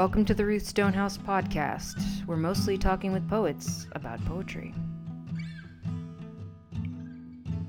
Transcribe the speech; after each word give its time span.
Welcome 0.00 0.24
to 0.24 0.34
the 0.34 0.46
Ruth 0.46 0.66
Stonehouse 0.66 1.18
podcast. 1.18 2.24
We're 2.26 2.38
mostly 2.38 2.78
talking 2.78 3.12
with 3.12 3.28
poets 3.28 3.86
about 3.92 4.18
poetry. 4.24 4.74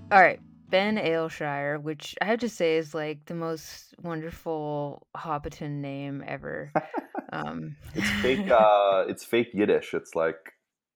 All 0.09 0.21
right, 0.21 0.39
Ben 0.69 0.95
Aleshire, 0.95 1.81
which 1.81 2.15
I 2.21 2.25
have 2.27 2.39
to 2.39 2.47
say 2.47 2.77
is 2.77 2.93
like 2.93 3.25
the 3.25 3.33
most 3.33 3.95
wonderful 4.01 5.05
Hobbiton 5.13 5.81
name 5.81 6.23
ever. 6.25 6.71
Um, 7.33 7.75
It's 7.95 8.09
fake. 8.21 8.49
Uh, 8.49 9.03
it's 9.09 9.25
fake 9.25 9.49
Yiddish. 9.53 9.93
It's 9.93 10.15
like 10.15 10.53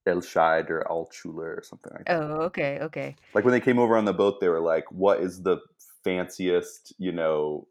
Elshide 0.07 0.69
or 0.69 0.85
Altschuler 0.89 1.57
or 1.57 1.63
something 1.65 1.91
like 1.93 2.05
that. 2.05 2.21
oh, 2.21 2.43
okay, 2.43 2.79
okay. 2.81 3.15
Like 3.33 3.43
when 3.43 3.51
they 3.51 3.59
came 3.59 3.77
over 3.77 3.97
on 3.97 4.05
the 4.05 4.13
boat, 4.13 4.39
they 4.39 4.47
were 4.47 4.61
like, 4.61 4.89
"What 4.89 5.19
is 5.19 5.43
the 5.43 5.59
fanciest, 6.05 6.93
you 6.97 7.11
know, 7.11 7.67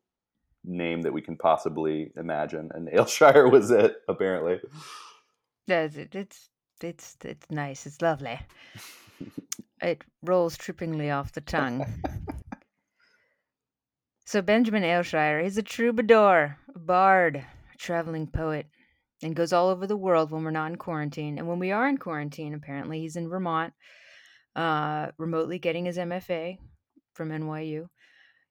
name 0.65 1.03
that 1.03 1.13
we 1.13 1.23
can 1.23 1.37
possibly 1.37 2.13
imagine?" 2.17 2.71
And 2.75 2.89
Aleshire 2.89 3.51
was 3.51 3.71
it, 3.71 3.97
apparently. 4.09 4.61
That's 5.67 5.97
it. 5.97 6.15
It's 6.15 6.49
it's 6.83 7.17
it's 7.25 7.51
nice. 7.51 7.87
It's 7.87 8.03
lovely. 8.03 8.39
It 9.83 10.03
rolls 10.23 10.57
trippingly 10.57 11.15
off 11.15 11.33
the 11.33 11.43
tongue. 11.43 11.85
so 14.25 14.41
Benjamin 14.41 14.83
Aleshire, 14.83 15.43
he's 15.43 15.59
a 15.59 15.63
troubadour, 15.63 16.57
a 16.75 16.79
bard, 16.79 17.37
a 17.37 17.77
traveling 17.77 18.27
poet, 18.27 18.67
and 19.23 19.37
goes 19.37 19.53
all 19.53 19.69
over 19.69 19.87
the 19.87 19.97
world 19.97 20.31
when 20.31 20.43
we're 20.43 20.53
not 20.53 20.71
in 20.71 20.77
quarantine. 20.77 21.39
And 21.39 21.47
when 21.47 21.59
we 21.59 21.71
are 21.71 21.87
in 21.87 21.99
quarantine, 21.99 22.55
apparently 22.55 23.01
he's 23.01 23.17
in 23.17 23.29
Vermont, 23.29 23.75
uh, 24.57 25.09
remotely 25.19 25.59
getting 25.59 25.85
his 25.85 25.99
MFA 25.99 26.57
from 27.13 27.29
NYU. 27.29 27.89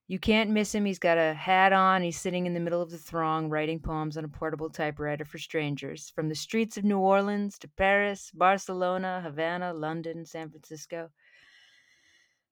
You 0.07 0.19
can't 0.19 0.49
miss 0.49 0.75
him. 0.75 0.85
He's 0.85 0.99
got 0.99 1.17
a 1.17 1.33
hat 1.33 1.71
on. 1.71 2.01
He's 2.01 2.19
sitting 2.19 2.45
in 2.45 2.53
the 2.53 2.59
middle 2.59 2.81
of 2.81 2.91
the 2.91 2.97
throng, 2.97 3.49
writing 3.49 3.79
poems 3.79 4.17
on 4.17 4.25
a 4.25 4.27
portable 4.27 4.69
typewriter 4.69 5.23
for 5.23 5.37
strangers. 5.37 6.11
From 6.13 6.27
the 6.27 6.35
streets 6.35 6.77
of 6.77 6.83
New 6.83 6.99
Orleans 6.99 7.57
to 7.59 7.67
Paris, 7.69 8.29
Barcelona, 8.33 9.21
Havana, 9.23 9.73
London, 9.73 10.25
San 10.25 10.49
Francisco. 10.49 11.09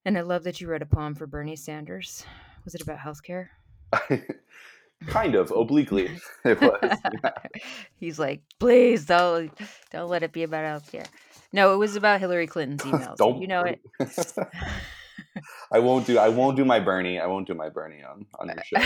And 0.05 0.17
I 0.17 0.21
love 0.21 0.43
that 0.43 0.61
you 0.61 0.67
wrote 0.67 0.81
a 0.81 0.85
poem 0.85 1.13
for 1.13 1.27
Bernie 1.27 1.55
Sanders. 1.55 2.25
Was 2.63 2.73
it 2.73 2.81
about 2.81 2.99
healthcare? 2.99 3.49
kind 5.07 5.35
of 5.35 5.51
obliquely, 5.51 6.09
it 6.45 6.61
was. 6.61 6.97
yeah. 7.23 7.31
He's 7.95 8.19
like, 8.19 8.41
please 8.59 9.05
don't 9.05 9.51
don't 9.91 10.09
let 10.09 10.23
it 10.23 10.31
be 10.31 10.43
about 10.43 10.83
healthcare. 10.83 11.07
No, 11.53 11.73
it 11.73 11.77
was 11.77 11.95
about 11.95 12.19
Hillary 12.19 12.47
Clinton's 12.47 12.81
emails. 12.81 13.17
Don't 13.17 13.41
you 13.41 13.47
know 13.47 13.63
it. 13.63 13.81
I 15.71 15.79
won't 15.79 16.05
do. 16.05 16.17
I 16.17 16.29
won't 16.29 16.57
do 16.57 16.65
my 16.65 16.79
Bernie. 16.79 17.19
I 17.19 17.27
won't 17.27 17.47
do 17.47 17.53
my 17.53 17.69
Bernie 17.69 18.03
on 18.03 18.25
on 18.39 18.47
your 18.47 18.63
show. 18.63 18.79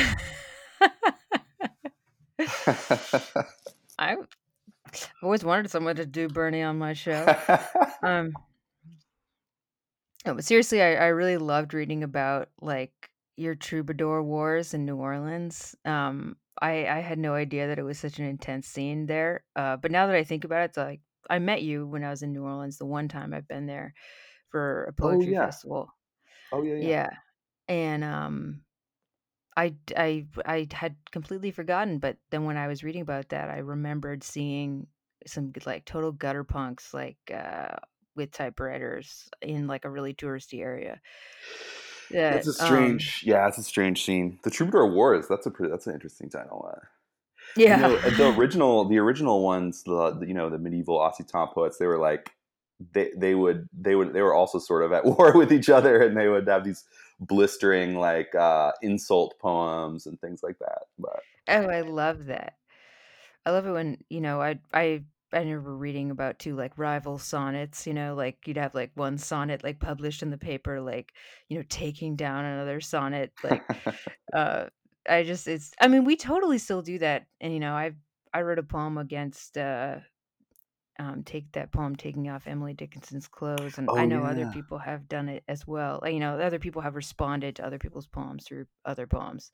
I 3.97 4.17
I've 4.95 5.23
always 5.23 5.43
wanted 5.43 5.69
someone 5.71 5.95
to 5.97 6.05
do 6.05 6.27
Bernie 6.27 6.63
on 6.63 6.77
my 6.77 6.93
show. 6.93 7.35
Um, 8.03 8.33
no, 10.27 10.35
but 10.35 10.43
seriously, 10.45 10.79
I, 10.79 10.93
I 10.95 11.07
really 11.07 11.37
loved 11.37 11.73
reading 11.73 12.03
about 12.03 12.49
like 12.61 12.91
your 13.35 13.55
troubadour 13.55 14.21
wars 14.21 14.75
in 14.75 14.85
New 14.85 14.97
Orleans. 14.97 15.75
Um, 15.85 16.35
I 16.61 16.87
I 16.87 16.99
had 16.99 17.17
no 17.17 17.33
idea 17.33 17.67
that 17.67 17.79
it 17.79 17.83
was 17.83 17.97
such 17.97 18.19
an 18.19 18.25
intense 18.25 18.67
scene 18.67 19.07
there. 19.07 19.43
Uh, 19.55 19.77
but 19.77 19.91
now 19.91 20.05
that 20.05 20.15
I 20.15 20.23
think 20.23 20.43
about 20.43 20.61
it, 20.61 20.65
it's 20.65 20.77
like 20.77 21.01
I 21.27 21.39
met 21.39 21.63
you 21.63 21.87
when 21.87 22.03
I 22.03 22.11
was 22.11 22.21
in 22.21 22.31
New 22.33 22.43
Orleans. 22.43 22.77
The 22.77 22.85
one 22.85 23.07
time 23.07 23.33
I've 23.33 23.47
been 23.47 23.65
there 23.65 23.95
for 24.49 24.83
a 24.83 24.93
poetry 24.93 25.33
yeah. 25.33 25.45
festival. 25.45 25.89
Oh 26.55 26.63
yeah, 26.63 26.75
yeah. 26.75 26.87
Yeah, 26.87 27.09
and 27.67 28.03
um, 28.03 28.61
I 29.55 29.75
I 29.95 30.25
I 30.45 30.67
had 30.71 30.95
completely 31.11 31.51
forgotten. 31.51 31.99
But 31.99 32.17
then 32.31 32.45
when 32.45 32.57
I 32.57 32.67
was 32.67 32.83
reading 32.83 33.01
about 33.01 33.29
that, 33.29 33.49
I 33.49 33.59
remembered 33.59 34.23
seeing 34.23 34.87
some 35.27 35.51
like 35.65 35.85
total 35.85 36.11
gutter 36.11 36.43
punks 36.43 36.93
like 36.93 37.17
uh 37.33 37.75
with 38.15 38.31
typewriters 38.31 39.27
in 39.41 39.67
like 39.67 39.85
a 39.85 39.89
really 39.89 40.13
touristy 40.13 40.61
area. 40.61 41.01
That 42.29 42.45
That's 42.45 42.47
a 42.59 42.63
um 42.63 42.67
strange. 42.67 43.23
yeah, 43.25 43.47
it's 43.47 43.57
a 43.57 43.63
strange 43.63 44.03
scene. 44.03 44.39
The 44.43 44.51
Troubadour 44.51 44.93
Wars. 44.93 45.27
That's 45.27 45.45
a 45.45 45.51
pretty. 45.51 45.71
That's 45.71 45.87
an 45.87 45.93
interesting 45.93 46.29
title. 46.29 46.69
Uh, 46.71 46.79
yeah. 47.57 47.75
You 47.75 47.81
know, 47.81 48.09
the 48.11 48.27
original, 48.37 48.85
the 48.85 48.99
original 48.99 49.43
ones, 49.43 49.83
the, 49.83 50.11
the 50.11 50.27
you 50.27 50.33
know 50.33 50.49
the 50.49 50.59
medieval 50.59 50.99
Occitan 50.99 51.53
poets, 51.53 51.77
they 51.77 51.87
were 51.87 51.97
like 51.99 52.31
they 52.91 53.11
they 53.15 53.35
would 53.35 53.69
they 53.73 53.95
would 53.95 54.13
they 54.13 54.21
were 54.21 54.33
also 54.33 54.59
sort 54.59 54.83
of 54.83 54.91
at 54.93 55.05
war 55.17 55.37
with 55.37 55.51
each 55.51 55.69
other, 55.69 56.01
and 56.01 56.17
they 56.17 56.27
would 56.27 56.47
have 56.47 56.63
these 56.63 56.85
blistering 57.19 57.95
like 57.95 58.33
uh, 58.35 58.71
insult 58.81 59.39
poems 59.39 60.05
and 60.05 60.19
things 60.21 60.43
like 60.43 60.59
that. 60.59 60.83
But 60.99 61.25
Oh, 61.47 61.67
I 61.67 61.81
love 61.81 62.25
that. 62.25 62.57
I 63.45 63.51
love 63.51 63.67
it 63.67 63.71
when, 63.71 64.03
you 64.09 64.21
know, 64.21 64.41
I 64.41 64.59
I 64.73 65.05
I 65.33 65.39
remember 65.39 65.75
reading 65.77 66.11
about 66.11 66.39
two 66.39 66.55
like 66.55 66.77
rival 66.77 67.19
sonnets, 67.19 67.87
you 67.87 67.93
know, 67.93 68.15
like 68.15 68.47
you'd 68.47 68.57
have 68.57 68.75
like 68.75 68.91
one 68.95 69.17
sonnet 69.17 69.63
like 69.63 69.79
published 69.79 70.23
in 70.23 70.31
the 70.31 70.37
paper, 70.39 70.81
like, 70.81 71.13
you 71.49 71.57
know, 71.57 71.65
taking 71.69 72.15
down 72.15 72.45
another 72.45 72.81
sonnet. 72.81 73.33
Like, 73.43 73.65
uh, 74.33 74.69
I 75.09 75.23
just 75.23 75.47
it's 75.47 75.73
I 75.81 75.87
mean, 75.89 76.05
we 76.05 76.17
totally 76.17 76.59
still 76.59 76.81
do 76.83 76.99
that. 76.99 77.27
And 77.41 77.53
you 77.53 77.59
know, 77.61 77.75
I 77.75 77.93
I 78.33 78.43
wrote 78.43 78.59
a 78.59 78.63
poem 78.63 78.97
against 78.97 79.57
uh 79.57 79.99
um 80.99 81.23
take 81.23 81.51
that 81.51 81.71
poem 81.71 81.95
taking 81.95 82.29
off 82.29 82.47
Emily 82.47 82.73
Dickinson's 82.73 83.27
clothes 83.27 83.77
and 83.77 83.89
I 83.89 84.03
oh 84.03 84.05
know 84.05 84.23
other 84.23 84.49
people 84.53 84.77
have 84.77 85.07
done 85.09 85.29
it 85.29 85.43
as 85.47 85.67
well. 85.67 86.01
You 86.05 86.19
know, 86.19 86.39
other 86.39 86.59
people 86.59 86.81
have 86.81 86.95
responded 86.95 87.57
to 87.57 87.65
other 87.65 87.79
people's 87.79 88.07
poems 88.07 88.45
through 88.45 88.65
other 88.85 89.07
poems. 89.07 89.51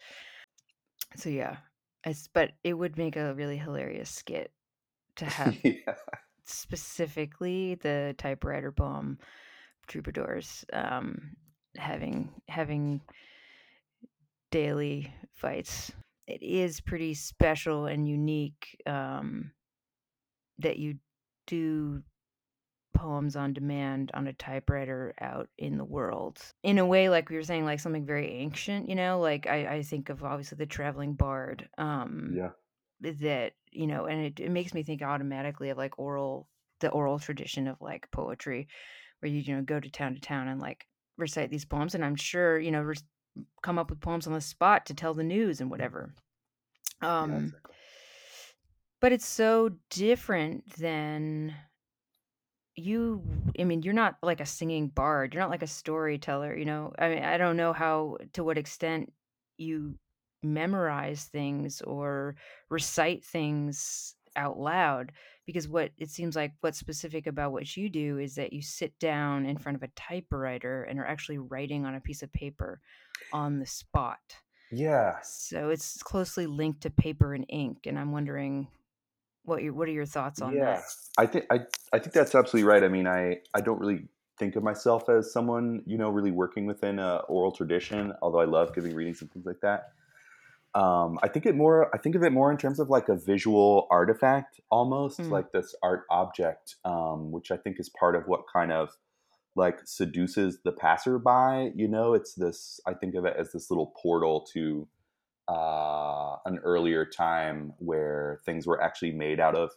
So 1.16 1.30
yeah. 1.30 1.58
It's 2.04 2.28
but 2.28 2.52
it 2.64 2.74
would 2.74 2.98
make 2.98 3.16
a 3.16 3.34
really 3.34 3.58
hilarious 3.58 4.10
skit 4.10 4.52
to 5.18 5.26
have 5.26 5.58
yeah, 5.64 5.96
specifically 6.46 7.76
the 7.76 8.16
typewriter 8.18 8.72
poem 8.72 9.18
troubadours 9.88 10.66
um 10.74 11.36
having 11.78 12.30
having 12.48 13.02
daily 14.52 15.14
fights 15.34 15.92
it 16.28 16.42
is 16.44 16.82
pretty 16.82 17.14
special 17.14 17.86
and 17.86 18.08
unique 18.08 18.78
um 18.86 19.52
that 20.60 20.78
you 20.78 20.96
do 21.48 22.04
poems 22.94 23.36
on 23.36 23.54
demand 23.54 24.12
on 24.14 24.28
a 24.28 24.34
typewriter 24.34 25.14
out 25.22 25.50
in 25.58 25.78
the 25.78 25.86
world 25.86 26.40
in 26.64 26.78
a 26.78 26.86
way 26.86 27.10
like 27.10 27.30
we 27.30 27.36
were 27.36 27.44
saying 27.44 27.66
like 27.66 27.80
something 27.80 28.06
very 28.06 28.30
ancient 28.32 28.90
you 28.90 28.96
know 28.96 29.20
like 29.20 29.48
i 29.48 29.76
i 29.76 29.82
think 29.82 30.10
of 30.10 30.24
obviously 30.24 30.58
the 30.58 30.66
traveling 30.66 31.14
bard 31.14 31.68
um 31.78 32.34
yeah. 32.36 32.50
that 33.00 33.54
you 33.72 33.88
know 33.88 34.06
and 34.06 34.26
it, 34.26 34.40
it 34.40 34.52
makes 34.52 34.74
me 34.74 34.84
think 34.84 35.02
automatically 35.02 35.70
of 35.70 35.78
like 35.78 35.98
oral 35.98 36.48
the 36.82 36.90
oral 36.90 37.18
tradition 37.18 37.68
of 37.68 37.80
like 37.82 38.10
poetry 38.12 38.68
where 39.20 39.32
you 39.32 39.40
you 39.40 39.56
know 39.56 39.62
go 39.62 39.80
to 39.80 39.90
town 39.90 40.14
to 40.14 40.22
town 40.22 40.48
and 40.48 40.62
like 40.62 40.86
recite 41.18 41.50
these 41.50 41.66
poems 41.66 41.96
and 41.96 42.04
i'm 42.04 42.16
sure 42.16 42.60
you 42.60 42.72
know 42.72 42.82
res- 42.82 43.04
come 43.64 43.80
up 43.80 43.90
with 43.90 44.02
poems 44.02 44.28
on 44.28 44.34
the 44.34 44.42
spot 44.42 44.86
to 44.86 44.94
tell 44.94 45.14
the 45.14 45.24
news 45.24 45.62
and 45.62 45.72
whatever 45.72 46.14
Yeah, 47.02 47.10
um 47.22 47.46
exactly. 47.46 47.76
But 49.02 49.12
it's 49.12 49.28
so 49.28 49.72
different 49.90 50.76
than 50.78 51.54
you 52.76 53.22
i 53.60 53.64
mean 53.66 53.82
you're 53.82 53.94
not 53.94 54.16
like 54.24 54.40
a 54.40 54.46
singing 54.46 54.88
bard 54.88 55.34
you're 55.34 55.44
not 55.44 55.50
like 55.50 55.62
a 55.62 55.68
storyteller 55.68 56.56
you 56.56 56.64
know 56.64 56.94
i 57.00 57.10
mean 57.10 57.24
i 57.24 57.38
don't 57.38 57.58
know 57.58 57.74
how 57.74 58.18
to 58.34 58.44
what 58.44 58.58
extent 58.58 59.12
you 59.58 59.94
memorize 60.42 61.26
things 61.26 61.82
or 61.82 62.36
recite 62.70 63.24
things 63.26 64.16
out 64.38 64.58
loud 64.58 65.12
because 65.46 65.68
what 65.68 65.92
it 65.98 66.10
seems 66.10 66.36
like 66.36 66.54
what's 66.62 66.80
specific 66.80 67.28
about 67.28 67.52
what 67.52 67.76
you 67.76 67.90
do 67.90 68.18
is 68.18 68.36
that 68.36 68.54
you 68.54 68.62
sit 68.62 68.98
down 69.00 69.46
in 69.46 69.58
front 69.58 69.76
of 69.76 69.84
a 69.84 69.92
typewriter 69.96 70.84
and 70.84 70.98
are 70.98 71.06
actually 71.06 71.38
writing 71.38 71.86
on 71.86 71.96
a 71.96 72.00
piece 72.02 72.24
of 72.24 72.32
paper 72.32 72.80
on 73.34 73.60
the 73.60 73.66
spot 73.66 74.20
Yeah. 74.72 75.18
so 75.22 75.70
it's 75.70 76.02
closely 76.02 76.48
linked 76.48 76.82
to 76.82 76.90
paper 76.90 77.34
and 77.34 77.46
ink 77.50 77.80
and 77.86 78.00
i'm 78.00 78.14
wondering 78.14 78.70
what 79.44 79.64
your 79.64 79.74
what 79.74 79.88
are 79.88 79.92
your 79.92 80.06
thoughts 80.06 80.42
on 80.42 80.56
Yeah, 80.56 80.76
that 80.76 80.84
I 81.18 81.26
think 81.26 81.46
I 81.50 81.62
I 81.94 82.00
think 82.00 82.14
that's 82.14 82.36
absolutely 82.36 82.68
right. 82.70 82.84
I 82.84 82.88
mean, 82.88 83.08
I 83.08 83.38
I 83.54 83.62
don't 83.62 83.80
really 83.80 84.08
think 84.38 84.56
of 84.56 84.64
myself 84.64 85.10
as 85.10 85.32
someone 85.32 85.84
you 85.86 85.98
know 85.98 86.10
really 86.10 86.32
working 86.32 86.66
within 86.66 87.00
a 87.00 87.18
oral 87.28 87.52
tradition, 87.52 88.14
although 88.22 88.40
I 88.40 88.46
love 88.46 88.74
giving 88.74 88.94
readings 88.96 89.22
and 89.22 89.32
things 89.32 89.46
like 89.46 89.62
that. 89.62 89.94
Um, 90.74 91.20
I 91.22 91.28
think 91.28 91.46
it 91.46 91.56
more 91.56 91.94
I 91.94 91.98
think 91.98 92.16
of 92.16 92.24
it 92.24 92.32
more 92.32 92.50
in 92.52 92.58
terms 92.58 92.80
of 92.80 92.90
like 92.90 93.10
a 93.10 93.16
visual 93.16 93.88
artifact, 93.92 94.62
almost 94.70 95.20
Mm. 95.20 95.30
like 95.30 95.52
this 95.52 95.76
art 95.84 96.06
object, 96.10 96.76
um, 96.86 97.32
which 97.32 97.52
I 97.52 97.58
think 97.58 97.80
is 97.80 97.90
part 97.90 98.16
of 98.16 98.28
what 98.28 98.44
kind 98.52 98.72
of 98.72 98.96
like 99.56 99.80
seduces 99.84 100.60
the 100.64 100.72
passerby. 100.72 101.74
You 101.76 101.90
know, 101.90 102.14
it's 102.14 102.36
this. 102.36 102.80
I 102.88 102.94
think 102.94 103.16
of 103.16 103.26
it 103.26 103.36
as 103.38 103.52
this 103.52 103.70
little 103.70 103.94
portal 104.02 104.42
to 104.54 104.88
uh, 105.48 106.36
an 106.46 106.60
earlier 106.64 107.06
time 107.06 107.74
where 107.78 108.40
things 108.46 108.68
were 108.68 108.82
actually 108.82 109.12
made 109.12 109.40
out 109.40 109.56
of 109.56 109.72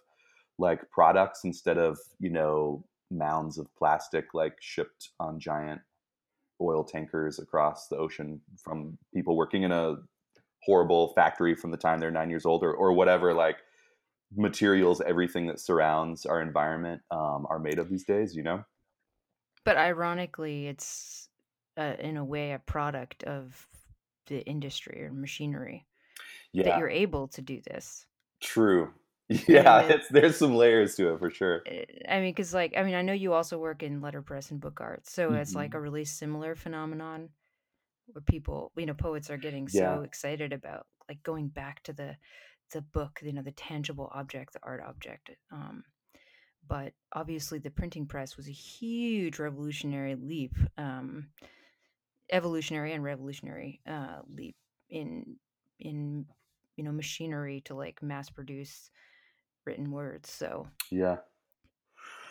like 0.58 0.88
products 0.90 1.40
instead 1.44 1.78
of 1.78 1.98
you 2.20 2.30
know 2.30 2.84
mounds 3.10 3.58
of 3.58 3.66
plastic 3.76 4.34
like 4.34 4.56
shipped 4.60 5.10
on 5.18 5.40
giant 5.40 5.80
oil 6.60 6.84
tankers 6.84 7.38
across 7.38 7.88
the 7.88 7.96
ocean 7.96 8.40
from 8.62 8.96
people 9.12 9.36
working 9.36 9.64
in 9.64 9.72
a 9.72 9.96
horrible 10.62 11.12
factory 11.14 11.54
from 11.54 11.70
the 11.70 11.76
time 11.76 11.98
they're 11.98 12.10
nine 12.10 12.30
years 12.30 12.46
old 12.46 12.62
or, 12.62 12.72
or 12.72 12.92
whatever 12.92 13.34
like 13.34 13.58
materials, 14.36 15.00
everything 15.00 15.46
that 15.46 15.60
surrounds 15.60 16.26
our 16.26 16.40
environment, 16.40 17.02
um, 17.10 17.46
are 17.48 17.58
made 17.58 17.78
of 17.78 17.88
these 17.88 18.04
days. 18.04 18.34
You 18.34 18.42
know. 18.42 18.64
But 19.64 19.76
ironically, 19.76 20.66
it's 20.66 21.28
uh, 21.76 21.94
in 21.98 22.16
a 22.16 22.24
way 22.24 22.52
a 22.52 22.58
product 22.58 23.24
of 23.24 23.66
the 24.26 24.40
industry 24.46 25.02
or 25.04 25.12
machinery 25.12 25.86
that 26.62 26.76
you're 26.76 26.88
able 26.90 27.28
to 27.28 27.42
do 27.42 27.60
this. 27.62 28.06
True. 28.40 28.94
Yeah, 29.48 29.82
it, 29.88 30.02
there's 30.10 30.36
some 30.36 30.54
layers 30.54 30.96
to 30.96 31.14
it 31.14 31.18
for 31.18 31.30
sure. 31.30 31.66
eh, 31.66 31.84
I 32.08 32.20
mean, 32.20 32.32
because 32.32 32.54
like, 32.54 32.74
I 32.76 32.82
mean, 32.82 32.94
I 32.94 33.02
know 33.02 33.12
you 33.12 33.32
also 33.32 33.58
work 33.58 33.82
in 33.82 34.00
letterpress 34.00 34.50
and 34.50 34.60
book 34.60 34.80
art, 34.80 35.06
so 35.06 35.32
it's 35.34 35.54
like 35.54 35.74
a 35.74 35.80
Mhm. 35.80 35.80
really 35.80 36.04
similar 36.04 36.54
phenomenon 36.54 37.30
where 38.06 38.22
people, 38.22 38.72
you 38.76 38.86
know, 38.86 38.94
poets 38.94 39.30
are 39.30 39.38
getting 39.38 39.68
Yeah. 39.72 39.98
so 39.98 40.02
excited 40.02 40.52
about 40.52 40.88
like 41.08 41.22
going 41.24 41.48
back 41.48 41.82
to 41.84 41.92
the 41.92 42.18
the 42.72 42.82
book, 42.82 43.20
you 43.22 43.32
know, 43.32 43.42
the 43.42 43.52
tangible 43.52 44.10
object, 44.14 44.54
the 44.54 44.60
art 44.64 44.82
object. 44.82 45.30
Um, 45.52 45.84
but 46.66 46.94
obviously, 47.12 47.58
the 47.58 47.70
printing 47.70 48.06
press 48.06 48.36
was 48.36 48.48
a 48.48 48.52
huge 48.52 49.38
revolutionary 49.38 50.14
leap, 50.16 50.54
um, 50.78 51.32
evolutionary 52.30 52.92
and 52.92 53.02
revolutionary 53.04 53.80
uh, 53.86 54.18
leap 54.28 54.56
in 54.90 55.36
in 55.80 56.26
you 56.76 56.84
know 56.84 56.92
machinery 56.92 57.60
to 57.66 57.74
like 57.74 58.02
mass 58.02 58.30
produce 58.30 58.90
written 59.66 59.90
words. 59.90 60.30
So, 60.30 60.68
Yeah. 60.90 61.16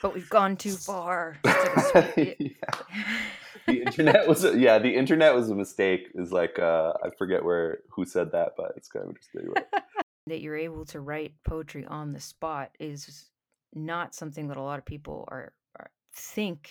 but 0.02 0.14
we've 0.14 0.30
gone 0.30 0.56
too 0.58 0.76
far. 0.76 1.38
Like 1.44 1.78
a 1.78 1.82
sweet. 2.14 2.28
It, 2.28 2.38
yeah. 2.40 3.06
The 3.66 3.82
internet 3.82 4.28
was 4.28 4.44
a, 4.44 4.58
yeah, 4.58 4.78
the 4.78 4.94
internet 4.94 5.34
was 5.34 5.50
a 5.50 5.56
mistake. 5.56 6.10
Is 6.16 6.34
like 6.34 6.60
uh, 6.60 6.94
I 7.02 7.10
forget 7.18 7.46
where 7.46 7.80
who 7.92 8.04
said 8.04 8.32
that, 8.34 8.54
but 8.58 8.74
it's 8.76 8.90
kind 8.90 9.04
of 9.06 9.10
interesting. 9.10 9.54
That 10.28 10.40
you're 10.42 10.56
able 10.58 10.86
to 10.86 11.02
write 11.02 11.34
poetry 11.46 11.86
on 11.86 12.14
the 12.14 12.20
spot 12.20 12.72
is 12.80 13.26
not 13.74 14.16
something 14.16 14.48
that 14.48 14.56
a 14.58 14.62
lot 14.62 14.80
of 14.80 14.86
people 14.86 15.26
are, 15.28 15.52
are 15.78 15.92
think. 16.16 16.70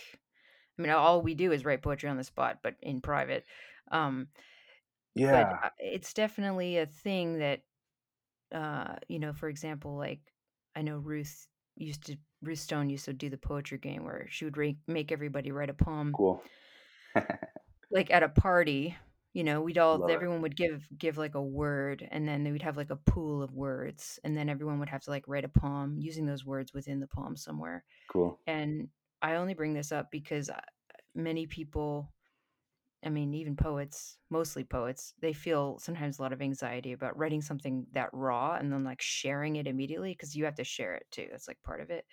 I 0.78 0.82
mean, 0.82 0.90
all 0.92 1.22
we 1.22 1.34
do 1.34 1.52
is 1.52 1.64
write 1.64 1.82
poetry 1.82 2.08
on 2.08 2.16
the 2.16 2.24
spot, 2.24 2.58
but 2.62 2.76
in 2.82 3.00
private. 3.00 3.44
Um, 3.90 4.28
yeah, 5.14 5.58
uh, 5.64 5.68
it's 5.78 6.14
definitely 6.14 6.78
a 6.78 6.86
thing 6.86 7.38
that, 7.38 7.60
uh, 8.52 8.96
you 9.08 9.18
know, 9.18 9.32
for 9.32 9.48
example, 9.48 9.96
like 9.96 10.20
I 10.74 10.82
know 10.82 10.98
Ruth 10.98 11.48
used 11.76 12.06
to, 12.06 12.16
Ruth 12.42 12.58
Stone 12.58 12.90
used 12.90 13.04
to 13.06 13.12
do 13.12 13.28
the 13.30 13.36
poetry 13.38 13.78
game 13.78 14.04
where 14.04 14.26
she 14.30 14.44
would 14.44 14.56
re- 14.56 14.78
make 14.86 15.12
everybody 15.12 15.52
write 15.52 15.70
a 15.70 15.74
poem 15.74 16.12
cool. 16.12 16.42
like 17.90 18.10
at 18.10 18.22
a 18.22 18.28
party 18.28 18.96
you 19.34 19.44
know 19.44 19.60
we'd 19.60 19.78
all 19.78 19.98
Love 19.98 20.10
it. 20.10 20.14
everyone 20.14 20.42
would 20.42 20.56
give 20.56 20.86
give 20.98 21.16
like 21.18 21.34
a 21.34 21.42
word 21.42 22.06
and 22.10 22.26
then 22.28 22.44
we'd 22.50 22.62
have 22.62 22.76
like 22.76 22.90
a 22.90 22.96
pool 22.96 23.42
of 23.42 23.54
words 23.54 24.18
and 24.24 24.36
then 24.36 24.48
everyone 24.48 24.78
would 24.78 24.88
have 24.88 25.02
to 25.02 25.10
like 25.10 25.26
write 25.26 25.44
a 25.44 25.48
poem 25.48 25.96
using 25.98 26.26
those 26.26 26.44
words 26.44 26.72
within 26.72 27.00
the 27.00 27.06
poem 27.06 27.36
somewhere 27.36 27.84
Cool. 28.08 28.38
and 28.46 28.88
i 29.22 29.36
only 29.36 29.54
bring 29.54 29.74
this 29.74 29.92
up 29.92 30.10
because 30.12 30.50
uh, 30.50 30.60
many 31.14 31.46
people 31.46 32.12
i 33.04 33.08
mean 33.10 33.34
even 33.34 33.56
poets 33.56 34.18
mostly 34.30 34.64
poets 34.64 35.14
they 35.20 35.32
feel 35.32 35.78
sometimes 35.78 36.18
a 36.18 36.22
lot 36.22 36.32
of 36.32 36.42
anxiety 36.42 36.92
about 36.92 37.16
writing 37.18 37.42
something 37.42 37.86
that 37.92 38.10
raw 38.12 38.54
and 38.54 38.72
then 38.72 38.84
like 38.84 39.02
sharing 39.02 39.56
it 39.56 39.66
immediately 39.66 40.12
because 40.12 40.36
you 40.36 40.44
have 40.44 40.54
to 40.54 40.64
share 40.64 40.94
it 40.94 41.06
too 41.10 41.28
that's 41.30 41.48
like 41.48 41.62
part 41.62 41.80
of 41.80 41.90
it 41.90 42.06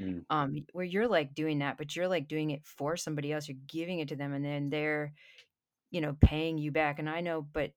Mm. 0.00 0.24
um 0.30 0.54
where 0.72 0.84
you're 0.84 1.08
like 1.08 1.34
doing 1.34 1.58
that 1.58 1.76
but 1.78 1.94
you're 1.96 2.08
like 2.08 2.28
doing 2.28 2.50
it 2.50 2.64
for 2.66 2.96
somebody 2.96 3.32
else 3.32 3.48
you're 3.48 3.58
giving 3.66 4.00
it 4.00 4.08
to 4.08 4.16
them 4.16 4.32
and 4.32 4.44
then 4.44 4.70
they're 4.70 5.12
you 5.90 6.00
know 6.00 6.16
paying 6.20 6.58
you 6.58 6.70
back 6.72 6.98
and 6.98 7.08
i 7.08 7.20
know 7.20 7.42
but 7.42 7.72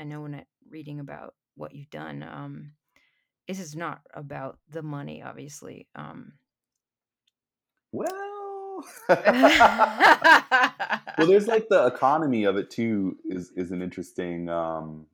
i 0.00 0.04
know 0.04 0.22
when 0.22 0.34
i 0.34 0.44
reading 0.68 1.00
about 1.00 1.34
what 1.56 1.74
you've 1.74 1.90
done 1.90 2.22
um 2.22 2.72
this 3.48 3.60
is 3.60 3.76
not 3.76 4.00
about 4.14 4.58
the 4.70 4.82
money 4.82 5.22
obviously 5.22 5.88
um 5.94 6.32
Well, 7.96 8.84
well, 9.08 9.26
there's 11.26 11.46
like 11.46 11.68
the 11.70 11.86
economy 11.86 12.44
of 12.44 12.56
it 12.56 12.70
too. 12.70 13.16
Is 13.24 13.52
is 13.56 13.70
an 13.70 13.80
interesting 13.80 14.50
um, 14.50 15.06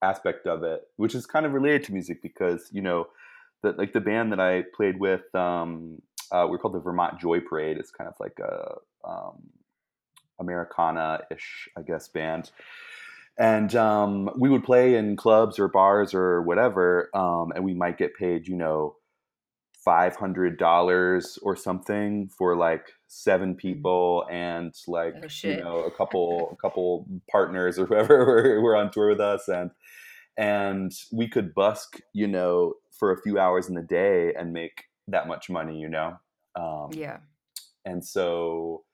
aspect 0.00 0.46
of 0.46 0.62
it, 0.62 0.82
which 0.96 1.16
is 1.16 1.26
kind 1.26 1.44
of 1.44 1.52
related 1.52 1.84
to 1.84 1.92
music 1.92 2.22
because 2.22 2.68
you 2.70 2.82
know 2.82 3.08
that 3.62 3.78
like 3.78 3.92
the 3.92 4.00
band 4.00 4.32
that 4.32 4.40
I 4.40 4.64
played 4.76 5.00
with, 5.00 5.34
um, 5.34 6.00
uh, 6.30 6.46
we're 6.48 6.58
called 6.58 6.74
the 6.74 6.80
Vermont 6.80 7.20
Joy 7.20 7.40
Parade. 7.40 7.78
It's 7.78 7.90
kind 7.90 8.08
of 8.08 8.14
like 8.20 8.38
a 8.38 8.76
um, 9.04 9.50
Americana-ish, 10.38 11.68
I 11.76 11.82
guess, 11.82 12.08
band. 12.08 12.52
And 13.38 13.74
um, 13.74 14.30
we 14.38 14.50
would 14.50 14.64
play 14.64 14.94
in 14.94 15.16
clubs 15.16 15.58
or 15.58 15.68
bars 15.68 16.14
or 16.14 16.42
whatever, 16.42 17.10
um, 17.14 17.52
and 17.54 17.64
we 17.64 17.74
might 17.74 17.98
get 17.98 18.14
paid, 18.14 18.46
you 18.46 18.56
know, 18.56 18.96
five 19.84 20.14
hundred 20.16 20.58
dollars 20.58 21.38
or 21.42 21.56
something 21.56 22.28
for 22.28 22.54
like 22.54 22.92
seven 23.08 23.54
people 23.54 24.26
and 24.30 24.74
like 24.86 25.14
oh 25.22 25.26
you 25.42 25.56
know 25.56 25.78
a 25.80 25.90
couple 25.96 26.50
a 26.52 26.56
couple 26.56 27.06
partners 27.30 27.78
or 27.78 27.86
whoever 27.86 28.24
were, 28.24 28.60
were 28.60 28.76
on 28.76 28.90
tour 28.90 29.08
with 29.08 29.20
us 29.20 29.48
and 29.48 29.70
and 30.36 30.92
we 31.12 31.26
could 31.28 31.54
busk 31.54 32.00
you 32.12 32.26
know 32.26 32.74
for 32.90 33.12
a 33.12 33.22
few 33.22 33.38
hours 33.38 33.68
in 33.68 33.74
the 33.74 33.82
day 33.82 34.34
and 34.34 34.52
make 34.52 34.84
that 35.08 35.26
much 35.26 35.48
money 35.48 35.78
you 35.78 35.88
know? 35.88 36.18
Um, 36.56 36.90
yeah. 36.92 37.18
and 37.84 38.04
so 38.04 38.84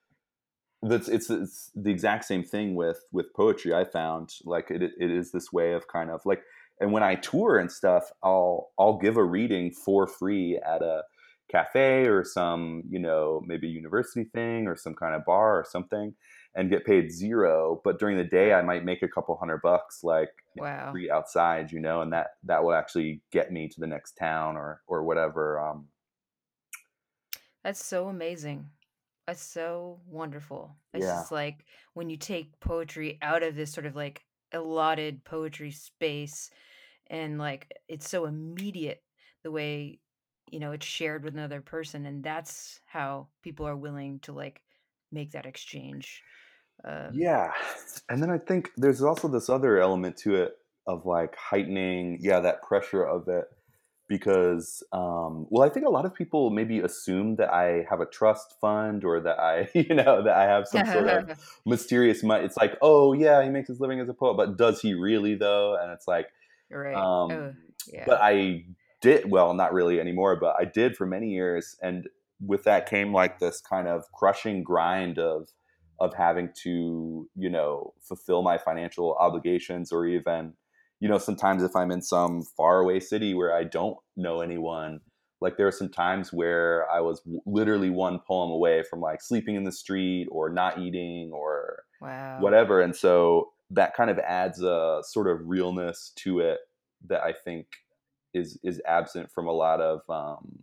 that's 0.82 1.08
it's, 1.08 1.30
it's 1.30 1.70
the 1.74 1.90
exact 1.90 2.26
same 2.26 2.44
thing 2.44 2.74
with 2.74 3.02
with 3.10 3.32
poetry 3.34 3.74
i 3.74 3.82
found 3.82 4.34
like 4.44 4.70
it, 4.70 4.82
it 4.82 5.10
is 5.10 5.32
this 5.32 5.52
way 5.52 5.72
of 5.72 5.88
kind 5.88 6.10
of 6.10 6.20
like 6.26 6.42
and 6.80 6.92
when 6.92 7.02
i 7.02 7.14
tour 7.14 7.58
and 7.58 7.70
stuff 7.70 8.10
i'll 8.22 8.70
i'll 8.78 8.98
give 8.98 9.16
a 9.16 9.24
reading 9.24 9.70
for 9.70 10.06
free 10.06 10.58
at 10.66 10.82
a 10.82 11.02
cafe 11.50 12.06
or 12.06 12.24
some 12.24 12.82
you 12.88 12.98
know 12.98 13.42
maybe 13.46 13.68
university 13.68 14.24
thing 14.34 14.66
or 14.66 14.76
some 14.76 14.94
kind 14.94 15.14
of 15.14 15.24
bar 15.24 15.58
or 15.58 15.64
something 15.68 16.14
and 16.56 16.70
get 16.70 16.86
paid 16.86 17.12
zero. 17.12 17.82
But 17.84 18.00
during 18.00 18.16
the 18.16 18.24
day 18.24 18.52
i 18.52 18.62
might 18.62 18.84
make 18.84 19.02
a 19.02 19.08
couple 19.08 19.36
hundred 19.36 19.62
bucks 19.62 20.02
like 20.02 20.30
wow. 20.56 20.90
free 20.90 21.08
outside 21.08 21.70
you 21.70 21.78
know 21.78 22.00
and 22.00 22.12
that 22.12 22.30
that 22.42 22.64
will 22.64 22.74
actually 22.74 23.20
get 23.30 23.52
me 23.52 23.68
to 23.68 23.78
the 23.78 23.86
next 23.86 24.16
town 24.16 24.56
or 24.56 24.82
or 24.88 25.04
whatever 25.04 25.60
um 25.60 25.86
that's 27.66 27.84
so 27.84 28.06
amazing. 28.06 28.70
That's 29.26 29.42
so 29.42 29.98
wonderful. 30.06 30.76
It's 30.94 31.04
yeah. 31.04 31.14
just 31.14 31.32
like 31.32 31.64
when 31.94 32.08
you 32.08 32.16
take 32.16 32.60
poetry 32.60 33.18
out 33.22 33.42
of 33.42 33.56
this 33.56 33.72
sort 33.72 33.86
of 33.86 33.96
like 33.96 34.22
allotted 34.56 35.24
poetry 35.24 35.70
space 35.70 36.50
and 37.08 37.38
like 37.38 37.72
it's 37.88 38.10
so 38.10 38.26
immediate 38.26 39.02
the 39.44 39.50
way 39.52 40.00
you 40.50 40.60
know 40.60 40.72
it's 40.72 40.86
shared 40.86 41.24
with 41.24 41.34
another 41.34 41.60
person 41.60 42.06
and 42.06 42.24
that's 42.24 42.80
how 42.86 43.28
people 43.42 43.66
are 43.68 43.76
willing 43.76 44.18
to 44.20 44.32
like 44.32 44.62
make 45.12 45.32
that 45.32 45.46
exchange 45.46 46.22
um 46.84 47.12
Yeah. 47.14 47.52
And 48.08 48.22
then 48.22 48.30
I 48.30 48.38
think 48.38 48.70
there's 48.76 49.02
also 49.02 49.28
this 49.28 49.48
other 49.48 49.80
element 49.80 50.16
to 50.18 50.36
it 50.36 50.56
of 50.86 51.06
like 51.06 51.36
heightening, 51.36 52.18
yeah, 52.20 52.40
that 52.40 52.62
pressure 52.62 53.04
of 53.04 53.28
it. 53.28 53.46
Because, 54.08 54.84
um, 54.92 55.46
well, 55.50 55.66
I 55.66 55.68
think 55.68 55.84
a 55.84 55.90
lot 55.90 56.04
of 56.04 56.14
people 56.14 56.50
maybe 56.50 56.78
assume 56.78 57.36
that 57.36 57.52
I 57.52 57.84
have 57.90 58.00
a 58.00 58.06
trust 58.06 58.54
fund 58.60 59.04
or 59.04 59.20
that 59.20 59.38
I, 59.38 59.68
you 59.74 59.94
know, 59.94 60.22
that 60.22 60.36
I 60.36 60.44
have 60.44 60.68
some 60.68 60.86
sort 60.86 61.08
of 61.08 61.60
mysterious 61.66 62.22
money. 62.22 62.44
It's 62.44 62.56
like, 62.56 62.76
oh, 62.82 63.12
yeah, 63.12 63.42
he 63.42 63.50
makes 63.50 63.68
his 63.68 63.80
living 63.80 63.98
as 64.00 64.08
a 64.08 64.14
poet, 64.14 64.36
but 64.36 64.56
does 64.56 64.80
he 64.80 64.94
really 64.94 65.34
though? 65.34 65.76
And 65.80 65.90
it's 65.92 66.06
like, 66.06 66.28
right 66.68 66.96
um, 66.96 67.30
oh 67.30 67.54
yeah 67.92 68.02
but 68.04 68.18
I 68.20 68.64
did, 69.00 69.30
well, 69.30 69.54
not 69.54 69.72
really 69.72 70.00
anymore, 70.00 70.36
but 70.36 70.56
I 70.58 70.64
did 70.64 70.96
for 70.96 71.06
many 71.06 71.30
years. 71.30 71.76
And 71.82 72.08
with 72.44 72.64
that 72.64 72.88
came 72.88 73.12
like 73.12 73.38
this 73.38 73.60
kind 73.60 73.88
of 73.88 74.10
crushing 74.12 74.62
grind 74.62 75.18
of, 75.18 75.48
of 76.00 76.14
having 76.14 76.50
to, 76.62 77.28
you 77.36 77.50
know, 77.50 77.94
fulfill 78.00 78.42
my 78.42 78.58
financial 78.58 79.16
obligations 79.18 79.92
or 79.92 80.06
even, 80.06 80.54
you 81.00 81.08
know, 81.08 81.18
sometimes 81.18 81.62
if 81.62 81.76
I'm 81.76 81.90
in 81.90 82.02
some 82.02 82.42
faraway 82.56 83.00
city 83.00 83.34
where 83.34 83.54
I 83.54 83.64
don't 83.64 83.96
know 84.16 84.40
anyone, 84.40 85.00
like 85.40 85.56
there 85.56 85.66
are 85.66 85.72
some 85.72 85.90
times 85.90 86.32
where 86.32 86.90
I 86.90 87.00
was 87.00 87.20
w- 87.20 87.42
literally 87.44 87.90
one 87.90 88.20
poem 88.26 88.50
away 88.50 88.82
from 88.82 89.00
like 89.00 89.20
sleeping 89.20 89.54
in 89.54 89.64
the 89.64 89.72
street 89.72 90.26
or 90.30 90.48
not 90.48 90.78
eating 90.78 91.30
or 91.32 91.82
wow 92.00 92.40
whatever. 92.40 92.80
And 92.80 92.96
so 92.96 93.52
that 93.70 93.94
kind 93.94 94.10
of 94.10 94.18
adds 94.20 94.62
a 94.62 95.00
sort 95.02 95.26
of 95.26 95.46
realness 95.46 96.12
to 96.16 96.40
it 96.40 96.60
that 97.08 97.22
I 97.22 97.32
think 97.32 97.66
is 98.32 98.58
is 98.62 98.80
absent 98.86 99.30
from 99.30 99.46
a 99.46 99.52
lot 99.52 99.80
of 99.80 100.00
um 100.08 100.62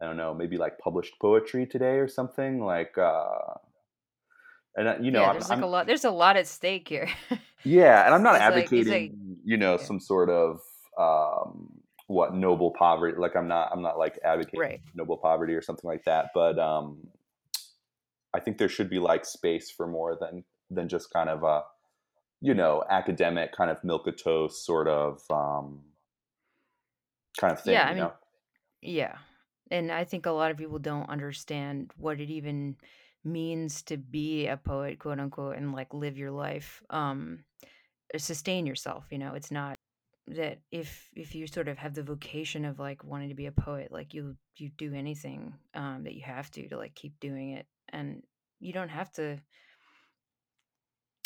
I 0.00 0.04
don't 0.04 0.18
know, 0.18 0.34
maybe 0.34 0.58
like 0.58 0.78
published 0.78 1.14
poetry 1.18 1.66
today 1.66 1.96
or 1.96 2.08
something 2.08 2.62
like 2.62 2.98
uh 2.98 3.54
and 4.76 5.04
you 5.04 5.10
know, 5.10 5.20
yeah 5.22 5.28
I'm, 5.30 5.32
there's 5.32 5.48
like 5.48 5.62
a 5.62 5.66
I'm 5.66 5.70
lot 5.70 5.86
there's 5.86 6.04
a 6.04 6.10
lot 6.10 6.36
at 6.36 6.46
stake 6.46 6.88
here 6.88 7.08
yeah, 7.64 8.04
and 8.06 8.14
I'm 8.14 8.22
not 8.22 8.36
it's 8.36 8.48
like 8.50 8.70
like 8.70 8.72
advocating, 8.72 9.38
you 9.44 9.56
know, 9.56 9.76
yeah 9.76 9.76
some 9.76 10.00
sort 10.00 10.30
of 10.30 10.60
um 10.98 11.68
what 12.06 12.34
noble 12.34 12.72
poverty. 12.78 13.18
Like 13.18 13.34
I'm 13.36 13.48
not 13.48 13.70
I'm 13.72 13.82
not 13.82 13.98
like 13.98 14.18
advocating 14.24 14.60
right 14.60 14.80
noble 14.94 15.16
poverty 15.16 15.54
or 15.54 15.62
something 15.62 15.88
like 15.88 16.04
that, 16.04 16.26
but 16.34 16.58
um 16.58 17.08
I 18.34 18.40
think 18.40 18.58
there 18.58 18.68
should 18.68 18.90
be 18.90 18.98
like 18.98 19.24
space 19.24 19.70
for 19.70 19.86
more 19.86 20.16
than 20.20 20.44
than 20.70 20.88
just 20.88 21.12
kind 21.12 21.28
of 21.28 21.42
a 21.42 21.62
you 22.40 22.54
know 22.54 22.84
academic 22.90 23.52
kind 23.52 23.70
of 23.70 23.80
milquetoast 23.82 24.52
sort 24.52 24.88
of 24.88 25.20
um 25.30 25.80
kind 27.40 27.52
of 27.52 27.60
thing. 27.62 27.74
Yeah, 27.74 27.86
I 27.86 27.88
You 27.88 27.94
mean, 27.94 28.04
know? 28.04 28.12
yeah. 28.82 29.16
And 29.70 29.90
I 29.90 30.04
think 30.04 30.26
a 30.26 30.30
lot 30.30 30.52
of 30.52 30.56
people 30.56 30.78
don't 30.78 31.08
understand 31.08 31.90
what 31.96 32.20
it 32.20 32.30
even 32.30 32.76
means 33.26 33.82
to 33.82 33.96
be 33.96 34.46
a 34.46 34.56
poet, 34.56 34.98
quote 34.98 35.20
unquote, 35.20 35.56
and 35.56 35.72
like 35.72 35.92
live 35.92 36.16
your 36.16 36.30
life, 36.30 36.82
um, 36.90 37.44
sustain 38.16 38.66
yourself. 38.66 39.06
You 39.10 39.18
know, 39.18 39.34
it's 39.34 39.50
not 39.50 39.76
that 40.28 40.58
if 40.70 41.08
if 41.14 41.34
you 41.34 41.46
sort 41.46 41.68
of 41.68 41.78
have 41.78 41.94
the 41.94 42.02
vocation 42.02 42.64
of 42.64 42.78
like 42.78 43.04
wanting 43.04 43.28
to 43.28 43.34
be 43.34 43.46
a 43.46 43.52
poet, 43.52 43.92
like 43.92 44.14
you 44.14 44.36
you 44.56 44.70
do 44.78 44.94
anything 44.94 45.54
um, 45.74 46.04
that 46.04 46.14
you 46.14 46.22
have 46.22 46.50
to 46.52 46.68
to 46.68 46.76
like 46.76 46.94
keep 46.94 47.18
doing 47.20 47.50
it, 47.50 47.66
and 47.90 48.22
you 48.60 48.72
don't 48.72 48.88
have 48.88 49.12
to 49.12 49.38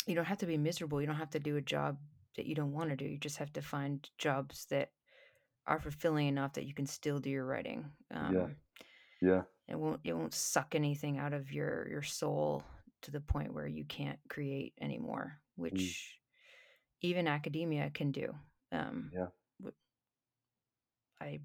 you 0.07 0.15
don't 0.15 0.25
have 0.25 0.39
to 0.39 0.45
be 0.45 0.57
miserable. 0.57 0.99
You 0.99 1.07
don't 1.07 1.15
have 1.15 1.29
to 1.31 1.39
do 1.39 1.57
a 1.57 1.61
job 1.61 1.97
that 2.35 2.45
you 2.45 2.55
don't 2.55 2.73
want 2.73 2.89
to 2.89 2.95
do. 2.95 3.05
You 3.05 3.17
just 3.17 3.37
have 3.37 3.53
to 3.53 3.61
find 3.61 4.07
jobs 4.17 4.65
that 4.69 4.89
are 5.67 5.79
fulfilling 5.79 6.27
enough 6.27 6.53
that 6.53 6.65
you 6.65 6.73
can 6.73 6.87
still 6.87 7.19
do 7.19 7.29
your 7.29 7.45
writing. 7.45 7.85
Um, 8.11 8.33
yeah, 8.33 8.47
it 9.67 9.79
won't 9.79 10.01
it 10.03 10.13
won't 10.13 10.33
suck 10.33 10.75
anything 10.75 11.17
out 11.17 11.33
of 11.33 11.51
your 11.51 11.87
your 11.89 12.01
soul 12.01 12.63
to 13.03 13.11
the 13.11 13.21
point 13.21 13.53
where 13.53 13.67
you 13.67 13.83
can't 13.85 14.19
create 14.29 14.73
anymore, 14.81 15.39
mm, 15.57 15.61
which 15.61 16.19
even 17.01 17.27
academia 17.27 17.89
can 17.93 18.11
do. 18.11 18.33
Um, 18.71 19.11
yeah, 19.13 19.27
I 21.21 21.39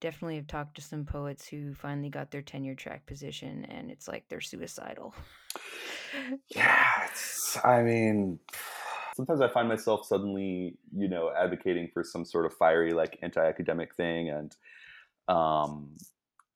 definitely 0.00 0.36
have 0.36 0.46
talked 0.46 0.76
to 0.76 0.82
some 0.82 1.04
poets 1.04 1.48
who 1.48 1.74
finally 1.74 2.10
got 2.10 2.30
their 2.30 2.42
tenure 2.42 2.74
track 2.74 3.06
position, 3.06 3.64
and 3.64 3.90
it's 3.90 4.06
like 4.06 4.24
they're 4.28 4.40
suicidal. 4.40 5.14
yeah. 6.54 7.06
It's, 7.10 7.58
I 7.64 7.82
mean, 7.82 8.38
sometimes 9.16 9.40
I 9.40 9.48
find 9.48 9.68
myself 9.68 10.06
suddenly, 10.06 10.76
you 10.94 11.08
know, 11.08 11.32
advocating 11.36 11.88
for 11.92 12.04
some 12.04 12.24
sort 12.24 12.44
of 12.44 12.52
fiery, 12.54 12.92
like 12.92 13.18
anti-academic 13.22 13.94
thing, 13.94 14.28
and 14.28 14.54
um, 15.28 15.96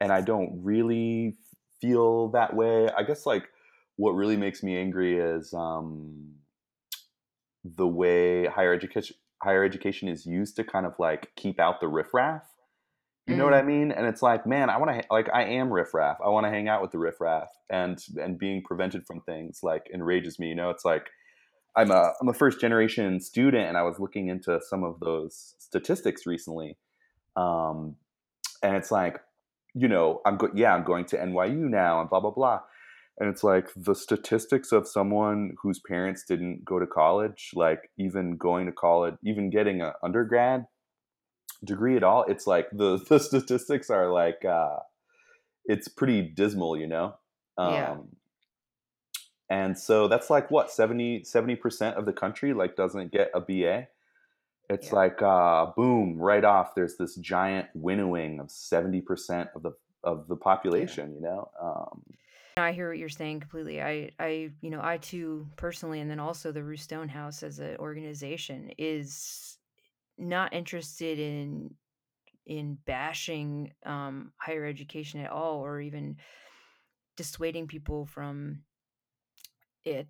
and 0.00 0.12
I 0.12 0.20
don't 0.20 0.60
really 0.62 1.36
feel 1.80 2.28
that 2.30 2.54
way. 2.54 2.88
I 2.90 3.02
guess 3.02 3.26
like 3.26 3.48
what 3.96 4.12
really 4.12 4.36
makes 4.36 4.62
me 4.62 4.76
angry 4.76 5.18
is 5.18 5.52
um, 5.54 6.34
the 7.64 7.86
way 7.86 8.46
higher 8.46 8.72
education 8.72 9.16
higher 9.42 9.62
education 9.64 10.08
is 10.08 10.26
used 10.26 10.56
to 10.56 10.64
kind 10.64 10.84
of 10.84 10.94
like 10.98 11.30
keep 11.36 11.60
out 11.60 11.80
the 11.80 11.88
riffraff. 11.88 12.42
You 13.28 13.36
know 13.36 13.44
what 13.44 13.54
I 13.54 13.62
Mm, 13.62 13.62
mean? 13.62 13.92
And 13.92 14.06
it's 14.06 14.22
like, 14.22 14.46
man, 14.46 14.70
I 14.70 14.78
want 14.78 14.90
to 14.90 15.06
like 15.10 15.28
I 15.32 15.44
am 15.44 15.70
riffraff. 15.72 16.18
I 16.24 16.28
want 16.30 16.46
to 16.46 16.50
hang 16.50 16.68
out 16.68 16.82
with 16.82 16.92
the 16.92 16.98
riffraff, 16.98 17.48
and 17.70 17.98
and 18.16 18.38
being 18.38 18.62
prevented 18.62 19.06
from 19.06 19.20
things 19.22 19.60
like 19.62 19.86
enrages 19.92 20.38
me. 20.38 20.48
You 20.48 20.54
know, 20.54 20.70
it's 20.70 20.84
like 20.84 21.08
I'm 21.76 21.90
a 21.90 22.12
I'm 22.20 22.28
a 22.28 22.34
first 22.34 22.60
generation 22.60 23.20
student, 23.20 23.68
and 23.68 23.76
I 23.76 23.82
was 23.82 23.98
looking 24.00 24.28
into 24.28 24.60
some 24.68 24.82
of 24.84 25.00
those 25.00 25.54
statistics 25.58 26.26
recently, 26.26 26.76
um, 27.36 27.96
and 28.62 28.76
it's 28.76 28.90
like, 28.90 29.20
you 29.78 29.88
know, 29.88 30.20
I'm 30.26 30.36
go- 30.36 30.50
yeah, 30.54 30.74
I'm 30.74 30.84
going 30.84 31.04
to 31.06 31.16
NYU 31.16 31.68
now, 31.68 32.00
and 32.00 32.10
blah 32.10 32.20
blah 32.20 32.30
blah, 32.30 32.60
and 33.18 33.28
it's 33.28 33.44
like 33.44 33.68
the 33.76 33.94
statistics 33.94 34.72
of 34.72 34.86
someone 34.88 35.52
whose 35.62 35.80
parents 35.80 36.24
didn't 36.24 36.64
go 36.64 36.78
to 36.78 36.86
college, 36.86 37.50
like 37.54 37.90
even 37.98 38.36
going 38.36 38.66
to 38.66 38.72
college, 38.72 39.16
even 39.24 39.50
getting 39.50 39.80
an 39.82 39.92
undergrad 40.02 40.66
degree 41.64 41.96
at 41.96 42.04
all, 42.04 42.24
it's 42.28 42.46
like 42.46 42.68
the 42.72 42.98
the 43.08 43.18
statistics 43.18 43.90
are 43.90 44.10
like 44.10 44.44
uh, 44.44 44.76
it's 45.64 45.88
pretty 45.88 46.22
dismal, 46.22 46.76
you 46.76 46.86
know. 46.86 47.14
yeah, 47.58 47.92
Um, 47.92 48.08
and 49.50 49.78
so 49.78 50.08
that's 50.08 50.30
like 50.30 50.50
what 50.50 50.70
70 50.70 51.24
percent 51.56 51.96
of 51.96 52.06
the 52.06 52.12
country 52.12 52.52
like 52.52 52.76
doesn't 52.76 53.12
get 53.12 53.30
a 53.34 53.40
BA. 53.40 53.88
It's 54.70 54.88
yeah, 54.88 54.94
like 54.94 55.22
uh, 55.22 55.66
boom, 55.76 56.18
right 56.18 56.44
off. 56.44 56.74
There's 56.74 56.96
this 56.96 57.14
giant 57.16 57.68
winnowing 57.74 58.38
of 58.38 58.50
seventy 58.50 59.00
percent 59.00 59.48
of 59.54 59.62
the 59.62 59.72
of 60.04 60.28
the 60.28 60.36
yeah. 60.36 60.44
population. 60.44 61.14
You 61.14 61.22
know, 61.22 61.50
um, 61.60 62.02
I 62.58 62.72
hear 62.72 62.88
what 62.88 62.98
you're 62.98 63.08
saying 63.08 63.40
completely. 63.40 63.80
I, 63.80 64.10
I, 64.18 64.50
you 64.60 64.70
know, 64.70 64.80
I 64.82 64.98
too 64.98 65.46
personally, 65.56 66.00
and 66.00 66.10
then 66.10 66.20
also 66.20 66.52
the 66.52 66.62
Ruth 66.62 66.80
Stone 66.80 67.08
House 67.08 67.42
as 67.42 67.58
an 67.58 67.76
organization 67.78 68.70
is 68.78 69.58
not 70.18 70.52
interested 70.52 71.18
in 71.18 71.74
in 72.46 72.78
bashing 72.86 73.72
um, 73.84 74.32
higher 74.36 74.64
education 74.64 75.20
at 75.20 75.30
all, 75.30 75.64
or 75.64 75.80
even 75.80 76.16
dissuading 77.16 77.66
people 77.66 78.06
from 78.06 78.62
it. 79.84 80.08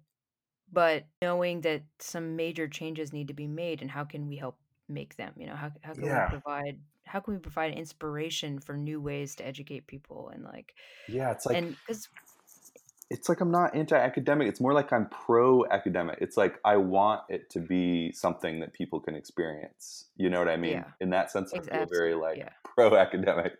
But 0.72 1.06
knowing 1.22 1.62
that 1.62 1.82
some 1.98 2.36
major 2.36 2.68
changes 2.68 3.12
need 3.12 3.28
to 3.28 3.34
be 3.34 3.46
made, 3.46 3.80
and 3.80 3.90
how 3.90 4.04
can 4.04 4.28
we 4.28 4.36
help 4.36 4.58
make 4.88 5.16
them? 5.16 5.32
You 5.36 5.46
know, 5.46 5.56
how 5.56 5.72
how 5.82 5.94
can 5.94 6.02
we 6.02 6.28
provide 6.28 6.78
how 7.04 7.20
can 7.20 7.34
we 7.34 7.40
provide 7.40 7.74
inspiration 7.74 8.58
for 8.58 8.76
new 8.76 9.00
ways 9.00 9.34
to 9.36 9.46
educate 9.46 9.86
people 9.86 10.30
and 10.32 10.44
like 10.44 10.74
yeah. 11.08 11.30
It's 11.30 11.46
like 11.46 11.56
and 11.56 11.76
because 11.86 12.08
it's 13.10 13.28
like 13.28 13.40
I'm 13.40 13.50
not 13.50 13.74
anti-academic. 13.74 14.48
It's 14.48 14.60
more 14.60 14.74
like 14.74 14.92
I'm 14.92 15.08
pro-academic. 15.08 16.18
It's 16.20 16.36
like 16.36 16.58
I 16.64 16.76
want 16.76 17.22
it 17.30 17.48
to 17.50 17.60
be 17.60 18.12
something 18.12 18.60
that 18.60 18.74
people 18.74 19.00
can 19.00 19.14
experience. 19.14 20.06
You 20.16 20.28
know 20.28 20.38
what 20.38 20.48
I 20.48 20.58
mean? 20.58 20.72
yeah, 20.72 20.84
In 21.00 21.10
that 21.10 21.30
sense, 21.30 21.52
I 21.54 21.58
it's 21.58 21.68
feel 21.68 21.86
very 21.90 22.14
like 22.14 22.36
yeah. 22.36 22.50
pro-academic. 22.64 23.54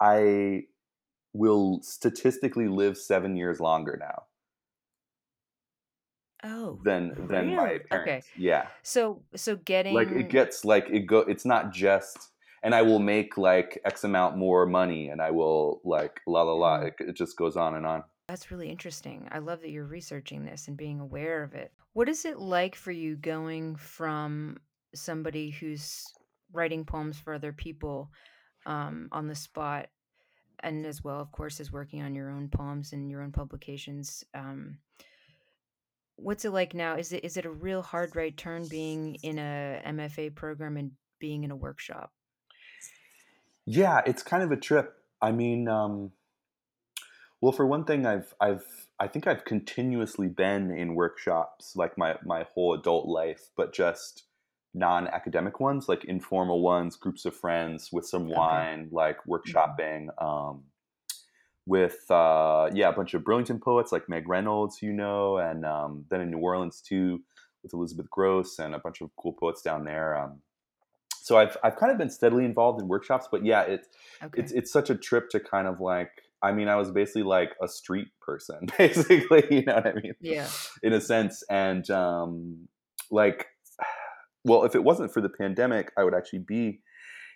I 0.00 0.62
will 1.32 1.80
statistically 1.82 2.66
live 2.66 2.98
seven 2.98 3.36
years 3.36 3.60
longer 3.60 3.96
now 4.00 4.24
Oh, 6.42 6.80
than 6.84 7.14
than 7.28 7.54
my 7.54 7.62
really? 7.64 7.74
Okay. 7.74 8.04
parents. 8.04 8.28
Yeah, 8.36 8.66
So 8.82 9.22
so 9.36 9.56
getting 9.56 9.94
like 9.94 10.08
it 10.10 10.28
gets 10.30 10.64
like 10.64 10.88
it 10.90 11.00
go. 11.06 11.18
It's 11.20 11.44
not 11.44 11.72
just, 11.72 12.16
and 12.62 12.74
I 12.74 12.82
will 12.82 12.98
make 12.98 13.36
like 13.36 13.78
X 13.84 14.04
amount 14.04 14.36
more 14.38 14.64
money, 14.66 15.08
and 15.08 15.20
I 15.20 15.30
will 15.30 15.80
like 15.84 16.20
la 16.26 16.42
la 16.42 16.52
la. 16.54 16.78
mm, 16.80 16.88
It, 16.88 16.94
it 17.00 17.16
just 17.16 17.36
goes 17.36 17.56
on 17.56 17.74
and 17.74 17.84
on. 17.86 18.04
that's 18.28 18.50
really 18.50 18.70
interesting. 18.70 19.28
I 19.30 19.38
love 19.40 19.60
that 19.60 19.70
you're 19.70 19.84
researching 19.84 20.44
this 20.44 20.68
and 20.68 20.76
being 20.76 21.00
aware 21.00 21.42
of 21.42 21.54
it. 21.54 21.72
What 21.92 22.08
is 22.08 22.24
it 22.24 22.38
like 22.38 22.74
for 22.76 22.92
you 22.92 23.16
going 23.16 23.76
from 23.76 24.56
somebody 24.94 25.50
who's 25.50 26.04
writing 26.52 26.84
poems 26.84 27.18
for 27.18 27.34
other 27.34 27.52
people 27.52 28.10
um, 28.66 29.08
on 29.12 29.26
the 29.26 29.34
spot, 29.34 29.88
and 30.62 30.86
as 30.86 31.02
well, 31.04 31.20
of 31.20 31.32
course, 31.32 31.60
as 31.60 31.70
working 31.72 32.02
on 32.02 32.14
your 32.14 32.30
own 32.30 32.48
poems 32.48 32.92
and 32.92 33.10
your 33.10 33.20
own 33.22 33.32
publications? 33.32 34.24
Um, 34.34 34.78
what's 36.22 36.44
it 36.44 36.50
like 36.50 36.74
now? 36.74 36.96
Is 36.96 37.12
it 37.12 37.24
is 37.24 37.36
it 37.36 37.44
a 37.44 37.50
real 37.50 37.82
hard 37.82 38.16
right 38.16 38.36
turn 38.36 38.68
being 38.68 39.16
in 39.16 39.38
a 39.38 39.80
MFA 39.84 40.30
program 40.30 40.76
and 40.76 40.92
being 41.18 41.44
in 41.44 41.50
a 41.50 41.56
workshop? 41.56 42.12
Yeah, 43.66 44.02
it's 44.06 44.22
kind 44.22 44.42
of 44.42 44.50
a 44.50 44.56
trip. 44.56 45.02
I 45.22 45.32
mean, 45.32 45.68
um, 45.68 46.12
well, 47.40 47.52
for 47.52 47.66
one 47.66 47.84
thing, 47.84 48.06
I've 48.06 48.34
I've 48.40 48.88
I 48.98 49.08
think 49.08 49.26
I've 49.26 49.44
continuously 49.44 50.28
been 50.28 50.70
in 50.70 50.94
workshops 50.94 51.74
like 51.74 51.96
my 51.96 52.16
my 52.24 52.44
whole 52.54 52.74
adult 52.74 53.06
life, 53.06 53.50
but 53.56 53.72
just 53.72 54.24
non-academic 54.74 55.58
ones, 55.58 55.88
like 55.88 56.04
informal 56.04 56.62
ones, 56.62 56.96
groups 56.96 57.24
of 57.24 57.34
friends 57.34 57.90
with 57.92 58.06
some 58.06 58.28
Okay. 58.36 58.64
wine, 58.66 58.88
like 58.92 59.18
hmm 59.46 59.70
workshopping. 59.78 60.08
Um, 60.22 60.64
with 61.66 62.10
uh, 62.10 62.70
yeah, 62.72 62.88
a 62.88 62.92
bunch 62.92 63.14
of 63.14 63.24
Burlington 63.24 63.60
poets 63.60 63.92
like 63.92 64.08
Meg 64.08 64.28
Reynolds, 64.28 64.82
you 64.82 64.92
know, 64.92 65.36
and 65.38 65.64
um, 65.64 66.04
then 66.10 66.20
in 66.20 66.30
New 66.30 66.38
Orleans 66.38 66.80
too 66.80 67.20
with 67.62 67.74
Elizabeth 67.74 68.08
Gross 68.10 68.58
and 68.58 68.74
a 68.74 68.78
bunch 68.78 69.00
of 69.02 69.10
cool 69.16 69.32
poets 69.34 69.60
down 69.62 69.84
there. 69.84 70.16
Um, 70.16 70.40
so 71.22 71.36
I've 71.38 71.56
I've 71.62 71.76
kind 71.76 71.92
of 71.92 71.98
been 71.98 72.10
steadily 72.10 72.44
involved 72.44 72.80
in 72.80 72.88
workshops, 72.88 73.28
but 73.30 73.44
yeah, 73.44 73.62
it's 73.62 73.88
it's 74.34 74.52
it's 74.52 74.72
such 74.72 74.90
a 74.90 74.94
trip 74.94 75.28
to 75.30 75.40
kind 75.40 75.66
of 75.68 75.80
like 75.80 76.10
I 76.42 76.52
mean, 76.52 76.68
I 76.68 76.76
was 76.76 76.90
basically 76.90 77.24
like 77.24 77.50
a 77.62 77.68
street 77.68 78.08
person, 78.22 78.66
basically, 78.78 79.44
you 79.50 79.62
know 79.66 79.74
what 79.74 79.86
I 79.88 79.92
mean, 79.92 80.14
Yeah. 80.22 80.48
in 80.82 80.94
a 80.94 81.00
sense, 81.00 81.42
and 81.50 81.88
um, 81.90 82.68
like, 83.10 83.46
well, 84.44 84.64
if 84.64 84.74
it 84.74 84.82
wasn't 84.82 85.12
for 85.12 85.20
the 85.20 85.28
pandemic, 85.28 85.92
I 85.98 86.04
would 86.04 86.14
actually 86.14 86.38
be 86.40 86.80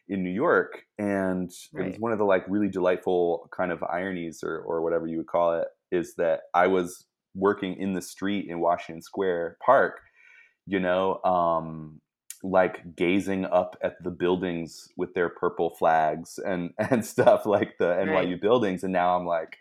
in 0.08 0.22
New 0.22 0.30
York, 0.30 0.84
and 0.98 1.50
it 1.74 1.82
was 1.82 1.98
one 1.98 2.12
of 2.12 2.18
the 2.18 2.24
like 2.24 2.44
really 2.48 2.68
delightful 2.68 3.48
kind 3.56 3.72
of 3.72 3.82
ironies 3.82 4.42
or 4.42 4.60
or 4.60 4.82
whatever 4.82 5.06
you 5.06 5.18
would 5.18 5.26
call 5.26 5.54
it 5.58 5.68
is 5.90 6.14
that 6.16 6.40
I 6.54 6.66
was 6.66 7.06
working 7.34 7.76
in 7.76 7.94
the 7.94 8.02
street 8.02 8.46
in 8.48 8.60
Washington 8.60 9.02
Square 9.02 9.56
Park 9.64 10.00
you 10.66 10.80
know, 10.80 11.22
um, 11.24 12.00
like 12.42 12.96
gazing 12.96 13.44
up 13.46 13.76
at 13.82 14.02
the 14.02 14.10
buildings 14.10 14.88
with 14.96 15.14
their 15.14 15.28
purple 15.28 15.70
flags 15.70 16.38
and 16.44 16.70
and 16.78 17.04
stuff 17.04 17.46
like 17.46 17.78
the 17.78 17.88
Right. 17.88 18.28
NYU 18.28 18.40
buildings, 18.40 18.84
and 18.84 18.92
now 18.92 19.16
I'm 19.16 19.26
like 19.26 19.58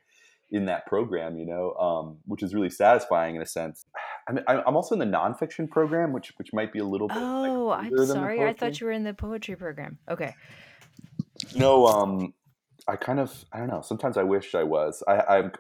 in 0.52 0.66
that 0.66 0.86
program, 0.86 1.38
you 1.38 1.46
know, 1.46 1.74
um, 1.74 2.18
which 2.26 2.44
is 2.44 2.54
really 2.54 2.70
satisfying 2.70 3.36
in 3.36 3.42
a 3.42 3.46
sense. 3.46 3.83
I 4.27 4.32
mean, 4.34 4.44
I- 4.48 4.62
I'm 4.65 4.75
also 4.75 4.96
in 4.96 5.00
the 5.00 5.06
nonfiction 5.18 5.70
program, 5.70 6.13
which 6.13 6.32
which 6.38 6.53
might 6.53 6.72
be 6.72 6.80
a 6.80 6.86
little 6.86 7.08
bit 7.08 7.15
like 7.18 7.51
Oh, 7.51 7.70
I'm 7.72 7.89
than 7.89 8.08
the 8.08 8.13
sorry. 8.13 8.44
I 8.44 8.53
thought 8.53 8.80
you 8.80 8.88
were 8.88 8.94
in 8.94 9.03
the 9.03 9.13
poetry 9.13 9.56
program. 9.56 9.98
Okay. 10.10 10.34
No, 11.56 11.86
um, 11.88 12.34
I 12.88 12.96
kind 12.96 13.20
of 13.20 13.46
I 13.51 13.60
don't 13.60 13.68
know. 13.68 13.82
Sometimes 13.82 14.18
I 14.18 14.24
wish 14.24 14.56
I 14.56 14.63
was. 14.63 15.03
I 15.08 15.13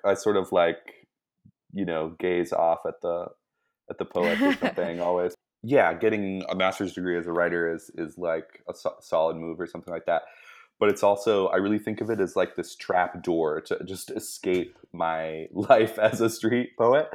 I, 0.05 0.11
I 0.11 0.13
sort 0.13 0.37
of 0.37 0.51
like 0.51 1.07
you 1.73 1.85
know 1.85 2.15
gaze 2.19 2.53
off 2.53 2.79
at 2.87 3.01
the 3.01 3.27
at 3.89 3.97
the 3.97 4.05
poets 4.05 4.41
or 4.41 4.53
something 4.53 4.99
always. 5.09 5.33
yeah, 5.63 5.93
getting 5.93 6.43
a 6.49 6.55
master's 6.55 6.93
degree 6.93 7.17
as 7.17 7.27
a 7.27 7.31
writer 7.31 7.73
is 7.73 7.91
is 7.97 8.17
like 8.17 8.61
a 8.69 8.73
so- 8.73 8.95
solid 9.01 9.35
move 9.37 9.59
or 9.59 9.67
something 9.67 9.93
like 9.93 10.05
that. 10.05 10.23
But 10.79 10.89
it's 10.89 11.03
also 11.03 11.47
I 11.47 11.57
really 11.57 11.79
think 11.79 12.01
of 12.01 12.09
it 12.09 12.19
as 12.19 12.35
like 12.35 12.55
this 12.55 12.75
trap 12.75 13.23
door 13.23 13.61
to 13.61 13.79
just 13.85 14.09
escape 14.11 14.77
my 14.93 15.47
life 15.53 15.97
as 15.99 16.21
a 16.21 16.29
street 16.29 16.71
poet 16.77 17.09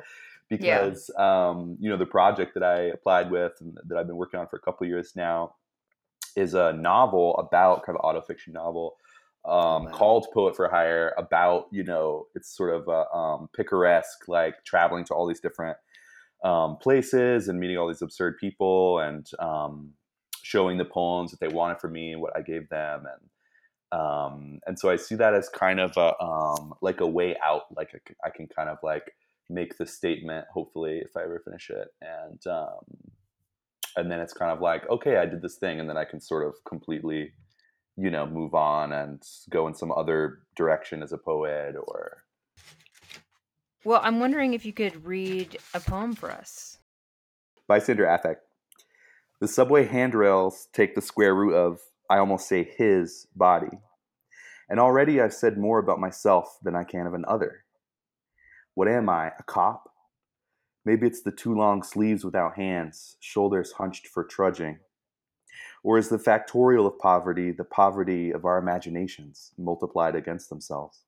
because 0.49 1.11
yeah. 1.17 1.49
um, 1.49 1.77
you 1.81 1.91
know 1.91 1.97
the 1.97 2.07
project 2.07 2.55
that 2.55 2.63
I 2.63 2.83
applied 2.85 3.31
with 3.31 3.53
and 3.61 3.77
that 3.87 3.99
I've 3.99 4.07
been 4.07 4.17
working 4.17 4.41
on 4.41 4.47
for 4.49 4.57
a 4.57 4.61
couple 4.61 4.87
years 4.87 5.13
now 5.15 5.55
is 6.37 6.55
a 6.55 6.73
novel 6.73 7.37
about 7.37 7.85
kind 7.85 7.99
of 7.99 8.05
autofiction 8.05 8.53
novel 8.53 8.97
um, 9.45 9.85
wow. 9.85 9.91
called 9.93 10.27
Poet 10.33 10.57
for 10.57 10.69
Hire 10.69 11.15
about 11.19 11.67
you 11.71 11.85
know 11.85 12.27
it's 12.35 12.57
sort 12.57 12.75
of 12.75 12.89
a 12.89 13.11
um, 13.17 13.49
picaresque 13.57 14.29
like 14.29 14.65
traveling 14.65 15.05
to 15.05 15.15
all 15.15 15.27
these 15.27 15.41
different 15.41 15.77
um, 16.45 16.77
places 16.77 17.49
and 17.49 17.59
meeting 17.59 17.77
all 17.77 17.89
these 17.89 18.03
absurd 18.03 18.37
people 18.39 19.01
and 19.01 19.31
um, 19.39 19.91
showing 20.43 20.79
the 20.79 20.85
poems 20.85 21.31
that 21.31 21.41
they 21.41 21.49
wanted 21.49 21.79
from 21.79 21.93
me 21.93 22.13
and 22.13 22.23
what 22.23 22.37
I 22.37 22.43
gave 22.43 22.69
them 22.69 23.05
and 23.07 23.31
um, 23.91 24.61
and 24.67 24.79
so 24.79 24.91
I 24.91 24.97
see 24.97 25.15
that 25.15 25.33
as 25.33 25.49
kind 25.49 25.81
of 25.81 25.97
a 25.97 26.23
um, 26.23 26.75
like 26.83 27.01
a 27.01 27.07
way 27.07 27.37
out 27.43 27.63
like 27.75 27.95
a, 27.95 28.27
I 28.27 28.31
can 28.31 28.47
kind 28.47 28.69
of 28.69 28.79
like 28.83 29.15
make 29.51 29.79
the 29.79 29.87
statement 29.87 30.47
hopefully 30.53 30.99
if 31.05 31.17
I 31.17 31.23
ever 31.23 31.41
finish 31.45 31.71
it 31.71 31.89
and 32.03 32.47
um, 32.47 32.85
and 33.97 34.11
then 34.11 34.21
it's 34.21 34.35
kind 34.35 34.53
of 34.53 34.61
like 34.61 34.89
okay 34.91 35.17
I 35.17 35.27
did 35.27 35.43
this 35.43 35.57
thing 35.57 35.81
and 35.81 35.89
then 35.89 35.97
I 35.97 36.05
can 36.05 36.21
sort 36.21 36.47
of 36.47 36.55
completely 36.65 37.33
you 37.97 38.11
know 38.11 38.27
move 38.27 38.55
on 38.55 38.93
and 38.93 39.23
go 39.51 39.67
in 39.67 39.75
some 39.75 39.93
other 39.93 40.41
direction 40.57 41.03
as 41.03 41.13
a 41.13 41.19
poet 41.19 41.75
or 41.77 42.25
well, 43.85 44.01
I'm 44.03 44.19
wondering 44.21 44.55
if 44.55 44.67
you 44.67 44.73
could 44.73 45.07
read 45.07 45.57
a 45.73 45.81
poem 45.81 46.15
for 46.15 46.31
us. 46.31 46.79
Bystander 47.69 48.07
Affect. 48.07 48.43
The 49.41 49.49
subway 49.49 49.87
handrails 49.87 50.69
take 50.73 50.95
the 50.95 51.01
square 51.01 51.35
root 51.35 51.55
of, 51.55 51.79
I 52.11 52.19
almost 52.19 52.49
say 52.49 52.65
his, 52.77 53.29
body. 53.37 53.79
And 54.69 54.81
already 54.81 55.21
I've 55.21 55.33
said 55.33 55.57
more 55.57 55.79
about 55.79 56.01
myself 56.01 56.59
than 56.63 56.75
I 56.75 56.85
can 56.85 57.07
of 57.07 57.15
an 57.15 57.25
other. 57.29 57.65
What 58.79 58.87
am 58.87 59.09
I, 59.09 59.33
a 59.37 59.43
cop? 59.43 59.91
Maybe 60.85 61.09
it's 61.09 61.23
the 61.23 61.33
too 61.33 61.53
long 61.53 61.83
sleeves 61.83 62.25
without 62.25 62.55
hands, 62.55 63.17
shoulders 63.19 63.73
hunched 63.73 64.07
for 64.07 64.23
trudging. 64.23 64.79
Or 65.83 65.99
is 65.99 66.11
the 66.11 66.17
factorial 66.17 66.87
of 66.87 66.97
poverty 67.01 67.51
the 67.51 67.65
poverty 67.65 68.31
of 68.31 68.45
our 68.45 68.57
imaginations 68.57 69.51
multiplied 69.59 70.15
against 70.15 70.49
themselves? 70.49 71.01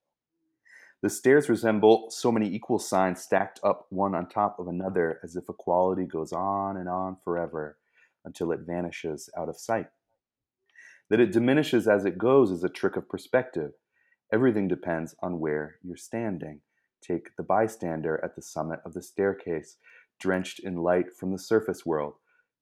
The 1.00 1.10
stairs 1.10 1.48
resemble 1.48 2.10
so 2.10 2.32
many 2.32 2.48
equal 2.48 2.80
signs 2.80 3.22
stacked 3.22 3.60
up 3.62 3.86
one 3.90 4.16
on 4.16 4.28
top 4.28 4.58
of 4.58 4.66
another 4.66 5.20
as 5.22 5.36
if 5.36 5.48
equality 5.48 6.06
goes 6.06 6.32
on 6.32 6.76
and 6.76 6.88
on 6.88 7.18
forever 7.22 7.78
until 8.24 8.50
it 8.50 8.66
vanishes 8.66 9.30
out 9.38 9.48
of 9.48 9.56
sight. 9.56 9.86
That 11.08 11.20
it 11.20 11.30
diminishes 11.30 11.86
as 11.86 12.04
it 12.04 12.18
goes 12.18 12.50
is 12.50 12.64
a 12.64 12.68
trick 12.68 12.96
of 12.96 13.08
perspective. 13.08 13.74
Everything 14.32 14.66
depends 14.66 15.14
on 15.22 15.38
where 15.38 15.76
you're 15.84 15.96
standing. 15.96 16.62
Take 17.02 17.36
the 17.36 17.42
bystander 17.42 18.20
at 18.22 18.36
the 18.36 18.42
summit 18.42 18.80
of 18.84 18.92
the 18.92 19.02
staircase, 19.02 19.76
drenched 20.18 20.60
in 20.60 20.76
light 20.76 21.12
from 21.12 21.32
the 21.32 21.38
surface 21.38 21.86
world, 21.86 22.14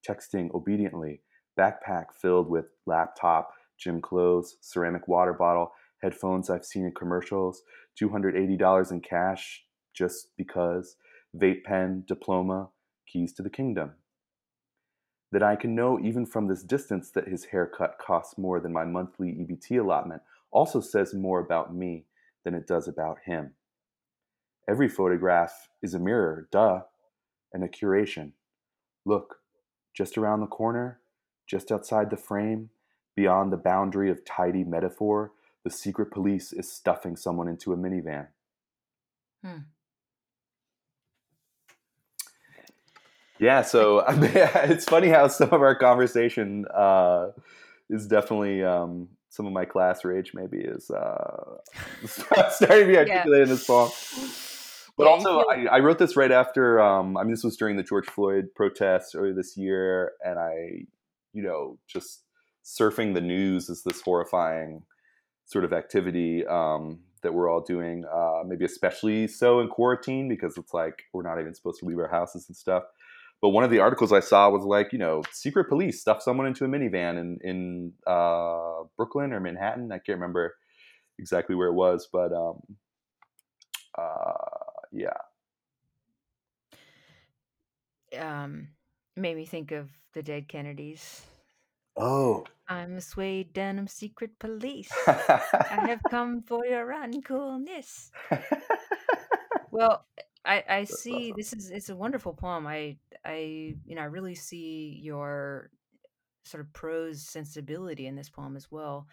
texting 0.07 0.55
obediently, 0.55 1.23
backpack 1.59 2.07
filled 2.13 2.49
with 2.49 2.67
laptop, 2.87 3.53
gym 3.77 4.01
clothes, 4.01 4.57
ceramic 4.61 5.09
water 5.09 5.33
bottle, 5.33 5.73
headphones 6.03 6.49
I've 6.49 6.65
seen 6.65 6.85
in 6.85 6.93
commercials, 6.93 7.63
$280 8.01 8.93
in 8.93 9.01
cash 9.01 9.65
just 9.93 10.29
because, 10.37 10.97
vape 11.37 11.65
pen, 11.65 12.05
diploma, 12.07 12.69
keys 13.07 13.33
to 13.35 13.43
the 13.43 13.51
kingdom. 13.51 13.93
That 15.33 15.43
I 15.43 15.57
can 15.57 15.75
know 15.75 15.99
even 16.01 16.25
from 16.25 16.47
this 16.47 16.63
distance 16.63 17.11
that 17.11 17.29
his 17.29 17.47
haircut 17.47 17.99
costs 17.99 18.39
more 18.39 18.61
than 18.61 18.73
my 18.73 18.85
monthly 18.85 19.29
EBT 19.29 19.81
allotment 19.81 20.23
also 20.51 20.81
says 20.81 21.13
more 21.13 21.41
about 21.41 21.75
me 21.75 22.07
than 22.45 22.55
it 22.55 22.67
does 22.67 22.89
about 22.89 23.19
him. 23.25 23.53
Every 24.69 24.89
photograph 24.89 25.71
is 25.83 25.95
a 25.95 25.99
mirror, 25.99 26.47
duh, 26.53 26.83
and 27.55 27.65
a 27.65 27.69
curation. 27.69 28.33
Look, 29.07 29.37
just 29.97 30.19
around 30.19 30.41
the 30.41 30.47
corner, 30.47 31.01
just 31.47 31.73
outside 31.73 32.11
the 32.11 32.19
frame, 32.19 32.69
beyond 33.17 33.51
the 33.51 33.57
boundary 33.57 34.11
of 34.11 34.25
tidy 34.27 34.65
metaphor, 34.65 35.33
the 35.65 35.71
secret 35.71 36.11
police 36.11 36.53
is 36.53 36.71
stuffing 36.71 37.17
someone 37.17 37.49
into 37.49 37.73
a 37.73 37.77
minivan. 37.77 38.29
Hmm. 39.43 39.59
Yeah, 43.39 43.63
so 43.63 44.05
it's 44.09 44.85
funny 44.85 45.09
how 45.09 45.29
some 45.29 45.51
of 45.51 45.63
our 45.63 45.77
conversation 45.77 46.67
uh, 46.75 47.29
is 47.89 48.07
definitely 48.07 48.63
um, 48.63 49.09
some 49.31 49.47
of 49.47 49.53
my 49.53 49.65
class 49.65 50.05
rage. 50.05 50.33
Maybe 50.35 50.59
is 50.59 50.91
uh, 50.91 51.57
starting 52.07 52.81
to 52.81 52.87
be 52.87 52.99
articulated 52.99 53.27
yeah. 53.27 53.43
in 53.43 53.49
this 53.49 53.67
poem. 53.67 53.91
But 54.99 55.07
also, 55.07 55.45
I, 55.49 55.67
I, 55.67 55.79
wrote 55.79 55.99
this 55.99 56.17
right 56.17 56.33
after. 56.33 56.81
Um, 56.81 57.17
I 57.17 57.23
mean, 57.23 57.31
this 57.31 57.45
was 57.45 57.57
during 57.57 57.77
the 57.77 57.85
George 57.85 58.07
Floyd 58.07 58.49
protests 58.57 59.15
earlier 59.15 59.33
this 59.33 59.57
year, 59.57 60.13
and 60.25 60.41
I, 60.41 60.87
you 61.33 61.43
know, 61.45 61.79
just 61.87 62.25
surfing 62.65 63.15
the 63.15 63.21
news 63.21 63.69
is 63.69 63.85
this 63.85 64.01
horrifying 64.01 64.83
sort 65.47 65.65
of 65.65 65.73
activity 65.73 66.45
um, 66.47 66.99
that 67.23 67.33
we're 67.33 67.49
all 67.49 67.61
doing, 67.61 68.05
uh, 68.13 68.43
maybe 68.45 68.65
especially 68.65 69.29
so 69.29 69.61
in 69.61 69.69
quarantine 69.69 70.29
because 70.29 70.59
it's 70.59 70.75
like 70.75 71.05
we're 71.13 71.23
not 71.23 71.41
even 71.41 71.55
supposed 71.55 71.79
to 71.79 71.87
leave 71.87 71.99
our 71.99 72.09
houses 72.09 72.47
and 72.49 72.57
stuff. 72.57 72.83
But 73.41 73.51
one 73.51 73.63
of 73.63 73.71
the 73.71 73.79
articles 73.79 74.13
I 74.13 74.19
saw 74.19 74.51
was 74.51 74.65
like, 74.65 74.93
you 74.93 74.99
know, 74.99 75.23
secret 75.31 75.69
police 75.69 76.01
stuffed 76.01 76.25
someone 76.25 76.49
into 76.49 76.65
a 76.65 76.69
minivan 76.69 77.21
in 77.21 77.39
in 77.43 77.93
uh, 78.05 78.83
Brooklyn 78.97 79.33
or 79.33 79.39
Manhattan. 79.39 79.93
I 79.93 79.99
can't 79.99 80.19
remember 80.19 80.57
exactly 81.21 81.55
where 81.55 81.69
it 81.69 81.75
was, 81.75 82.09
but 82.13 82.33
um, 82.33 82.61
uh, 83.97 84.48
yeah. 84.93 85.19
Um, 88.17 88.69
made 89.17 89.37
me 89.37 89.45
think 89.47 89.73
of 89.73 89.91
the 90.13 90.23
dead 90.23 90.49
Kennedys. 90.49 91.23
Oh, 91.97 92.51
I'm 92.69 92.97
a 92.97 93.01
suede 93.01 93.53
denim 93.53 93.89
secret 93.89 94.39
police. 94.39 95.11
I 95.71 95.77
have 95.89 96.07
come 96.09 96.43
for 96.43 96.65
your 96.67 96.93
uncoolness. 96.93 98.11
Well, 99.71 100.07
I 100.45 100.65
I 100.69 100.85
see 100.85 101.33
awesome. 101.33 101.37
this 101.37 101.53
is 101.53 101.71
it's 101.71 101.89
a 101.91 101.97
wonderful 101.97 102.35
poem. 102.35 102.67
I 102.67 102.97
I 103.25 103.77
you 103.85 103.95
know 103.95 104.03
I 104.03 104.07
really 104.07 104.35
see 104.35 104.99
your 105.03 105.71
sort 106.45 106.63
of 106.63 106.73
prose 106.73 107.23
sensibility 107.23 108.07
in 108.07 108.17
this 108.17 108.31
poem 108.31 108.57
as 108.57 108.71
well. 108.71 109.09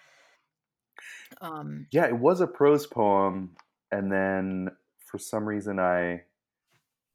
Um, 1.41 1.87
Yeah, 1.91 2.05
it 2.07 2.17
was 2.17 2.41
a 2.41 2.47
prose 2.47 2.85
poem, 2.87 3.55
and 3.91 4.11
then 4.11 4.74
for 5.15 5.19
some 5.19 5.45
reason 5.45 5.79
I 5.79 6.23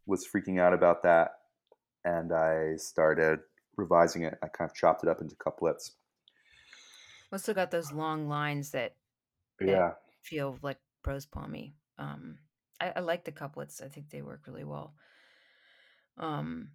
was 0.07 0.27
freaking 0.27 0.59
out 0.59 0.73
about 0.73 1.03
that, 1.03 1.33
and 2.03 2.33
I 2.33 2.77
started 2.77 3.41
revising 3.77 4.23
it. 4.23 4.39
I 4.43 4.47
kind 4.49 4.71
of 4.71 4.75
chopped 4.75 5.03
it 5.03 5.09
up 5.11 5.21
into 5.21 5.37
couplets. 5.37 5.93
also 7.31 7.53
got 7.53 7.71
those 7.71 7.93
long 7.93 8.27
lines 8.27 8.71
that 8.71 8.95
that 9.59 9.69
Yeah. 9.69 9.91
feel 10.23 10.59
like 10.63 10.79
prose 11.03 11.27
poemy. 11.27 11.75
Um, 11.99 12.39
I, 12.81 12.93
I 12.97 13.01
like 13.01 13.25
the 13.27 13.33
couplets. 13.33 13.83
I 13.83 13.89
think 13.89 14.09
they 14.09 14.23
work 14.23 14.47
really 14.47 14.65
well. 14.65 14.95
Um, 16.17 16.71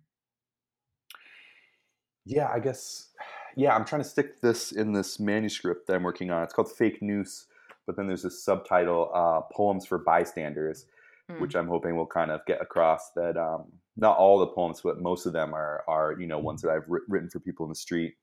Yeah, 2.24 2.52
I 2.54 2.60
guess. 2.60 3.10
Yeah, 3.56 3.76
I'm 3.76 3.86
trying 3.86 4.04
to 4.04 4.08
stick 4.08 4.42
this 4.42 4.72
in 4.72 4.94
this 4.94 5.20
manuscript 5.20 5.88
that 5.88 5.96
I'm 5.96 6.04
working 6.04 6.30
on. 6.30 6.44
It's 6.44 6.54
called 6.54 6.72
Fake 6.72 7.02
News, 7.02 7.48
but 7.88 7.96
then 7.96 8.06
there's 8.06 8.22
this 8.22 8.44
subtitle, 8.44 9.10
uh, 9.12 9.42
Poems 9.52 9.88
for 9.88 9.98
Bystanders, 9.98 10.86
hmm. 11.30 11.40
which 11.42 11.56
I'm 11.56 11.68
hoping 11.68 11.96
will 11.96 12.06
kind 12.06 12.32
of 12.32 12.46
get 12.46 12.62
across 12.62 13.12
that 13.16 13.38
um, 13.38 13.72
not 13.98 14.18
all 14.18 14.40
the 14.40 14.48
poems, 14.48 14.82
but 14.82 15.02
most 15.02 15.26
of 15.26 15.34
them 15.34 15.54
are, 15.54 15.84
are 15.88 16.16
you 16.20 16.28
know, 16.28 16.40
ones 16.40 16.62
that 16.62 16.72
I've 16.72 16.88
writ- 16.88 17.04
written 17.08 17.30
for 17.30 17.40
people 17.40 17.66
in 17.66 17.70
the 17.70 17.76
street. 17.76 18.16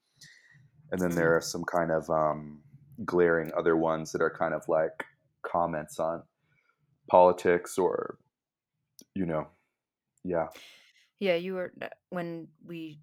And 0.91 1.01
then 1.01 1.11
there 1.11 1.31
Hmm. 1.31 1.37
are 1.37 1.41
some 1.41 1.65
kind 1.65 1.91
of 1.91 2.09
um, 2.11 2.63
glaring 3.05 3.51
other 3.57 3.77
ones 3.77 4.13
that 4.13 4.21
are 4.23 4.31
kind 4.31 4.55
of 4.55 4.63
like 4.69 5.05
comments 5.43 5.99
on 5.99 6.23
politics 7.09 7.79
or, 7.79 8.19
you 9.15 9.27
know, 9.27 9.49
yeah. 10.25 10.49
Yeah, 11.19 11.35
you 11.37 11.55
were 11.55 11.73
uh, 11.81 11.89
when 12.11 12.49
we 12.65 13.01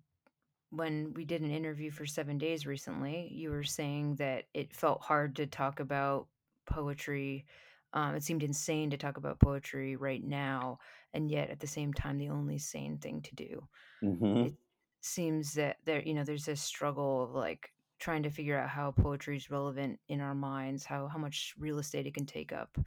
when 0.71 1.13
we 1.15 1.25
did 1.25 1.41
an 1.41 1.51
interview 1.51 1.89
for 1.89 2.05
Seven 2.05 2.37
Days 2.37 2.67
recently. 2.67 3.29
You 3.31 3.49
were 3.49 3.63
saying 3.63 4.15
that 4.15 4.45
it 4.53 4.75
felt 4.75 5.01
hard 5.01 5.35
to 5.37 5.47
talk 5.47 5.79
about 5.79 6.27
poetry. 6.65 7.45
Um, 7.93 8.15
it 8.15 8.23
seemed 8.23 8.43
insane 8.43 8.89
to 8.91 8.97
talk 8.97 9.17
about 9.17 9.39
poetry 9.39 9.95
right 9.95 10.23
now, 10.23 10.79
and 11.13 11.29
yet 11.31 11.49
at 11.49 11.59
the 11.59 11.67
same 11.67 11.93
time, 11.93 12.17
the 12.17 12.29
only 12.29 12.57
sane 12.59 12.99
thing 12.99 13.21
to 13.23 13.35
do. 13.35 13.67
hmm 14.01 14.43
It 14.43 14.55
seems 15.01 15.53
that 15.53 15.77
there, 15.85 16.01
you 16.01 16.13
know, 16.13 16.23
there's 16.23 16.45
this 16.45 16.61
struggle 16.61 17.23
of 17.23 17.31
like 17.31 17.73
trying 17.99 18.23
to 18.23 18.29
figure 18.29 18.57
out 18.57 18.69
how 18.69 18.91
poetry 18.91 19.37
is 19.37 19.49
relevant 19.49 19.99
in 20.07 20.21
our 20.21 20.35
minds, 20.35 20.85
how 20.85 21.07
how 21.07 21.17
much 21.17 21.53
real 21.57 21.79
estate 21.79 22.07
it 22.07 22.13
can 22.13 22.25
take 22.25 22.51
up. 22.53 22.77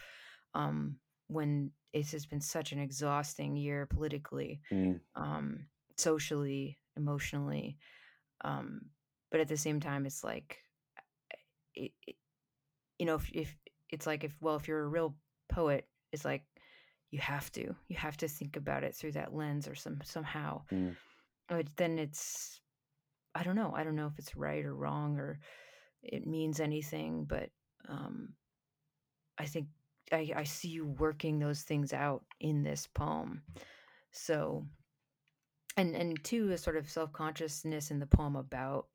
Um, 0.55 1.01
when 1.29 1.73
it 1.93 2.11
has 2.13 2.27
been 2.27 2.41
such 2.41 2.73
an 2.73 2.79
exhausting 2.79 3.57
year 3.57 3.87
politically, 3.87 4.63
Mm. 4.71 5.01
um, 5.15 5.69
socially, 5.97 6.81
emotionally. 6.97 7.79
Um, 8.43 8.91
but 9.31 9.41
at 9.41 9.49
the 9.49 9.57
same 9.59 9.81
time, 9.81 10.07
it's 10.07 10.25
like, 10.25 10.65
it, 11.75 11.93
it, 12.07 12.17
you 12.99 13.07
know, 13.07 13.17
if, 13.17 13.31
if 13.33 13.59
it's 13.93 14.07
like 14.07 14.25
if 14.25 14.35
well, 14.41 14.57
if 14.57 14.67
you're 14.67 14.83
a 14.83 14.89
real 14.89 15.15
poet, 15.49 15.87
it's 16.13 16.25
like 16.25 16.43
you 17.11 17.21
have 17.21 17.53
to 17.53 17.75
you 17.89 17.97
have 17.97 18.17
to 18.17 18.29
think 18.29 18.57
about 18.57 18.83
it 18.83 18.95
through 18.95 19.13
that 19.13 19.35
lens 19.35 19.69
or 19.69 19.75
some 19.75 20.01
somehow. 20.03 20.63
Mm. 20.73 20.97
But 21.49 21.67
then 21.77 21.99
it's 21.99 22.61
I 23.35 23.43
don't 23.45 23.57
know. 23.57 23.73
I 23.77 23.85
don't 23.85 23.97
know 23.97 24.07
if 24.07 24.19
it's 24.19 24.35
right 24.35 24.65
or 24.65 24.75
wrong 24.75 25.19
or 25.19 25.39
it 26.03 26.27
means 26.27 26.59
anything, 26.59 27.25
but 27.29 27.51
um, 27.89 28.31
I 29.39 29.45
think 29.45 29.69
I, 30.11 30.33
I 30.35 30.45
see 30.45 30.69
you 30.69 30.87
working 30.87 31.39
those 31.39 31.63
things 31.63 31.93
out 31.93 32.25
in 32.41 32.63
this 32.63 32.89
poem. 32.93 33.43
So, 34.11 34.67
and 35.77 35.95
and 35.95 36.23
two, 36.25 36.51
a 36.51 36.59
sort 36.59 36.77
of 36.77 36.91
self 36.91 37.13
consciousness 37.13 37.91
in 37.91 37.99
the 37.99 38.07
poem 38.07 38.37
about 38.37 38.87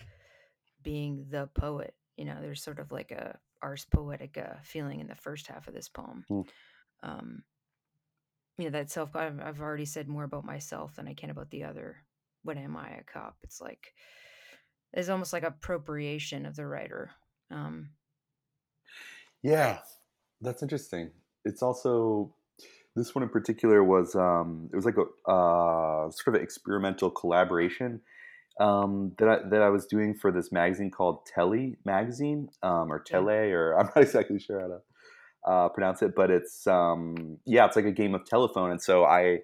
being 0.84 1.26
the 1.30 1.50
poet. 1.56 1.94
You 2.18 2.26
know, 2.26 2.38
there's 2.42 2.64
sort 2.64 2.80
of 2.80 2.92
like 2.92 3.12
a 3.12 3.38
ars 3.62 3.86
poetica 3.96 4.64
feeling 4.64 5.00
in 5.00 5.08
the 5.08 5.16
first 5.16 5.48
half 5.48 5.68
of 5.68 5.74
this 5.74 5.90
poem. 5.90 6.26
Mm. 6.30 6.46
Um, 7.04 7.44
you 8.58 8.66
know, 8.66 8.72
that 8.72 8.90
self. 8.90 9.16
I've, 9.16 9.40
I've 9.40 9.62
already 9.62 9.86
said 9.86 10.08
more 10.08 10.24
about 10.24 10.46
myself 10.46 10.96
than 10.96 11.08
I 11.08 11.14
can 11.14 11.30
about 11.30 11.50
the 11.52 11.64
other. 11.64 11.98
What 12.44 12.58
am 12.58 12.76
I, 12.76 12.90
a 12.90 13.04
cop? 13.04 13.38
It's 13.44 13.62
like 13.62 13.94
it's 14.94 15.10
almost 15.10 15.34
like 15.34 15.44
appropriation 15.44 16.46
of 16.46 16.56
the 16.56 16.66
writer. 16.66 17.12
Um, 17.52 17.90
yeah, 19.44 19.80
that's 20.42 20.64
interesting. 20.64 21.12
It's 21.46 21.62
also 21.62 22.34
this 22.96 23.14
one 23.14 23.24
in 23.24 23.30
particular 23.30 23.84
was 23.84 24.16
um, 24.16 24.70
it 24.74 24.76
was 24.76 24.86
like 24.86 24.98
a 24.98 25.30
uh, 25.30 26.10
sort 26.10 26.36
of 26.36 26.42
experimental 26.42 27.12
collaboration 27.12 28.02
um, 28.60 29.14
that 29.18 29.30
I, 29.30 29.38
that 29.50 29.62
I 29.62 29.70
was 29.70 29.86
doing 29.86 30.16
for 30.16 30.32
this 30.32 30.52
magazine 30.52 30.92
called 30.92 31.26
Telly 31.26 31.78
magazine 31.86 32.50
um, 32.64 32.92
or 32.92 33.00
Tele 33.00 33.52
or 33.52 33.74
I'm 33.80 33.88
not 33.88 34.04
exactly 34.04 34.40
sure 34.40 34.60
how 34.60 34.68
to 34.68 35.52
uh, 35.52 35.70
pronounce 35.70 36.02
it, 36.02 36.14
but 36.16 36.30
it's 36.32 36.68
um, 36.68 37.38
yeah, 37.46 37.66
it's 37.66 37.76
like 37.76 37.86
a 37.86 37.92
game 37.92 38.16
of 38.16 38.26
telephone, 38.26 38.72
and 38.72 38.82
so 38.82 39.06
I. 39.06 39.40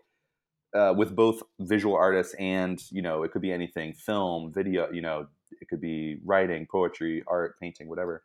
Uh, 0.76 0.92
with 0.92 1.16
both 1.16 1.44
visual 1.60 1.96
artists 1.96 2.34
and 2.40 2.82
you 2.90 3.04
know 3.04 3.22
it 3.22 3.32
could 3.32 3.44
be 3.44 3.52
anything 3.52 3.94
film 3.94 4.52
video 4.52 4.92
you 4.92 5.04
know 5.04 5.28
it 5.62 5.68
could 5.70 5.80
be 5.80 6.18
writing 6.26 6.66
poetry 6.66 7.24
art 7.28 7.54
painting 7.62 7.88
whatever 7.88 8.24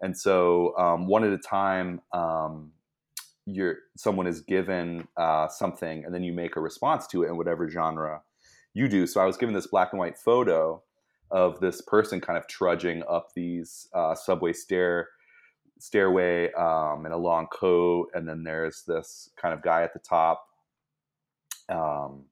and 0.00 0.18
so 0.18 0.76
um, 0.76 1.06
one 1.06 1.22
at 1.22 1.32
a 1.32 1.38
time 1.38 2.00
um, 2.12 2.72
you're 3.46 3.76
someone 3.96 4.26
is 4.26 4.40
given 4.40 5.06
uh, 5.16 5.48
something 5.48 6.04
and 6.04 6.12
then 6.12 6.22
you 6.22 6.32
make 6.32 6.56
a 6.56 6.60
response 6.60 7.06
to 7.06 7.22
it 7.22 7.28
in 7.28 7.36
whatever 7.36 7.68
genre 7.70 8.22
you 8.78 8.88
do 8.88 9.06
so 9.06 9.20
i 9.20 9.24
was 9.24 9.36
given 9.36 9.54
this 9.54 9.66
black 9.66 9.92
and 9.92 9.98
white 9.98 10.18
photo 10.18 10.82
of 11.30 11.60
this 11.60 11.80
person 11.82 12.20
kind 12.20 12.38
of 12.38 12.46
trudging 12.46 13.02
up 13.08 13.32
these 13.34 13.88
uh, 13.94 14.14
subway 14.14 14.52
stair 14.52 15.08
stairway 15.78 16.50
um, 16.54 17.04
in 17.06 17.12
a 17.12 17.16
long 17.16 17.46
coat 17.48 18.08
and 18.14 18.28
then 18.28 18.42
there's 18.42 18.82
this 18.86 19.30
kind 19.40 19.54
of 19.54 19.62
guy 19.62 19.82
at 19.82 19.92
the 19.92 19.98
top 19.98 20.46
um, 21.68 22.24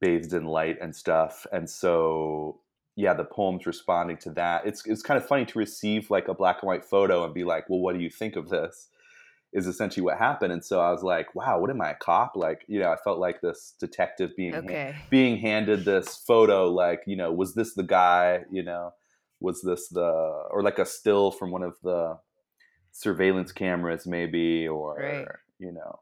bathed 0.00 0.32
in 0.34 0.44
light 0.44 0.76
and 0.80 0.94
stuff 0.94 1.46
and 1.52 1.68
so 1.68 2.60
yeah, 2.96 3.14
the 3.14 3.24
poem's 3.24 3.66
responding 3.66 4.18
to 4.18 4.30
that. 4.30 4.66
It's 4.66 4.86
it's 4.86 5.02
kind 5.02 5.18
of 5.18 5.26
funny 5.26 5.44
to 5.46 5.58
receive 5.58 6.10
like 6.10 6.28
a 6.28 6.34
black 6.34 6.58
and 6.62 6.68
white 6.68 6.84
photo 6.84 7.24
and 7.24 7.32
be 7.32 7.44
like, 7.44 7.68
well, 7.68 7.80
what 7.80 7.94
do 7.94 8.02
you 8.02 8.10
think 8.10 8.36
of 8.36 8.48
this? 8.48 8.88
Is 9.52 9.66
essentially 9.66 10.02
what 10.02 10.16
happened. 10.16 10.52
And 10.52 10.64
so 10.64 10.80
I 10.80 10.90
was 10.90 11.02
like, 11.02 11.34
wow, 11.34 11.60
what 11.60 11.68
am 11.68 11.82
I 11.82 11.90
a 11.90 11.94
cop? 11.94 12.36
Like, 12.36 12.64
you 12.68 12.80
know, 12.80 12.90
I 12.90 12.96
felt 12.96 13.18
like 13.18 13.42
this 13.42 13.74
detective 13.78 14.30
being 14.34 14.54
okay. 14.54 14.92
ha- 14.92 15.02
being 15.10 15.36
handed 15.36 15.84
this 15.84 16.16
photo. 16.16 16.70
Like, 16.70 17.02
you 17.06 17.16
know, 17.16 17.30
was 17.30 17.54
this 17.54 17.74
the 17.74 17.82
guy? 17.82 18.44
You 18.50 18.62
know, 18.62 18.94
was 19.40 19.60
this 19.60 19.88
the 19.88 20.00
or 20.50 20.62
like 20.62 20.78
a 20.78 20.86
still 20.86 21.30
from 21.30 21.50
one 21.50 21.62
of 21.62 21.76
the 21.82 22.18
surveillance 22.92 23.52
cameras, 23.52 24.06
maybe, 24.06 24.68
or 24.68 24.96
Right. 24.96 25.26
you 25.58 25.72
know, 25.72 26.00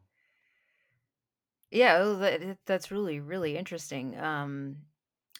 Yeah, 1.70 1.98
oh, 2.00 2.16
that, 2.18 2.58
that's 2.66 2.90
really 2.90 3.20
really 3.20 3.56
interesting. 3.56 4.18
Um, 4.18 4.76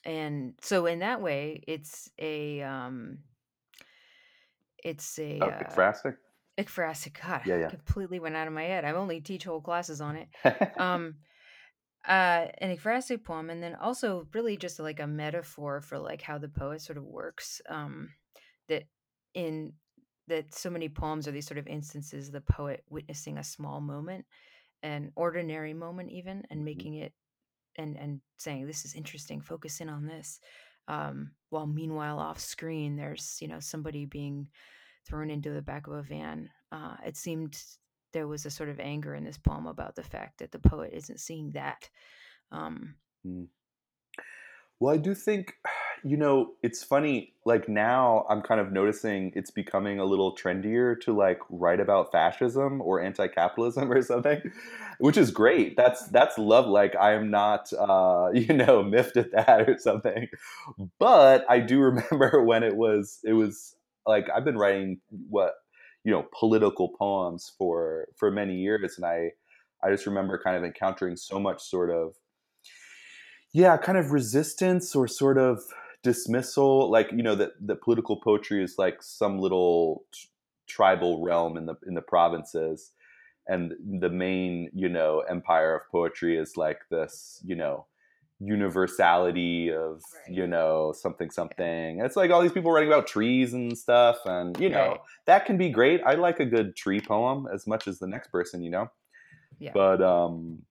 and 0.04 0.54
so 0.62 0.86
in 0.86 1.00
that 1.00 1.20
way, 1.20 1.62
it's 1.66 2.10
a 2.18 2.62
um, 2.62 3.18
it's 4.82 5.18
a 5.18 5.38
oh, 5.42 5.46
uh, 5.46 5.62
ekphrastic. 5.62 6.16
Ekphrastic. 6.64 7.20
God, 7.22 7.42
Yeah, 7.42 7.56
yeah. 7.56 7.70
completely 7.70 8.20
went 8.20 8.36
out 8.36 8.46
of 8.46 8.52
my 8.52 8.64
head. 8.64 8.84
I 8.84 8.92
only 8.92 9.20
teach 9.20 9.44
whole 9.44 9.60
classes 9.60 10.00
on 10.00 10.16
it. 10.16 10.28
Um, 10.78 11.16
uh, 12.06 12.48
an 12.58 12.76
ekphrastic 12.76 13.24
poem, 13.24 13.50
and 13.50 13.62
then 13.62 13.74
also 13.74 14.26
really 14.34 14.56
just 14.56 14.78
like 14.80 15.00
a 15.00 15.06
metaphor 15.06 15.80
for 15.80 15.98
like 15.98 16.22
how 16.22 16.38
the 16.38 16.48
poet 16.48 16.80
sort 16.80 16.98
of 16.98 17.04
works. 17.04 17.60
Um, 17.68 18.14
that 18.68 18.84
in 19.34 19.74
that 20.28 20.54
so 20.54 20.70
many 20.70 20.88
poems 20.88 21.28
are 21.28 21.32
these 21.32 21.46
sort 21.46 21.58
of 21.58 21.66
instances 21.66 22.28
of 22.28 22.32
the 22.32 22.40
poet 22.40 22.84
witnessing 22.90 23.38
a 23.38 23.44
small 23.44 23.80
moment, 23.80 24.26
an 24.82 25.12
ordinary 25.16 25.74
moment 25.74 26.10
even, 26.10 26.44
and 26.50 26.64
Mhm. 26.64 26.64
making 26.64 26.94
it 26.94 27.14
and 27.76 27.96
and 27.96 28.20
saying 28.38 28.66
this 28.66 28.84
is 28.84 28.94
interesting 28.94 29.40
focus 29.40 29.80
in 29.80 29.88
on 29.88 30.06
this 30.06 30.40
um, 30.88 31.32
while 31.50 31.66
meanwhile 31.66 32.18
off 32.18 32.40
screen 32.40 32.96
there's 32.96 33.38
you 33.40 33.48
know 33.48 33.60
somebody 33.60 34.04
being 34.06 34.48
thrown 35.06 35.30
into 35.30 35.50
the 35.50 35.62
back 35.62 35.86
of 35.86 35.94
a 35.94 36.02
van 36.02 36.48
uh, 36.72 36.96
it 37.04 37.16
seemed 37.16 37.62
there 38.12 38.28
was 38.28 38.46
a 38.46 38.50
sort 38.50 38.68
of 38.68 38.80
anger 38.80 39.14
in 39.14 39.24
this 39.24 39.38
poem 39.38 39.66
about 39.66 39.94
the 39.94 40.02
fact 40.02 40.38
that 40.38 40.52
the 40.52 40.58
poet 40.58 40.90
isn't 40.92 41.20
seeing 41.20 41.50
that 41.52 41.88
um, 42.52 42.96
Well, 44.80 44.94
I 44.94 44.96
do 44.96 45.14
think, 45.14 45.54
you 46.04 46.16
know, 46.16 46.52
it's 46.62 46.82
funny. 46.82 47.34
Like 47.44 47.68
now, 47.68 48.26
I'm 48.28 48.42
kind 48.42 48.60
of 48.60 48.72
noticing 48.72 49.32
it's 49.36 49.50
becoming 49.50 49.98
a 49.98 50.04
little 50.04 50.34
trendier 50.34 50.98
to 51.02 51.14
like 51.14 51.38
write 51.50 51.80
about 51.80 52.10
fascism 52.10 52.80
or 52.80 53.00
anti-capitalism 53.00 53.92
or 53.92 54.02
something, 54.02 54.40
which 54.98 55.16
is 55.16 55.30
great. 55.30 55.76
That's 55.76 56.08
that's 56.08 56.38
love. 56.38 56.66
Like 56.66 56.96
I 56.96 57.12
am 57.12 57.30
not, 57.30 57.72
uh, 57.74 58.30
you 58.34 58.54
know, 58.54 58.82
miffed 58.82 59.16
at 59.18 59.32
that 59.32 59.68
or 59.68 59.78
something. 59.78 60.28
But 60.98 61.44
I 61.48 61.60
do 61.60 61.80
remember 61.90 62.42
when 62.42 62.62
it 62.62 62.76
was 62.76 63.20
it 63.24 63.34
was 63.34 63.76
like 64.06 64.26
I've 64.34 64.44
been 64.44 64.58
writing 64.58 65.00
what 65.28 65.54
you 66.04 66.12
know 66.12 66.26
political 66.38 66.88
poems 66.98 67.52
for 67.58 68.08
for 68.16 68.30
many 68.30 68.56
years, 68.56 68.96
and 68.96 69.04
I 69.04 69.32
I 69.82 69.90
just 69.90 70.06
remember 70.06 70.40
kind 70.42 70.56
of 70.56 70.64
encountering 70.64 71.16
so 71.16 71.38
much 71.38 71.62
sort 71.62 71.90
of 71.90 72.14
yeah 73.52 73.76
kind 73.76 73.98
of 73.98 74.12
resistance 74.12 74.94
or 74.94 75.08
sort 75.08 75.38
of 75.38 75.60
dismissal 76.02 76.90
like 76.90 77.10
you 77.12 77.22
know 77.22 77.34
that 77.34 77.50
that 77.60 77.82
political 77.82 78.16
poetry 78.16 78.62
is 78.62 78.76
like 78.78 79.02
some 79.02 79.38
little 79.38 80.04
t- 80.12 80.28
tribal 80.66 81.22
realm 81.22 81.56
in 81.56 81.66
the 81.66 81.74
in 81.86 81.94
the 81.94 82.00
provinces 82.00 82.92
and 83.46 83.72
the 84.00 84.08
main 84.08 84.70
you 84.72 84.88
know 84.88 85.20
empire 85.28 85.76
of 85.76 85.82
poetry 85.90 86.38
is 86.38 86.56
like 86.56 86.78
this 86.90 87.42
you 87.44 87.54
know 87.54 87.86
universality 88.40 89.70
of 89.70 90.00
Right. 90.26 90.36
you 90.36 90.46
know 90.46 90.92
something 90.96 91.30
something 91.30 92.00
it's 92.00 92.16
like 92.16 92.30
all 92.30 92.40
these 92.40 92.52
people 92.52 92.70
writing 92.72 92.88
about 92.88 93.06
trees 93.06 93.52
and 93.52 93.76
stuff 93.76 94.16
and 94.24 94.58
you 94.58 94.68
know 94.70 94.88
Right. 94.88 95.00
that 95.26 95.44
can 95.46 95.58
be 95.58 95.68
great 95.68 96.00
i 96.06 96.14
like 96.14 96.40
a 96.40 96.46
good 96.46 96.74
tree 96.74 97.00
poem 97.00 97.46
as 97.52 97.66
much 97.66 97.86
as 97.86 97.98
the 97.98 98.06
next 98.06 98.28
person 98.28 98.62
you 98.62 98.70
know 98.70 98.86
Yeah. 99.58 99.72
but 99.74 100.00
um 100.02 100.62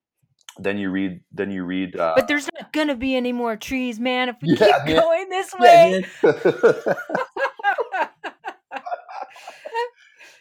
then 0.58 0.78
you 0.80 0.90
read 0.90 1.22
then 1.32 1.52
you 1.52 1.64
read 1.64 1.96
uh 1.96 2.14
but 2.16 2.28
there's 2.28 2.50
not 2.60 2.74
gonna 2.74 2.96
be 2.96 3.16
any 3.16 3.32
more 3.34 3.56
trees 3.56 4.00
man 4.00 4.30
if 4.30 4.36
we 4.42 4.50
Yeah, 4.56 4.58
keep 4.80 4.86
man. 4.86 4.96
going 4.98 5.30
this 5.30 5.54
way 5.60 6.04
man. 6.24 6.34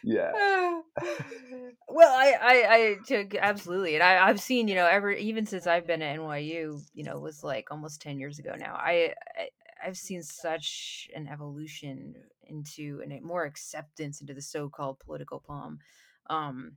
yeah 0.03 0.31
well, 1.87 2.13
I, 2.13 2.33
I, 2.41 2.75
I 2.75 2.95
took 3.05 3.35
absolutely, 3.35 3.95
and 3.95 4.03
I, 4.03 4.27
I've 4.27 4.41
seen, 4.41 4.67
you 4.67 4.75
know, 4.75 4.85
ever 4.85 5.11
even 5.11 5.45
since 5.45 5.67
I've 5.67 5.87
been 5.87 6.01
at 6.01 6.15
NYU, 6.17 6.81
you 6.93 7.03
know, 7.03 7.13
it 7.17 7.21
was 7.21 7.43
like 7.43 7.71
almost 7.71 8.01
ten 8.01 8.19
years 8.19 8.39
ago 8.39 8.55
now. 8.57 8.75
I, 8.75 9.13
I 9.37 9.49
I've 9.85 9.97
seen 9.97 10.21
such 10.23 11.09
an 11.15 11.27
evolution 11.27 12.15
into 12.43 13.01
and 13.03 13.21
more 13.23 13.45
acceptance 13.45 14.21
into 14.21 14.33
the 14.33 14.41
so-called 14.41 14.99
political 14.99 15.39
palm. 15.39 15.79
um, 16.29 16.73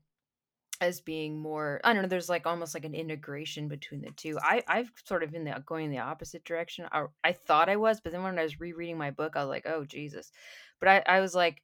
as 0.81 1.01
being 1.01 1.39
more. 1.39 1.81
I 1.85 1.93
don't 1.93 2.03
know. 2.03 2.09
There's 2.09 2.29
like 2.29 2.47
almost 2.47 2.75
like 2.75 2.85
an 2.85 2.95
integration 2.95 3.69
between 3.69 4.01
the 4.03 4.11
two. 4.11 4.39
I, 4.43 4.63
I've 4.67 4.91
sort 5.05 5.23
of 5.23 5.35
in 5.35 5.45
the 5.45 5.63
going 5.65 5.91
the 5.91 5.99
opposite 6.01 6.45
direction. 6.45 6.87
I, 6.91 7.07
I 7.23 7.33
thought 7.33 7.69
I 7.69 7.77
was, 7.77 8.01
but 8.01 8.13
then 8.13 8.23
when 8.23 8.39
I 8.39 8.43
was 8.43 8.61
rereading 8.61 8.99
my 8.99 9.11
book, 9.13 9.37
I 9.37 9.41
was 9.41 9.49
like, 9.49 9.67
oh 9.67 9.85
Jesus. 9.85 10.33
But 10.81 10.89
I, 10.89 11.03
I 11.07 11.21
was 11.21 11.35
like 11.35 11.63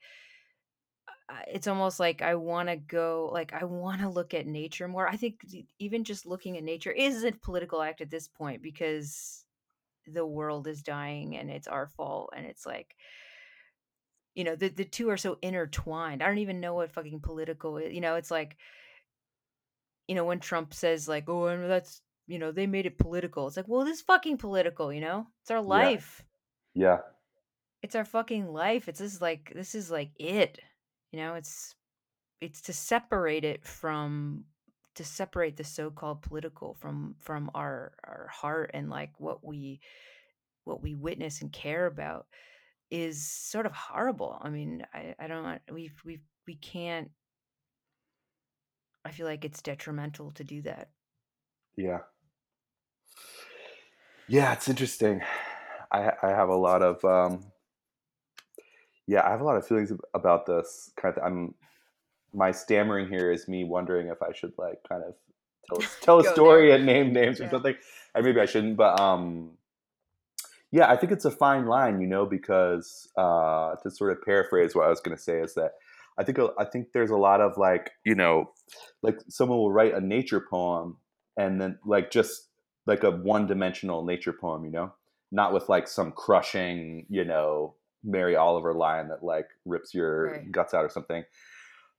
it's 1.47 1.67
almost 1.67 2.01
like 2.01 2.23
I 2.23 2.35
want 2.35 2.69
to 2.69 2.77
go 2.77 3.31
like 3.33 3.53
I 3.53 3.65
want 3.65 4.01
to 4.01 4.09
look 4.09 4.35
at 4.35 4.47
nature 4.47 4.89
more. 4.89 5.09
I 5.09 5.17
think 5.17 5.41
even 5.79 6.05
just 6.05 6.27
looking 6.27 6.57
at 6.57 6.65
nature 6.65 6.91
is 6.91 7.25
a 7.25 7.33
political 7.33 7.83
act 7.83 8.01
at 8.01 8.11
this 8.11 8.29
point 8.29 8.63
because 8.63 9.45
the 10.07 10.27
world 10.27 10.67
is 10.67 10.83
dying 10.83 11.37
and 11.37 11.51
it's 11.51 11.69
our 11.69 11.87
fault 11.87 12.33
and 12.35 12.47
it's 12.47 12.65
like 12.65 12.97
you 14.35 14.45
know 14.45 14.57
the 14.57 14.69
the 14.69 14.85
two 14.85 15.11
are 15.11 15.17
so 15.17 15.39
intertwined. 15.43 16.23
I 16.23 16.27
don't 16.27 16.39
even 16.39 16.61
know 16.61 16.75
what 16.75 16.93
fucking 16.93 17.21
political 17.21 17.77
is. 17.79 17.93
You 17.93 18.01
know, 18.01 18.15
it's 18.17 18.31
like 18.31 18.57
you 20.07 20.15
know 20.15 20.25
when 20.25 20.41
Trump 20.41 20.73
says 20.73 21.09
like 21.09 21.29
oh 21.29 21.47
and 21.47 21.69
that's 21.71 22.01
you 22.29 22.39
know, 22.39 22.53
they 22.53 22.67
made 22.67 22.87
it 22.87 22.99
political. 22.99 23.49
It's 23.49 23.57
like, 23.57 23.67
well, 23.67 23.85
this 23.85 23.97
is 23.99 24.03
fucking 24.03 24.37
political, 24.37 24.93
you 24.93 25.01
know? 25.01 25.27
It's 25.41 25.51
our 25.51 25.63
life. 25.63 26.23
Yeah. 26.75 26.99
It's 27.83 27.95
our 27.95 28.05
fucking 28.05 28.47
life. 28.47 28.87
It's 28.87 28.99
just 29.01 29.23
like 29.23 29.51
this 29.55 29.75
is 29.75 29.91
like 29.91 30.11
it. 30.17 30.61
You 31.13 31.19
know, 31.21 31.35
it's 31.35 31.75
it's 32.41 32.61
to 32.63 32.73
separate 32.73 33.45
it 33.45 33.65
from 33.65 34.45
to 34.95 35.05
separate 35.05 35.57
the 35.57 35.65
so-called 35.65 36.23
political 36.23 36.75
from 36.75 37.15
from 37.21 37.51
our 37.55 37.93
our 38.05 38.29
heart 38.33 38.73
and 38.75 38.91
like 38.91 39.13
what 39.19 39.45
we 39.45 39.81
what 40.65 40.83
we 40.83 40.95
witness 40.95 41.41
and 41.41 41.53
care 41.53 41.87
about 41.87 42.27
is 42.91 43.25
sort 43.25 43.67
of 43.67 43.73
horrible. 43.73 44.39
I 44.41 44.51
mean, 44.51 44.85
I 44.93 45.15
I 45.19 45.27
don't 45.27 45.61
we 45.73 45.93
we 46.05 46.21
we 46.47 46.55
can't 46.57 47.11
I 49.05 49.11
feel 49.11 49.27
like 49.27 49.45
it's 49.45 49.63
detrimental 49.63 50.33
to 50.33 50.45
do 50.45 50.63
that. 50.63 50.91
Yeah. 51.77 52.01
Yeah, 54.27 54.53
it's 54.53 54.69
interesting. 54.69 55.23
I 55.91 56.13
I 56.23 56.29
have 56.29 56.51
a 56.51 56.57
lot 56.57 56.83
of 56.83 57.05
um 57.05 57.53
yeah, 59.09 59.27
I 59.27 59.31
have 59.31 59.41
a 59.41 59.45
lot 59.45 59.57
of 59.57 59.67
feelings 59.67 59.91
about 60.13 60.45
this 60.47 60.93
kind 61.01 61.17
of 61.17 61.25
I'm 61.25 61.55
my 62.35 62.53
stammering 62.53 63.09
here 63.09 63.33
is 63.33 63.49
me 63.49 63.65
wondering 63.65 64.09
if 64.09 64.23
I 64.23 64.33
should 64.35 64.53
like 64.59 64.81
kind 64.87 65.03
of 65.03 65.15
tell 65.67 65.91
tell 66.03 66.21
a 66.21 66.33
story 66.33 66.69
there. 66.69 66.77
and 66.77 66.87
name 66.87 67.13
names 67.13 67.41
or 67.41 67.49
something. 67.49 67.75
And 68.15 68.25
maybe 68.25 68.39
I 68.39 68.45
shouldn't, 68.45 68.77
but 68.77 69.01
um 69.01 69.53
yeah, 70.71 70.91
I 70.91 70.97
think 70.97 71.13
it's 71.13 71.25
a 71.25 71.31
fine 71.31 71.65
line, 71.65 72.03
you 72.03 72.07
know, 72.07 72.27
because 72.27 73.09
uh 73.17 73.77
to 73.77 73.91
sort 73.91 74.13
of 74.13 74.23
paraphrase 74.23 74.75
what 74.75 74.85
I 74.85 74.91
was 74.91 75.01
going 75.01 75.17
to 75.17 75.23
say 75.23 75.41
is 75.41 75.55
that 75.55 75.73
I 76.19 76.25
think 76.25 76.39
I 76.59 76.65
think 76.65 76.93
there's 76.93 77.11
a 77.11 77.17
lot 77.17 77.41
of 77.41 77.57
like, 77.57 77.93
you 78.05 78.15
know, 78.15 78.53
like 79.03 79.21
someone 79.29 79.59
will 79.59 79.73
write 79.73 79.95
a 79.95 80.01
nature 80.03 80.45
poem 80.51 80.99
and 81.39 81.59
then 81.59 81.79
like 81.87 82.11
just 82.11 82.49
like 82.85 83.05
a 83.05 83.11
one-dimensional 83.11 84.05
nature 84.05 84.35
poem, 84.35 84.67
you 84.67 84.71
know, 84.71 84.93
not 85.33 85.55
with 85.55 85.71
like 85.71 85.89
some 85.89 86.13
crushing, 86.13 87.07
you 87.09 87.25
know, 87.25 87.75
Mary 88.05 88.37
Oliver 88.37 88.75
line 88.75 89.09
that 89.09 89.23
like 89.25 89.49
rips 89.65 89.95
your 89.95 90.33
Right. 90.33 90.53
guts 90.53 90.75
out 90.75 90.85
or 90.85 90.89
something. 90.91 91.25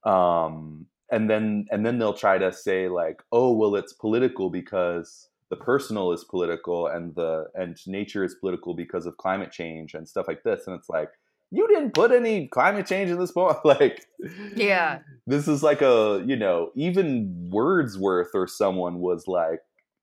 Um, 0.04 0.86
and 1.12 1.30
then 1.30 1.66
and 1.72 1.86
then 1.86 1.98
they'll 2.00 2.14
try 2.14 2.38
to 2.38 2.52
say 2.54 2.88
like, 2.88 3.22
oh, 3.32 3.52
well, 3.52 3.76
it's 3.76 3.94
political 3.94 4.50
because 4.50 5.28
the 5.50 5.56
personal 5.56 6.12
is 6.12 6.24
political 6.24 6.88
and 6.88 7.16
the 7.16 7.46
and 7.56 7.76
nature 7.88 8.24
is 8.24 8.36
political 8.36 8.76
because 8.76 9.06
of 9.06 9.18
climate 9.18 9.52
change 9.52 9.94
and 9.94 10.08
stuff 10.08 10.28
like 10.28 10.44
this. 10.44 10.68
And 10.68 10.76
it's 10.78 10.90
like, 10.90 11.10
you 11.52 11.68
didn't 11.68 11.94
put 11.94 12.12
any 12.12 12.48
climate 12.48 12.86
change 12.86 13.10
in 13.10 13.20
this 13.20 13.32
poem, 13.32 13.56
like 13.66 14.06
Yeah. 14.56 15.00
this 15.26 15.48
is 15.48 15.64
like 15.64 15.82
a 15.82 16.24
you 16.28 16.36
know 16.36 16.70
even 16.76 17.50
wordsworth 17.52 18.30
or 18.36 18.48
someone 18.48 19.00
was 19.00 19.28
like 19.28 19.60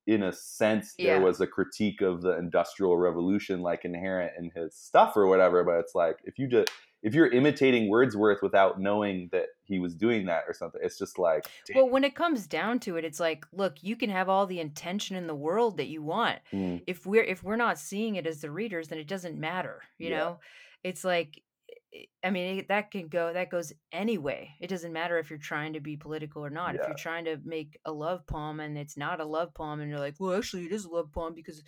in 0.06 0.22
a 0.22 0.32
sense 0.32 0.96
there 1.02 1.18
Yeah. 1.18 1.20
was 1.20 1.40
a 1.40 1.46
critique 1.46 2.00
of 2.00 2.22
the 2.22 2.36
industrial 2.38 2.96
revolution 2.96 3.60
like 3.60 3.84
inherent 3.84 4.32
in 4.38 4.50
his 4.54 4.74
stuff 4.76 5.16
or 5.16 5.26
whatever 5.26 5.64
but 5.64 5.78
it's 5.80 5.94
like 5.94 6.18
if 6.24 6.38
you 6.38 6.46
just 6.48 6.70
if 7.02 7.14
you're 7.14 7.28
imitating 7.30 7.88
wordsworth 7.88 8.42
without 8.42 8.80
knowing 8.80 9.28
that 9.32 9.48
he 9.64 9.78
was 9.78 9.94
doing 9.94 10.26
that 10.26 10.44
or 10.46 10.54
something 10.54 10.80
it's 10.82 10.98
just 10.98 11.18
like 11.18 11.44
Well, 11.72 11.88
when 11.88 12.04
it 12.04 12.14
comes 12.14 12.46
down 12.46 12.80
to 12.80 12.96
it, 12.96 13.04
it's 13.04 13.20
like, 13.20 13.44
look, 13.52 13.82
you 13.82 13.96
can 13.96 14.10
have 14.10 14.28
all 14.28 14.46
the 14.46 14.60
intention 14.60 15.16
in 15.16 15.26
the 15.26 15.34
world 15.34 15.76
that 15.76 15.88
you 15.88 16.02
want. 16.02 16.40
mm, 16.52 16.78
If 16.86 17.04
we're 17.06 17.22
if 17.24 17.42
we're 17.42 17.56
not 17.56 17.78
seeing 17.78 18.16
it 18.16 18.26
as 18.26 18.40
the 18.40 18.50
readers, 18.50 18.88
then 18.88 18.98
it 18.98 19.08
doesn't 19.08 19.38
matter, 19.38 19.82
you 19.98 20.08
Yeah. 20.08 20.10
know? 20.10 20.40
It's 20.84 21.04
like 21.04 21.42
i- 22.24 22.30
mean, 22.30 22.58
it, 22.58 22.68
that 22.68 22.90
can 22.90 23.08
go 23.08 23.32
that 23.32 23.50
goes 23.50 23.72
anyway. 23.92 24.50
It 24.60 24.68
doesn't 24.68 24.92
matter 24.92 25.18
if 25.18 25.30
you're 25.30 25.38
trying 25.38 25.72
to 25.74 25.80
be 25.80 25.96
political 25.96 26.44
or 26.44 26.50
not. 26.50 26.74
If 26.74 26.80
you're 26.88 26.96
trying 26.96 27.24
to 27.26 27.38
make 27.44 27.78
a 27.84 27.92
love 27.92 28.26
poem 28.26 28.60
and 28.60 28.76
it's 28.76 28.96
not 28.96 29.20
a 29.20 29.24
love 29.24 29.54
poem 29.54 29.80
and 29.80 29.90
you're 29.90 29.98
like, 30.00 30.14
"Well, 30.18 30.36
actually 30.36 30.66
it 30.66 30.72
is 30.72 30.84
a 30.84 30.90
love 30.90 31.12
poem 31.12 31.34
because 31.34 31.62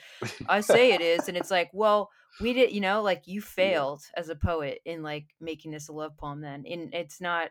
I 0.49 0.61
say 0.61 0.93
it 0.93 1.01
is." 1.01 1.29
And 1.29 1.37
it's 1.37 1.51
like, 1.51 1.71
"Well, 1.73 2.11
we 2.41 2.53
did, 2.53 2.73
you 2.73 2.81
know, 2.81 3.03
like 3.03 3.27
you 3.27 3.41
failed 3.61 4.03
as 4.17 4.29
a 4.29 4.37
poet 4.37 4.81
in 4.85 5.03
like 5.03 5.27
making 5.41 5.71
this 5.73 5.88
a 5.88 5.93
love 5.93 6.17
poem 6.17 6.41
then." 6.41 6.64
And 6.67 6.93
it's 6.95 7.21
not 7.21 7.51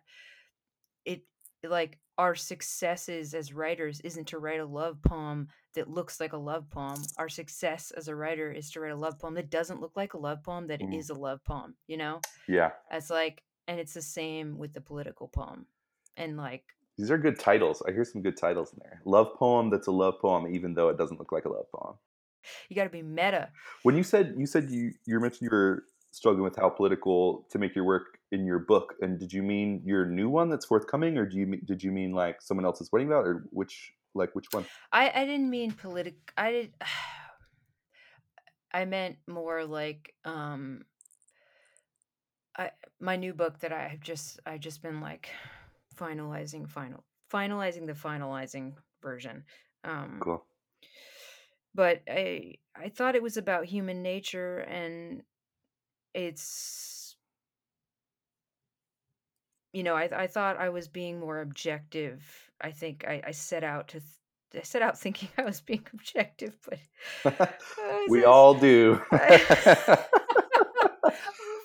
like 1.63 1.97
our 2.17 2.35
successes 2.35 3.33
as 3.33 3.53
writers 3.53 3.99
isn't 4.01 4.27
to 4.29 4.39
write 4.39 4.59
a 4.59 4.65
love 4.65 5.01
poem 5.01 5.47
that 5.75 5.89
looks 5.89 6.19
like 6.19 6.33
a 6.33 6.37
love 6.37 6.69
poem. 6.69 7.01
Our 7.17 7.29
success 7.29 7.91
as 7.91 8.07
a 8.07 8.15
writer 8.15 8.51
is 8.51 8.71
to 8.71 8.79
write 8.79 8.91
a 8.91 8.95
love 8.95 9.19
poem 9.19 9.35
that 9.35 9.49
doesn't 9.51 9.81
look 9.81 9.93
like 9.95 10.13
a 10.13 10.17
love 10.17 10.43
poem 10.43 10.67
that 10.67 10.81
is 10.93 11.09
Mm. 11.11 11.15
a 11.15 11.19
love 11.19 11.43
poem, 11.43 11.75
you 11.87 11.97
know? 11.97 12.21
yeah 12.47 12.71
It's 12.91 13.09
like 13.09 13.43
and 13.67 13.79
it's 13.79 13.93
the 13.93 14.01
same 14.01 14.57
with 14.57 14.73
the 14.73 14.81
political 14.81 15.27
poem. 15.27 15.67
And 16.15 16.37
like 16.37 16.63
these 16.97 17.11
are 17.11 17.17
good 17.19 17.37
titles 17.37 17.83
i 17.87 17.91
hear 17.91 18.03
some 18.03 18.23
good 18.23 18.35
titles 18.35 18.73
in 18.73 18.79
there 18.81 19.01
love 19.05 19.35
poem 19.35 19.69
that's 19.69 19.85
a 19.85 19.91
love 19.91 20.15
poem 20.19 20.47
even 20.47 20.73
though 20.73 20.89
it 20.89 20.97
doesn't 20.97 21.19
look 21.19 21.31
like 21.31 21.45
a 21.45 21.49
love 21.49 21.67
poem 21.71 21.93
you 22.69 22.75
got 22.75 22.85
to 22.85 22.89
be 22.89 23.03
meta. 23.03 23.49
When 23.83 23.95
you 23.95 24.01
said 24.03 24.33
you 24.37 24.47
said 24.47 24.71
you 24.71 24.93
you 25.05 25.19
mentioned 25.19 25.41
you 25.43 25.49
were 25.55 25.83
struggling 26.11 26.43
with 26.43 26.55
how 26.55 26.69
political 26.69 27.45
to 27.51 27.59
make 27.59 27.75
your 27.75 27.85
work 27.85 28.19
in 28.31 28.45
your 28.45 28.59
book, 28.59 28.95
and 29.01 29.19
did 29.19 29.33
you 29.33 29.43
mean 29.43 29.81
your 29.85 30.05
new 30.05 30.29
one 30.29 30.49
that's 30.49 30.65
forthcoming, 30.65 31.17
or 31.17 31.25
do 31.25 31.37
you 31.37 31.57
did 31.65 31.83
you 31.83 31.91
mean 31.91 32.11
like 32.13 32.41
someone 32.41 32.65
else 32.65 32.81
is 32.81 32.89
writing 32.91 33.07
about, 33.07 33.25
or 33.25 33.47
which 33.51 33.93
like 34.15 34.33
which 34.35 34.51
one? 34.51 34.67
I 34.91 35.09
I 35.21 35.25
didn't 35.25 35.49
mean 35.49 35.73
politic 35.73 36.33
I 36.37 36.51
did 36.51 36.73
I 38.71 38.85
meant 38.85 39.19
more 39.27 39.65
like 39.65 40.15
um 40.25 40.85
I 42.57 42.71
my 42.99 43.15
new 43.15 43.33
book 43.33 43.59
that 43.59 43.71
I 43.71 43.87
have 43.87 44.01
just 44.01 44.39
I've 44.45 44.59
just 44.59 44.81
been 44.81 45.01
like 45.01 45.29
finalizing 45.95 46.67
final 46.69 47.05
finalizing 47.31 47.85
the 47.87 47.93
finalizing 47.93 48.77
version. 49.01 49.45
Um 49.83 50.23
Cool. 50.23 50.47
but 51.73 52.01
I 52.07 52.55
I 52.75 52.89
thought 52.89 53.15
it 53.15 53.23
was 53.23 53.37
about 53.37 53.65
human 53.65 54.01
nature 54.01 54.59
and 54.59 55.23
it's 56.17 57.15
you 59.71 59.83
know 59.83 59.95
I 59.95 60.09
I 60.23 60.27
thought 60.27 60.57
I 60.57 60.69
was 60.69 60.87
being 60.87 61.19
more 61.19 61.41
objective. 61.41 62.23
I 62.59 62.71
think 62.71 63.05
I 63.07 63.21
I 63.27 63.31
set 63.31 63.63
out 63.63 63.89
to 63.89 63.99
th- 63.99 64.61
I 64.63 64.65
set 64.65 64.81
out 64.81 64.99
thinking 64.99 65.29
I 65.37 65.43
was 65.43 65.61
being 65.61 65.85
objective, 65.93 66.57
but 66.67 66.79
we 68.09 68.19
just- 68.19 68.27
all 68.27 68.53
do. 68.55 68.99
I- 69.11 70.05
I'm 71.03 71.13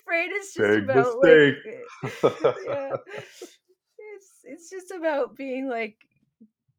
afraid 0.03 0.31
it's 0.33 0.53
just 0.55 0.69
Big 0.69 0.83
about 0.85 1.17
mistake. 1.23 1.57
like 1.65 2.57
yeah. 2.67 2.97
It's 4.15 4.41
it's 4.45 4.71
just 4.71 4.91
about 4.91 5.35
being 5.37 5.69
like 5.69 5.97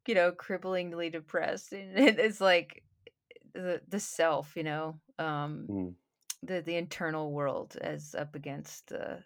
you 0.06 0.14
know 0.14 0.30
cripplingly 0.30 1.10
depressed 1.10 1.72
and 1.72 1.98
it's 1.98 2.40
like 2.40 2.82
the 3.54 3.80
the 3.88 3.98
self, 4.00 4.54
you 4.56 4.62
know, 4.62 5.00
um 5.18 5.66
Mm, 5.68 5.94
the 6.44 6.60
the 6.60 6.76
internal 6.76 7.32
world 7.32 7.76
as 7.80 8.14
up 8.14 8.34
against 8.34 8.92
uh, 8.92 9.16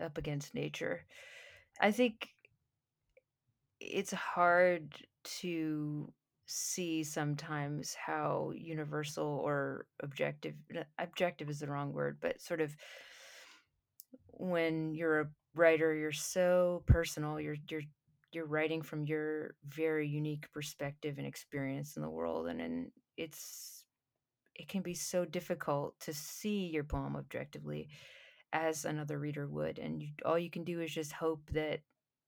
up 0.00 0.18
against 0.18 0.54
nature. 0.54 1.04
I 1.80 1.90
think 1.90 2.28
it's 3.80 4.12
hard 4.12 4.94
to 5.40 6.12
see 6.46 7.04
sometimes 7.04 7.94
how 7.94 8.52
universal 8.56 9.42
or 9.44 9.86
objective 10.02 10.54
objective 10.98 11.50
is 11.50 11.60
the 11.60 11.68
wrong 11.68 11.92
word, 11.92 12.18
but 12.20 12.40
sort 12.40 12.60
of 12.60 12.74
when 14.32 14.94
you're 14.94 15.20
a 15.20 15.28
writer, 15.54 15.94
you're 15.94 16.12
so 16.12 16.82
personal. 16.86 17.40
You're 17.40 17.56
you're 17.68 17.82
you're 18.32 18.46
writing 18.46 18.82
from 18.82 19.04
your 19.04 19.54
very 19.66 20.08
unique 20.08 20.50
perspective 20.52 21.18
and 21.18 21.26
experience 21.26 21.96
in 21.96 22.02
the 22.02 22.10
world, 22.10 22.48
and 22.48 22.60
and 22.60 22.90
it's 23.16 23.84
it 24.58 24.68
can 24.68 24.82
be 24.82 24.94
so 24.94 25.24
difficult 25.24 25.98
to 26.00 26.12
see 26.12 26.66
your 26.66 26.84
poem 26.84 27.16
objectively 27.16 27.88
as 28.52 28.84
another 28.84 29.18
reader 29.18 29.46
would, 29.46 29.78
and 29.78 30.02
you, 30.02 30.08
all 30.24 30.38
you 30.38 30.50
can 30.50 30.64
do 30.64 30.80
is 30.80 30.92
just 30.92 31.12
hope 31.12 31.42
that 31.52 31.80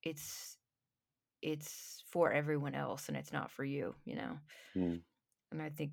it's 0.02 0.56
it's 1.42 2.04
for 2.10 2.32
everyone 2.32 2.74
else 2.74 3.08
and 3.08 3.16
it's 3.16 3.32
not 3.32 3.50
for 3.50 3.64
you, 3.64 3.94
you 4.04 4.16
know. 4.16 4.38
mm. 4.76 5.00
And 5.52 5.62
I 5.62 5.70
think 5.70 5.92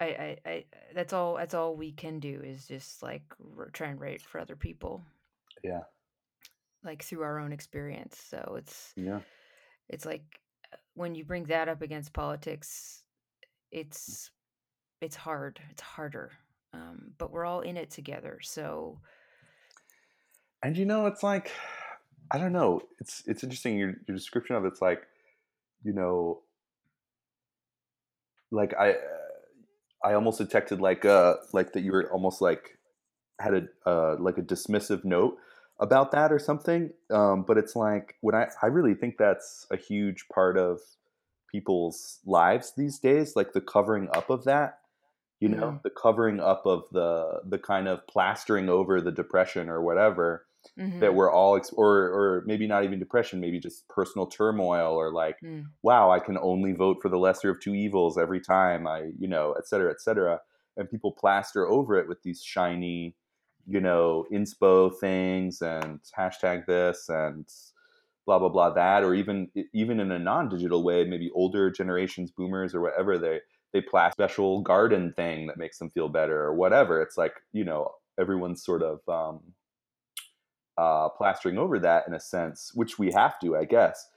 I, 0.00 0.06
I, 0.06 0.38
I, 0.46 0.64
that's 0.94 1.12
all. 1.12 1.36
That's 1.36 1.54
all 1.54 1.76
we 1.76 1.92
can 1.92 2.18
do 2.20 2.40
is 2.44 2.66
just 2.66 3.02
like 3.02 3.22
try 3.72 3.88
and 3.88 4.00
write 4.00 4.22
for 4.22 4.40
other 4.40 4.56
people, 4.56 5.02
Yeah, 5.62 5.82
like 6.82 7.02
through 7.02 7.22
our 7.22 7.38
own 7.38 7.52
experience. 7.52 8.18
So 8.28 8.56
it's, 8.58 8.94
yeah, 8.96 9.20
it's 9.88 10.04
like 10.04 10.40
when 10.94 11.14
you 11.14 11.24
bring 11.24 11.44
that 11.44 11.68
up 11.68 11.82
against 11.82 12.12
politics, 12.12 13.02
it's, 13.70 14.30
it's 15.00 15.16
hard. 15.16 15.60
It's 15.70 15.82
harder. 15.82 16.32
Um, 16.72 17.12
but 17.18 17.30
we're 17.30 17.44
all 17.44 17.60
in 17.60 17.76
it 17.76 17.90
together. 17.90 18.38
So 18.42 18.98
and 20.64 20.78
you 20.78 20.86
know, 20.86 21.06
it's 21.06 21.22
like 21.22 21.52
I 22.30 22.38
don't 22.38 22.52
know. 22.52 22.80
It's 22.98 23.22
it's 23.26 23.44
interesting. 23.44 23.78
Your 23.78 23.94
your 24.08 24.16
description 24.16 24.56
of 24.56 24.64
it's 24.64 24.80
like, 24.80 25.02
you 25.84 25.92
know, 25.92 26.40
like 28.50 28.72
I 28.74 28.94
I 30.02 30.14
almost 30.14 30.38
detected 30.38 30.80
like 30.80 31.04
uh 31.04 31.34
like 31.52 31.74
that 31.74 31.82
you 31.82 31.92
were 31.92 32.10
almost 32.10 32.40
like 32.40 32.78
had 33.38 33.54
a 33.54 33.68
uh 33.86 34.16
like 34.18 34.38
a 34.38 34.42
dismissive 34.42 35.04
note 35.04 35.36
about 35.80 36.12
that 36.12 36.32
or 36.32 36.38
something. 36.38 36.92
Um, 37.10 37.44
but 37.44 37.58
it's 37.58 37.76
like 37.76 38.16
when 38.20 38.34
I 38.34 38.48
I 38.62 38.66
really 38.66 38.94
think 38.94 39.18
that's 39.18 39.66
a 39.70 39.76
huge 39.76 40.28
part 40.28 40.56
of 40.58 40.80
people's 41.50 42.20
lives 42.24 42.74
these 42.76 42.98
days, 42.98 43.36
like 43.36 43.52
the 43.52 43.60
covering 43.60 44.08
up 44.10 44.30
of 44.30 44.44
that. 44.44 44.80
You 45.40 45.50
know, 45.50 45.72
Mhm. 45.72 45.84
the 45.84 45.90
covering 45.90 46.40
up 46.40 46.64
of 46.66 46.84
the 46.92 47.42
the 47.46 47.58
kind 47.58 47.88
of 47.88 48.06
plastering 48.06 48.68
over 48.70 49.00
the 49.00 49.12
depression 49.12 49.68
or 49.68 49.82
whatever 49.82 50.46
that 51.00 51.14
Mhm. 51.16 51.16
we're 51.16 51.30
all 51.30 51.60
or 51.74 51.96
or 52.08 52.42
maybe 52.46 52.66
not 52.66 52.84
even 52.84 52.98
depression, 52.98 53.40
maybe 53.40 53.60
just 53.60 53.88
personal 53.88 54.26
turmoil 54.26 54.94
or 54.94 55.12
like 55.12 55.38
Mm. 55.42 55.74
wow, 55.82 56.10
I 56.10 56.18
can 56.20 56.38
only 56.38 56.72
vote 56.72 56.98
for 57.02 57.10
the 57.10 57.18
lesser 57.18 57.50
of 57.50 57.60
two 57.60 57.74
evils 57.74 58.16
every 58.16 58.40
time 58.40 58.86
I, 58.86 59.10
you 59.18 59.28
know, 59.28 59.52
et 59.58 59.68
cetera, 59.68 59.90
et 59.90 60.00
cetera. 60.00 60.40
And 60.78 60.88
people 60.88 61.12
plaster 61.12 61.66
over 61.66 61.96
it 61.96 62.08
with 62.08 62.22
these 62.22 62.42
shiny, 62.42 63.16
you 63.66 63.80
know, 63.80 64.26
inspo 64.32 64.94
things 64.98 65.62
and 65.62 66.00
hashtag 66.16 66.66
this 66.66 67.08
and 67.08 67.46
blah 68.26 68.38
blah 68.38 68.48
blah 68.48 68.70
that, 68.70 69.02
or 69.04 69.14
even 69.14 69.50
even 69.72 70.00
in 70.00 70.10
a 70.10 70.18
non-digital 70.18 70.82
way, 70.82 71.04
maybe 71.04 71.30
older 71.34 71.70
generations, 71.70 72.30
boomers 72.30 72.74
or 72.74 72.80
whatever, 72.80 73.18
they 73.18 73.40
they 73.72 73.80
plaster 73.80 74.14
special 74.14 74.60
garden 74.62 75.12
thing 75.14 75.46
that 75.46 75.58
makes 75.58 75.78
them 75.78 75.90
feel 75.90 76.08
better 76.08 76.40
or 76.42 76.54
whatever. 76.54 77.02
It's 77.02 77.16
like 77.16 77.34
you 77.52 77.64
know 77.64 77.90
everyone's 78.18 78.64
sort 78.64 78.82
of 78.82 79.00
um, 79.08 79.40
uh, 80.78 81.08
plastering 81.10 81.58
over 81.58 81.78
that 81.78 82.06
in 82.06 82.14
a 82.14 82.20
sense, 82.20 82.72
which 82.74 82.98
we 82.98 83.12
have 83.12 83.38
to, 83.40 83.56
I 83.56 83.64
guess. 83.64 84.08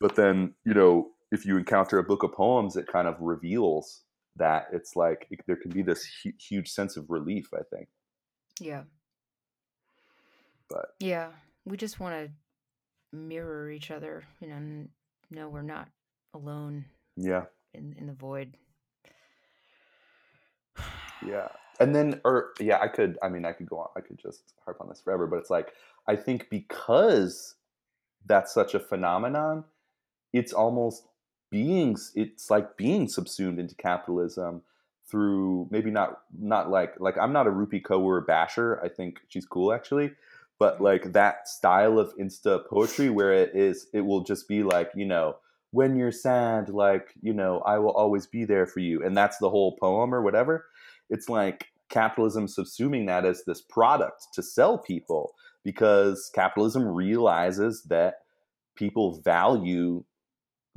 But 0.00 0.16
then, 0.16 0.54
you 0.64 0.74
know, 0.74 1.10
if 1.32 1.46
you 1.46 1.56
encounter 1.56 1.98
a 1.98 2.04
book 2.04 2.22
of 2.22 2.32
poems, 2.32 2.76
it 2.76 2.86
kind 2.86 3.08
of 3.08 3.16
reveals 3.20 4.02
that 4.36 4.66
it's 4.72 4.96
like 4.96 5.26
it, 5.30 5.40
there 5.46 5.56
can 5.56 5.70
be 5.70 5.82
this 5.82 6.06
hu- 6.22 6.32
huge 6.38 6.68
sense 6.70 6.96
of 6.96 7.08
relief. 7.08 7.48
I 7.54 7.62
think, 7.74 7.88
Yeah. 8.60 8.82
but 10.68 10.94
Yeah. 11.00 11.28
We 11.64 11.76
just 11.76 11.98
want 11.98 12.14
to 12.14 13.16
mirror 13.16 13.70
each 13.70 13.90
other, 13.90 14.24
you 14.40 14.48
know, 14.48 14.56
and 14.56 14.88
know 15.30 15.48
we're 15.48 15.62
not 15.62 15.88
alone 16.34 16.84
yeah, 17.16 17.44
in 17.72 17.94
in 17.98 18.06
the 18.06 18.12
void. 18.12 18.56
yeah. 21.26 21.48
And 21.80 21.94
then, 21.94 22.20
or 22.24 22.52
yeah, 22.60 22.78
I 22.80 22.88
could. 22.88 23.18
I 23.22 23.28
mean, 23.28 23.44
I 23.44 23.52
could 23.52 23.68
go 23.68 23.78
on. 23.78 23.88
I 23.96 24.00
could 24.00 24.18
just 24.18 24.54
harp 24.64 24.80
on 24.80 24.88
this 24.88 25.00
forever. 25.00 25.26
But 25.26 25.38
it's 25.38 25.50
like 25.50 25.72
I 26.06 26.16
think 26.16 26.48
because 26.50 27.54
that's 28.26 28.52
such 28.52 28.74
a 28.74 28.80
phenomenon, 28.80 29.64
it's 30.32 30.52
almost 30.52 31.06
beings 31.50 32.10
it's 32.16 32.50
like 32.50 32.76
being 32.76 33.06
subsumed 33.06 33.60
into 33.60 33.76
capitalism 33.76 34.62
through 35.10 35.68
maybe 35.70 35.90
not 35.90 36.20
not 36.38 36.70
like 36.70 36.94
like 36.98 37.16
I'm 37.18 37.32
not 37.32 37.46
a 37.46 37.50
Rupi 37.50 37.82
Kaur 37.82 38.26
basher. 38.26 38.82
I 38.82 38.88
think 38.88 39.20
she's 39.28 39.46
cool 39.46 39.72
actually, 39.72 40.12
but 40.58 40.74
mm-hmm. 40.74 40.84
like 40.84 41.12
that 41.12 41.48
style 41.48 41.98
of 41.98 42.16
insta 42.16 42.66
poetry 42.68 43.10
where 43.10 43.32
it 43.32 43.52
is 43.54 43.86
it 43.92 44.02
will 44.02 44.22
just 44.22 44.48
be 44.48 44.62
like 44.62 44.90
you 44.94 45.04
know 45.06 45.36
when 45.70 45.96
you're 45.96 46.12
sad 46.12 46.68
like 46.68 47.14
you 47.22 47.32
know 47.32 47.60
I 47.60 47.78
will 47.78 47.92
always 47.92 48.26
be 48.26 48.44
there 48.44 48.66
for 48.66 48.80
you 48.80 49.04
and 49.04 49.16
that's 49.16 49.38
the 49.38 49.50
whole 49.50 49.76
poem 49.76 50.14
or 50.14 50.22
whatever. 50.22 50.66
It's 51.10 51.28
like 51.28 51.68
capitalism 51.90 52.46
subsuming 52.46 53.06
that 53.06 53.24
as 53.24 53.44
this 53.44 53.60
product 53.60 54.28
to 54.32 54.42
sell 54.42 54.78
people 54.78 55.34
because 55.64 56.30
capitalism 56.34 56.86
realizes 56.86 57.82
that 57.84 58.14
people 58.74 59.20
value 59.20 60.04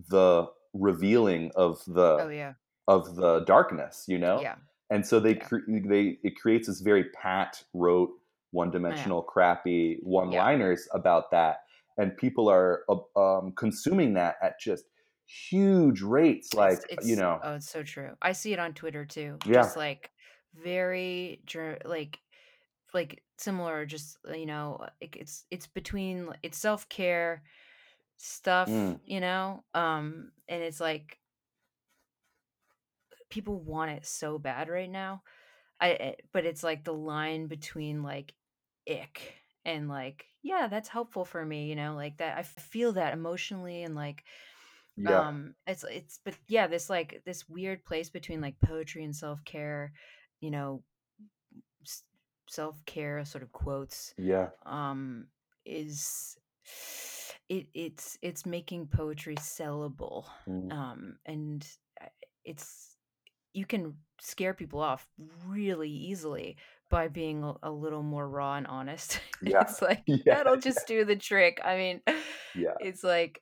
the 0.10 0.46
revealing 0.74 1.52
of 1.56 1.82
the 1.88 2.18
Oh 2.22 2.30
yeah. 2.30 2.54
Of 2.88 3.16
the 3.16 3.42
darkness, 3.42 4.06
you 4.08 4.18
know, 4.18 4.42
Yeah. 4.42 4.56
and 4.90 5.06
so 5.06 5.20
they 5.20 5.36
Yeah. 5.36 5.46
cre- 5.48 5.60
they 5.68 6.20
it 6.24 6.36
creates 6.40 6.68
this 6.68 6.82
very 6.82 7.06
pat 7.12 7.64
rote, 7.74 8.12
one 8.52 8.72
dimensional, 8.72 9.22
crappy 9.24 10.00
one 10.04 10.32
liners 10.32 10.88
about 10.94 11.32
that, 11.32 11.64
and 11.98 12.16
people 12.18 12.50
are 12.50 12.84
uh, 12.90 13.20
um, 13.20 13.52
consuming 13.54 14.14
that 14.14 14.38
at 14.42 14.60
just 14.60 14.86
huge 15.26 16.02
rates, 16.02 16.54
like 16.54 16.74
it's, 16.74 16.86
it's 16.90 17.08
you 17.10 17.16
know, 17.18 17.40
oh 17.44 17.56
it's 17.56 17.70
so 17.70 17.84
true. 17.84 18.16
I 18.22 18.32
see 18.32 18.54
it 18.54 18.60
on 18.60 18.74
Twitter 18.74 19.06
too. 19.06 19.38
Yeah. 19.46 19.54
Just 19.64 19.76
like 19.78 20.12
very 20.54 21.44
like 21.86 22.20
like 22.94 23.24
similar 23.38 23.86
just 23.86 24.18
uh, 24.28 24.34
you 24.34 24.46
know 24.46 24.88
it's 25.02 25.46
it's 25.52 25.68
between 25.68 26.30
it's 26.44 26.58
self-care 26.58 27.44
stuff, 28.18 28.70
Mm. 28.70 29.00
you 29.06 29.20
know? 29.20 29.64
Um 29.74 30.32
and 30.48 30.64
it's 30.64 30.80
like 30.80 31.20
people 33.30 33.60
want 33.60 33.92
it 33.92 34.06
so 34.06 34.38
bad 34.40 34.70
right 34.70 34.90
now. 34.90 35.22
I 35.80 35.92
eh, 35.92 36.14
but 36.34 36.46
it's 36.46 36.64
like 36.64 36.84
the 36.84 36.94
line 36.94 37.48
between 37.48 38.04
like 38.04 38.34
ick 38.90 39.34
and 39.66 39.90
like 39.90 40.26
yeah, 40.44 40.68
that's 40.68 40.90
helpful 40.90 41.26
for 41.26 41.46
me, 41.46 41.68
you 41.68 41.76
know, 41.76 41.96
like 41.96 42.18
that 42.18 42.38
I 42.38 42.44
feel 42.44 42.94
that 42.94 43.14
emotionally 43.14 43.84
and 43.84 43.96
like 43.96 44.24
yeah, 44.96 45.28
um 45.28 45.56
it's 45.68 45.84
it's 45.90 46.20
but 46.24 46.36
yeah, 46.48 46.68
this 46.68 46.90
like 46.90 47.22
this 47.26 47.48
weird 47.50 47.84
place 47.86 48.10
between 48.10 48.42
like 48.42 48.60
poetry 48.60 49.04
and 49.04 49.16
self-care, 49.16 49.92
you 50.42 50.52
know, 50.52 50.84
self-care 52.50 53.26
sort 53.26 53.44
of 53.44 53.52
quotes 53.52 54.14
yeah, 54.18 54.50
um 54.66 55.28
is 55.66 56.38
it 57.50 57.68
it's 57.74 58.18
it's 58.22 58.46
making 58.46 58.88
poetry 58.88 59.36
sellable 59.36 60.26
mm, 60.48 60.72
um 60.72 61.18
and 61.26 61.68
uh, 62.02 62.08
it's 62.46 62.87
you 63.58 63.66
can 63.66 63.96
scare 64.22 64.54
people 64.54 64.80
off 64.80 65.08
really 65.48 65.90
easily 65.90 66.58
by 66.90 67.08
being 67.08 67.44
a, 67.64 67.72
little 67.72 68.04
more 68.04 68.30
raw 68.30 68.56
and 68.56 68.68
honest. 68.68 69.20
Yeah. 69.42 69.62
it's 69.62 69.82
like 69.82 70.04
Yeah, 70.08 70.36
that'll 70.36 70.58
just 70.58 70.88
do 70.88 71.06
the 71.06 71.16
trick. 71.16 71.60
I 71.64 71.78
mean 71.78 72.02
yeah, 72.56 72.76
it's 72.80 73.04
like 73.04 73.42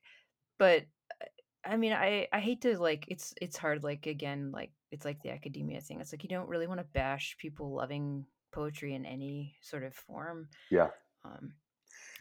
but 0.57 0.83
uh, 1.21 1.25
i 1.65 1.77
mean 1.77 1.93
i 1.93 2.27
i 2.33 2.39
hate 2.39 2.61
to 2.61 2.77
like 2.77 3.05
it's 3.07 3.33
it's 3.41 3.57
hard 3.57 3.83
like 3.83 4.07
again 4.07 4.51
like 4.53 4.71
it's 4.91 5.05
like 5.05 5.21
the 5.21 5.31
academia 5.31 5.81
thing. 5.81 5.99
It's 5.99 6.11
like 6.13 6.23
you 6.23 6.29
don't 6.29 6.49
really 6.49 6.67
want 6.67 6.79
to 6.79 6.85
bash 6.93 7.35
people 7.37 7.73
loving 7.73 8.25
poetry 8.51 8.93
in 8.93 9.05
any 9.05 9.55
sort 9.61 9.83
of 9.83 9.93
form 9.93 10.47
yeah, 10.71 10.89
um 11.25 11.53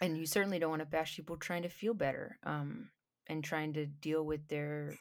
and 0.01 0.19
you 0.19 0.27
certainly 0.27 0.59
don't 0.59 0.71
want 0.71 0.83
to 0.83 0.87
bash 0.87 1.15
people 1.17 1.37
trying 1.37 1.63
to 1.63 1.69
feel 1.69 1.95
better 1.95 2.39
um 2.45 2.89
and 3.29 3.45
trying 3.45 3.73
to 3.75 3.87
deal 3.87 4.25
with 4.25 4.47
their 4.49 4.95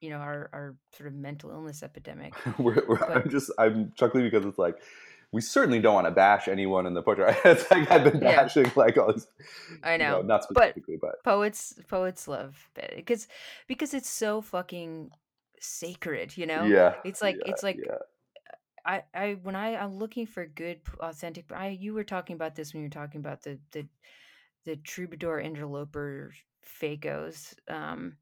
you 0.00 0.10
know 0.10 0.16
our 0.18 0.48
our 0.52 0.76
sort 0.96 1.08
of 1.08 1.14
mental 1.14 1.50
illness 1.50 1.82
epidemic 1.82 2.34
we're, 2.58 2.82
we're, 2.86 2.98
But- 2.98 3.16
I'm 3.16 3.30
just 3.30 3.50
I'm 3.58 3.92
chuckling 3.96 4.24
because 4.24 4.44
it's 4.46 4.58
like 4.58 4.76
we 5.30 5.42
certainly 5.42 5.78
don't 5.78 5.92
want 5.94 6.06
to 6.06 6.10
bash 6.10 6.48
anyone 6.48 6.86
in 6.86 6.94
the 6.94 7.02
poetry. 7.02 7.34
It's 7.44 7.70
like 7.70 7.90
I've 7.90 8.02
been 8.04 8.22
Yeah. 8.22 8.44
bashing 8.44 8.72
like 8.76 8.96
all 8.96 9.12
these. 9.12 9.26
I 9.82 9.92
you 9.92 9.98
know, 9.98 10.22
not 10.22 10.46
but- 10.48 10.70
specifically, 10.70 10.96
but, 10.98 11.22
poets 11.22 11.74
poets 11.88 12.26
love 12.28 12.56
because 12.96 13.28
because 13.66 13.92
it's 13.92 14.08
so 14.08 14.40
fucking 14.40 15.10
sacred 15.60 16.36
you 16.36 16.46
know 16.46 16.62
yeah, 16.64 16.94
it's 17.04 17.20
like 17.20 17.36
yeah, 17.44 17.50
it's 17.50 17.62
like 17.62 17.76
yeah, 17.84 17.98
I, 18.86 19.02
I 19.12 19.36
when 19.42 19.54
I 19.56 19.76
I'm 19.76 19.96
looking 19.98 20.24
for 20.24 20.46
good 20.46 20.78
authentic 21.00 21.46
I 21.52 21.68
you 21.70 21.92
were 21.92 22.04
talking 22.04 22.34
about 22.34 22.54
this 22.54 22.72
when 22.72 22.82
you 22.82 22.86
were 22.86 22.90
talking 23.02 23.20
about 23.20 23.42
the 23.42 23.58
the 23.72 23.86
the 24.64 24.76
troubadour 24.76 25.40
interloper 25.40 26.32
fakos 26.64 27.54
um 27.68 28.16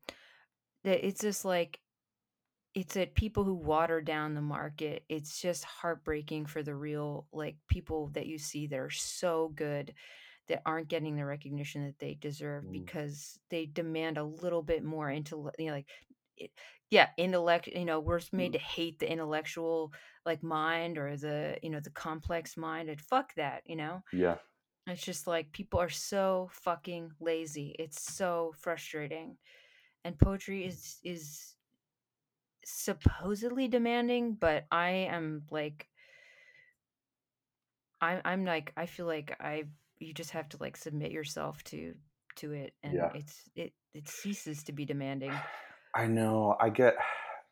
that 0.86 1.06
it's 1.06 1.20
just 1.20 1.44
like 1.44 1.80
it's 2.74 2.96
at 2.96 3.14
people 3.14 3.42
who 3.44 3.54
water 3.54 4.00
down 4.00 4.34
the 4.34 4.40
market 4.40 5.04
it's 5.08 5.40
just 5.40 5.64
heartbreaking 5.64 6.46
for 6.46 6.62
the 6.62 6.74
real 6.74 7.26
like 7.32 7.56
people 7.68 8.08
that 8.14 8.26
you 8.26 8.38
see 8.38 8.66
that 8.66 8.78
are 8.78 8.90
so 8.90 9.52
good 9.54 9.92
that 10.48 10.62
aren't 10.64 10.88
getting 10.88 11.16
the 11.16 11.24
recognition 11.24 11.84
that 11.84 11.98
they 11.98 12.14
deserve 12.14 12.64
Mm. 12.64 12.72
because 12.72 13.38
they 13.50 13.66
demand 13.66 14.16
a 14.16 14.24
little 14.24 14.62
bit 14.62 14.84
more 14.84 15.10
into 15.10 15.50
you 15.58 15.66
know 15.66 15.72
like 15.72 15.88
it, 16.36 16.50
yeah 16.90 17.08
intellect 17.16 17.66
you 17.66 17.84
know 17.84 17.98
we're 17.98 18.20
made 18.32 18.52
to 18.52 18.58
hate 18.58 18.98
the 18.98 19.10
intellectual 19.10 19.92
like 20.24 20.42
mind 20.42 20.98
or 20.98 21.16
the 21.16 21.58
you 21.62 21.70
know 21.70 21.80
the 21.80 21.90
complex 21.90 22.56
mind 22.56 22.88
and 22.88 23.00
fuck 23.00 23.34
that 23.36 23.62
you 23.66 23.76
know? 23.76 24.02
Yeah, 24.12 24.36
it's 24.86 25.02
just 25.02 25.26
like 25.26 25.50
people 25.52 25.80
are 25.80 25.88
so 25.88 26.48
fucking 26.52 27.10
lazy. 27.20 27.74
It's 27.78 28.14
so 28.14 28.54
frustrating 28.58 29.36
and 30.06 30.18
poetry 30.18 30.64
is 30.64 30.98
is 31.02 31.54
supposedly 32.64 33.68
demanding 33.68 34.34
but 34.34 34.64
i 34.70 34.88
am 34.90 35.42
like 35.50 35.88
i'm 38.00 38.20
i'm 38.24 38.44
like 38.44 38.72
i 38.76 38.86
feel 38.86 39.06
like 39.06 39.36
i 39.40 39.64
you 39.98 40.12
just 40.14 40.30
have 40.30 40.48
to 40.48 40.56
like 40.60 40.76
submit 40.76 41.10
yourself 41.10 41.62
to 41.64 41.94
to 42.36 42.52
it 42.52 42.72
and 42.82 42.94
Yeah. 42.94 43.10
it's 43.14 43.42
it 43.56 43.72
it 43.94 44.08
ceases 44.08 44.62
to 44.62 44.72
be 44.72 44.84
demanding 44.84 45.32
I 45.94 46.06
know. 46.06 46.56
I 46.60 46.68
get, 46.68 46.94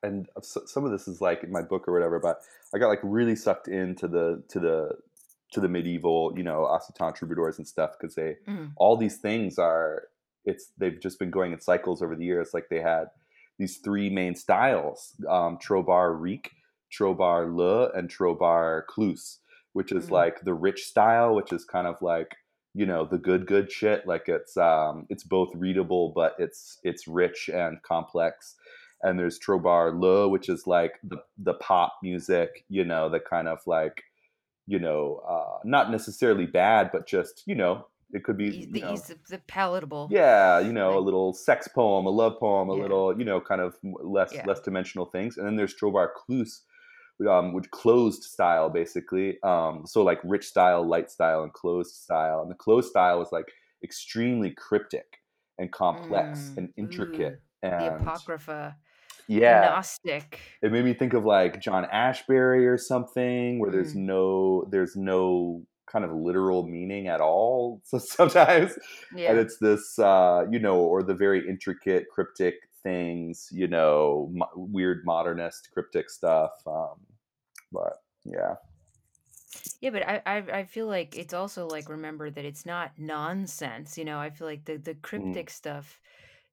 and 0.03 0.29
some 0.43 0.85
of 0.85 0.91
this 0.91 1.09
is 1.09 1.23
like 1.23 1.43
in 1.45 1.51
my 1.51 1.63
book 1.63 1.89
or 1.89 1.95
whatever, 1.95 2.19
but 2.21 2.43
I 2.75 2.79
got 2.79 2.89
like 2.89 3.01
really 3.03 3.35
sucked 3.35 3.69
into 3.69 4.07
the 4.07 4.43
to 4.49 4.61
the 4.61 4.91
to 5.53 5.61
the 5.61 5.69
medieval, 5.69 6.35
you 6.37 6.43
know, 6.43 6.65
Occitan 6.65 7.15
troubadours 7.15 7.57
and 7.57 7.67
stuff 7.67 7.93
because 7.99 8.15
they 8.15 8.37
Mm. 8.47 8.73
all 8.77 8.99
these 8.99 9.17
things 9.17 9.59
are 9.59 10.09
it's 10.45 10.72
they've 10.78 11.01
just 11.01 11.18
been 11.18 11.30
going 11.30 11.53
in 11.53 11.61
cycles 11.61 12.03
over 12.03 12.16
the 12.16 12.24
years. 12.24 12.51
Like 12.55 12.68
they 12.70 12.80
had 12.80 13.07
these 13.59 13.78
three 13.78 14.11
main 14.11 14.34
styles: 14.34 15.14
um, 15.28 15.59
Trobar 15.59 16.14
Ric, 16.20 16.51
Trobar 16.92 17.55
Le, 17.55 17.90
and 17.92 18.09
Trobar 18.09 18.86
Clus, 18.86 19.40
which 19.72 19.92
is 19.92 20.07
Mhm. 20.07 20.11
like 20.11 20.40
the 20.42 20.55
rich 20.55 20.84
style, 20.84 21.34
which 21.34 21.53
is 21.53 21.64
kind 21.64 21.86
of 21.86 22.01
like 22.03 22.36
you 22.74 22.86
know 22.86 23.05
the 23.05 23.18
good 23.18 23.47
good 23.47 23.70
shit 23.70 24.05
like 24.05 24.28
it's 24.28 24.57
um 24.57 25.07
it's 25.09 25.22
both 25.22 25.55
readable 25.55 26.11
but 26.12 26.34
it's 26.40 26.80
it's 26.82 27.07
rich 27.07 27.49
and 27.49 27.80
complex 27.82 28.57
and 29.03 29.18
there's 29.18 29.38
Trobar 29.38 29.92
Le, 30.01 30.28
which 30.28 30.49
is 30.49 30.66
like 30.66 30.95
the 31.05 31.18
the 31.38 31.55
pop 31.55 31.95
music, 32.03 32.64
you 32.68 32.84
know, 32.84 33.09
the 33.11 33.20
kind 33.20 33.49
of 33.49 33.59
like, 33.66 34.03
you 34.66 34.78
know, 34.78 35.20
uh, 35.28 35.59
not 35.64 35.90
necessarily 35.90 36.47
bad, 36.47 36.90
but 36.92 37.07
just 37.07 37.42
you 37.47 37.55
know, 37.55 37.86
it 38.15 38.25
could 38.25 38.37
be 38.39 38.45
He's 38.45 38.67
you 38.67 38.73
the, 38.73 38.81
know, 38.81 38.97
the, 38.97 39.19
the 39.31 39.39
palatable. 39.47 40.09
yeah, 40.11 40.61
you 40.61 40.73
know, 40.73 40.97
a 40.97 41.01
little 41.01 41.33
sex 41.33 41.69
poem, 41.69 42.07
a 42.07 42.11
love 42.11 42.39
poem, 42.39 42.69
a 42.69 42.75
Yeah. 42.75 42.83
little, 42.83 43.19
you 43.19 43.25
know, 43.25 43.41
kind 43.41 43.61
of 43.61 43.77
less 43.83 44.33
Yeah. 44.35 44.47
less 44.47 44.61
dimensional 44.61 45.07
things. 45.07 45.37
And 45.37 45.47
then 45.47 45.57
there's 45.57 45.75
Trobar 45.75 46.11
Clus, 46.15 46.62
um, 47.29 47.53
which 47.53 47.71
closed 47.71 48.23
style 48.25 48.71
basically. 48.71 49.39
Um, 49.43 49.87
so 49.87 50.03
like 50.03 50.21
rich 50.25 50.47
style, 50.47 50.87
light 50.87 51.11
style, 51.11 51.43
and 51.43 51.53
closed 51.53 51.95
style. 51.95 52.43
And 52.43 52.51
the 52.51 52.55
closed 52.57 52.91
style 52.91 53.23
is 53.23 53.29
like 53.33 53.47
extremely 53.83 54.51
cryptic 54.53 55.21
and 55.59 55.71
complex 55.73 56.53
Mm, 56.53 56.59
and 56.59 56.69
intricate. 56.77 57.41
And 57.62 57.79
The 57.79 57.87
Apocrypha. 58.09 58.77
yeah, 59.29 59.61
Gnostic. 59.75 60.41
it 60.62 60.73
made 60.73 60.85
me 60.85 60.95
think 60.95 61.15
of 61.15 61.25
like 61.25 61.61
John 61.61 61.85
Ashbery 61.93 62.67
or 62.67 62.79
something, 62.79 63.59
where 63.59 63.71
there's 63.71 63.95
Mm. 63.95 64.07
no 64.07 64.65
there's 64.71 64.97
no 64.97 65.65
kind 65.95 66.05
of 66.05 66.12
literal 66.12 66.66
meaning 66.68 67.09
at 67.09 67.20
all. 67.20 67.82
So 67.90 67.99
sometimes 67.99 68.72
and 69.26 69.38
it's 69.38 69.59
this 69.59 69.99
uh 69.99 70.45
you 70.51 70.59
know 70.59 70.78
or 70.80 71.03
the 71.03 71.14
very 71.14 71.49
intricate 71.49 72.07
cryptic 72.12 72.57
things 72.82 73.49
you 73.53 73.68
know 73.68 74.30
mo- 74.32 74.51
weird 74.57 75.05
modernist 75.07 75.70
cryptic 75.72 76.11
stuff 76.11 76.53
um 76.66 76.97
but 77.72 78.03
yeah 78.24 78.57
Yeah, 79.80 79.90
but 79.90 80.07
I, 80.07 80.22
I 80.26 80.36
I 80.61 80.64
feel 80.64 80.86
like 80.86 81.16
it's 81.16 81.34
also 81.34 81.66
like 81.68 81.88
remember 81.88 82.30
that 82.30 82.45
it's 82.45 82.66
not 82.66 82.99
nonsense. 82.99 83.97
You 83.99 84.05
know, 84.05 84.18
I 84.18 84.30
feel 84.30 84.47
like 84.47 84.64
the 84.64 84.76
the 84.78 84.95
cryptic 84.95 85.51
stuff 85.51 86.01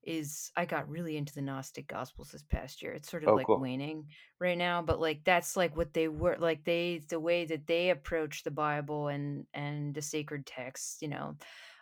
is 0.04 0.52
I 0.56 0.66
got 0.66 0.90
really 0.90 1.18
into 1.18 1.34
the 1.34 1.42
Gnostic 1.42 1.88
Gospels 1.88 2.32
this 2.32 2.44
past 2.44 2.82
year. 2.82 2.94
It's 2.94 3.10
sort 3.10 3.24
of 3.24 3.32
Oh, 3.32 3.36
like 3.36 3.48
cool. 3.48 3.58
waning 3.58 4.08
right 4.40 4.58
now, 4.58 4.82
but 4.82 5.00
like 5.00 5.24
that's 5.24 5.56
like 5.56 5.76
what 5.76 5.94
they 5.94 6.08
were 6.08 6.38
like 6.38 6.64
they 6.66 7.00
the 7.10 7.20
way 7.20 7.46
that 7.46 7.68
they 7.68 7.90
approach 7.90 8.44
the 8.44 8.52
Bible 8.52 9.08
and 9.08 9.48
and 9.54 9.94
the 9.96 10.02
sacred 10.02 10.46
texts, 10.46 11.02
you 11.02 11.08
know. 11.08 11.38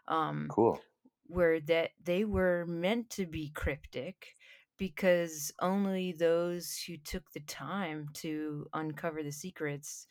Um 0.07 0.55
cool 0.55 0.85
where 1.25 1.59
that 1.59 1.91
they 2.03 2.25
were 2.25 2.65
meant 2.67 3.09
to 3.11 3.25
be 3.25 3.49
cryptic 3.51 4.35
because 4.77 5.51
only 5.61 6.11
those 6.11 6.77
who 6.87 6.97
took 6.97 7.31
the 7.31 7.41
time 7.41 8.07
to 8.13 8.67
uncover 8.73 9.21
the 9.21 9.31
secrets 9.31 10.07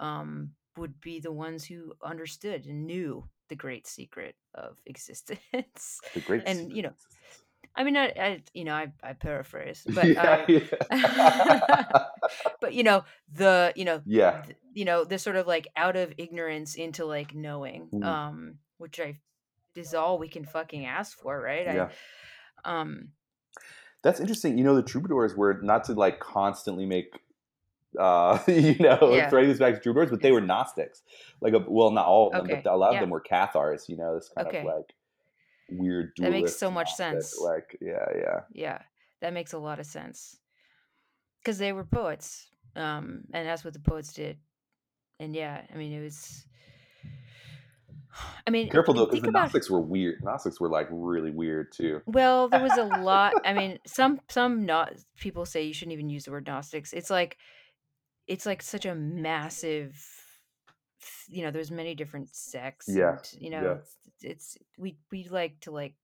um, 0.00 0.54
would 0.76 1.00
be 1.00 1.20
the 1.20 1.32
ones 1.32 1.64
who 1.64 1.92
understood 2.02 2.64
and 2.66 2.86
knew 2.86 3.28
the 3.48 3.56
great 3.56 3.86
secret 3.86 4.36
of 4.54 4.78
existence. 4.86 6.02
the 6.14 6.20
great 6.20 6.46
and, 6.46 6.74
you 6.74 6.82
know. 6.82 6.94
I 7.74 7.84
mean, 7.84 7.96
I, 7.96 8.06
I 8.18 8.42
you 8.54 8.64
know, 8.64 8.74
I, 8.74 8.92
I 9.02 9.12
paraphrase, 9.14 9.86
but 9.94 10.08
yeah, 10.14 10.22
I, 10.22 10.46
yeah. 10.48 11.84
but 12.60 12.74
you 12.74 12.82
know, 12.82 13.04
the 13.32 13.72
you 13.76 13.84
know, 13.84 14.02
yeah 14.06 14.42
th- 14.44 14.56
you 14.74 14.84
know, 14.84 15.04
this 15.04 15.22
sort 15.22 15.36
of 15.36 15.46
like 15.46 15.68
out 15.76 15.96
of 15.96 16.12
ignorance 16.18 16.74
into 16.74 17.04
like 17.04 17.34
knowing, 17.34 17.88
Mm. 17.92 18.04
um, 18.04 18.58
which 18.78 19.00
I 19.00 19.18
is 19.74 19.94
all 19.94 20.18
we 20.18 20.28
can 20.28 20.44
fucking 20.44 20.84
ask 20.86 21.18
for, 21.18 21.40
right? 21.40 21.66
yeah 21.66 21.88
I, 22.64 22.78
um, 22.78 23.08
that's 24.02 24.20
interesting 24.20 24.58
you 24.58 24.64
know 24.64 24.74
the 24.74 24.82
troubadours 24.82 25.36
were 25.36 25.60
not 25.62 25.84
to 25.84 25.92
like 25.94 26.20
constantly 26.20 26.86
make 26.86 27.12
uh 27.98 28.38
you 28.48 28.76
know 28.78 28.98
Yeah. 29.14 29.28
throwing 29.30 29.48
this 29.48 29.58
back 29.58 29.74
to 29.74 29.80
troubadours 29.80 30.10
but 30.10 30.22
they 30.22 30.32
were 30.32 30.40
gnostics 30.40 31.02
like 31.40 31.52
a, 31.54 31.58
well 31.68 31.90
not 31.90 32.06
all 32.06 32.28
of 32.30 32.36
them 32.36 32.46
Okay, 32.46 32.62
but 32.62 32.70
a 32.70 32.76
lot 32.76 32.92
yeah. 32.92 32.98
of 32.98 33.00
them 33.00 33.10
were 33.10 33.20
cathars 33.20 33.88
you 33.88 33.96
know 33.96 34.14
this 34.14 34.30
kind 34.34 34.46
Okay. 34.48 34.60
of 34.60 34.64
like 34.64 34.94
weird 35.78 36.12
That 36.18 36.30
makes 36.30 36.56
so 36.56 36.70
much 36.70 36.94
sense. 36.94 37.38
like 37.40 37.76
yeah 37.80 38.06
yeah 38.14 38.40
yeah, 38.52 38.78
that 39.20 39.32
makes 39.32 39.52
a 39.52 39.58
lot 39.58 39.80
of 39.80 39.86
sense 39.86 40.36
because 41.40 41.58
they 41.58 41.72
were 41.72 41.84
poets, 41.84 42.46
um, 42.76 43.22
and 43.32 43.46
that's 43.46 43.64
what 43.64 43.74
the 43.74 43.80
poets 43.80 44.12
did. 44.12 44.38
And 45.18 45.34
yeah, 45.34 45.62
I 45.72 45.76
mean, 45.76 45.92
it 45.92 46.02
was. 46.02 46.46
I 48.46 48.50
mean, 48.50 48.68
Careful 48.68 48.94
though, 48.94 49.06
because 49.06 49.22
the 49.22 49.28
about 49.28 49.42
Gnostics 49.44 49.70
were 49.70 49.80
weird. 49.80 50.22
Gnostics 50.22 50.60
were 50.60 50.68
like 50.68 50.88
really 50.90 51.30
weird 51.30 51.72
too. 51.72 52.02
Well, 52.06 52.48
there 52.48 52.62
was 52.62 52.76
a 52.76 52.84
lot. 52.84 53.34
I 53.44 53.52
mean, 53.54 53.78
some 53.86 54.20
some 54.28 54.66
not 54.66 54.92
people 55.18 55.44
say 55.46 55.62
you 55.62 55.74
shouldn't 55.74 55.94
even 55.94 56.10
use 56.10 56.24
the 56.24 56.30
word 56.30 56.46
Gnostics. 56.46 56.92
It's 56.92 57.10
like 57.10 57.38
it's 58.26 58.46
like 58.46 58.62
such 58.62 58.86
a 58.86 58.94
massive 58.94 60.00
you 61.28 61.42
know, 61.42 61.50
there's 61.50 61.70
many 61.70 61.94
different 61.94 62.34
sects 62.34 62.88
Yeah, 62.88 63.10
and 63.10 63.32
you 63.40 63.50
know, 63.50 63.62
yeah. 63.62 63.76
It's, 64.24 64.56
it's 64.56 64.58
we 64.78 64.96
we 65.10 65.24
like 65.28 65.60
to 65.60 65.70
like 65.70 65.94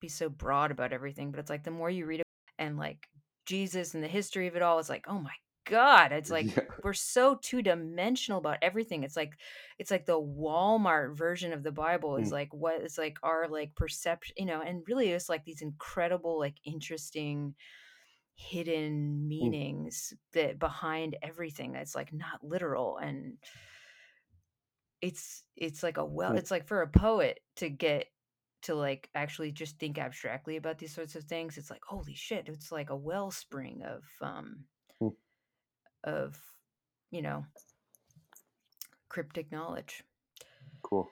be 0.00 0.08
so 0.08 0.28
broad 0.28 0.70
about 0.70 0.92
everything, 0.92 1.30
but 1.30 1.40
it's 1.40 1.50
like 1.50 1.64
the 1.64 1.70
more 1.70 1.90
you 1.90 2.06
read 2.06 2.20
it 2.20 2.26
and 2.58 2.76
like 2.76 3.06
Jesus 3.46 3.94
and 3.94 4.02
the 4.02 4.08
history 4.08 4.46
of 4.46 4.56
it 4.56 4.62
all, 4.62 4.78
it's 4.78 4.88
like, 4.88 5.04
oh 5.08 5.18
my 5.18 5.34
god, 5.68 6.12
it's 6.12 6.30
like 6.36 6.46
Yeah. 6.46 6.62
we're 6.82 6.92
so 6.92 7.38
two 7.40 7.62
dimensional 7.62 8.38
about 8.38 8.58
everything. 8.62 9.04
It's 9.04 9.16
like 9.16 9.32
it's 9.78 9.90
like 9.90 10.06
the 10.06 10.20
Walmart 10.20 11.16
version 11.16 11.52
of 11.52 11.62
the 11.62 11.72
Bible 11.72 12.16
is 12.16 12.28
Mm. 12.28 12.32
like 12.32 12.52
what 12.52 12.80
is 12.82 12.98
like 12.98 13.16
our 13.22 13.48
like 13.48 13.74
perception, 13.76 14.34
you 14.38 14.46
know, 14.46 14.60
and 14.60 14.82
really 14.86 15.10
it's 15.10 15.28
like 15.28 15.44
these 15.44 15.62
incredible, 15.62 16.38
like 16.38 16.56
interesting 16.64 17.54
hidden 18.34 19.28
meanings 19.28 20.12
that 20.32 20.58
behind 20.58 21.16
everything 21.22 21.72
that's 21.72 21.94
like 21.94 22.12
not 22.12 22.42
literal 22.42 22.96
and 22.96 23.34
it's 25.02 25.42
it's 25.56 25.82
like 25.82 25.98
a 25.98 26.04
well 26.04 26.36
it's 26.36 26.50
like 26.50 26.66
for 26.66 26.80
a 26.80 26.86
poet 26.88 27.40
to 27.56 27.68
get 27.68 28.06
to 28.62 28.74
like 28.76 29.10
actually 29.16 29.50
just 29.50 29.76
think 29.78 29.98
abstractly 29.98 30.56
about 30.56 30.78
these 30.78 30.94
sorts 30.94 31.16
of 31.16 31.24
things 31.24 31.58
it's 31.58 31.70
like 31.70 31.82
holy 31.86 32.14
shit 32.14 32.48
it's 32.48 32.70
like 32.70 32.90
a 32.90 32.96
wellspring 32.96 33.82
of 33.82 34.04
um 34.22 34.64
Mm. 35.02 35.14
of 36.04 36.38
you 37.10 37.22
know 37.22 37.44
cryptic 39.08 39.50
knowledge 39.50 40.04
Cool. 40.82 41.10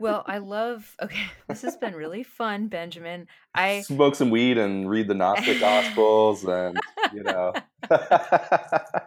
well 0.00 0.24
i 0.26 0.38
love 0.38 0.96
okay 1.00 1.26
this 1.48 1.62
has 1.62 1.76
been 1.76 1.94
really 1.94 2.24
fun 2.24 2.66
benjamin 2.66 3.28
i 3.54 3.82
Smoke 3.82 4.16
some 4.16 4.30
weed 4.30 4.58
and 4.58 4.90
read 4.90 5.06
the 5.06 5.14
Gnostic 5.14 5.60
Gospels, 5.60 6.44
and 6.44 6.80
you 7.14 7.22
know. 7.22 7.52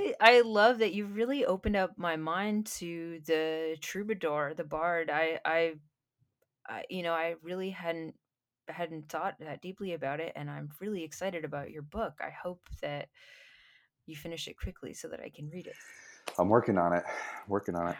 I 0.00 0.14
I 0.20 0.40
love 0.40 0.78
that 0.78 0.92
you've 0.92 1.14
really 1.14 1.44
opened 1.44 1.76
up 1.76 1.92
my 1.96 2.16
mind 2.16 2.66
to 2.78 3.20
the 3.26 3.76
troubadour, 3.80 4.54
the 4.56 4.64
bard. 4.64 5.10
I 5.10 5.38
I, 5.44 5.74
I 6.68 6.84
you 6.88 7.02
know, 7.02 7.12
I 7.12 7.34
really 7.42 7.70
hadn't 7.70 8.14
hadn't 8.68 9.08
thought 9.08 9.34
that 9.40 9.60
deeply 9.60 9.94
about 9.94 10.20
it 10.20 10.32
and 10.36 10.48
I'm 10.48 10.70
really 10.80 11.02
excited 11.02 11.44
about 11.44 11.70
your 11.70 11.82
book. 11.82 12.14
I 12.20 12.30
hope 12.30 12.68
that 12.82 13.08
you 14.06 14.16
finish 14.16 14.46
it 14.48 14.56
quickly 14.56 14.94
so 14.94 15.08
that 15.08 15.20
I 15.20 15.28
can 15.28 15.48
read 15.50 15.66
it. 15.66 15.74
I'm 16.38 16.48
working 16.48 16.78
on 16.78 16.92
it. 16.92 17.04
Working 17.48 17.74
on 17.74 17.88
it. 17.88 17.96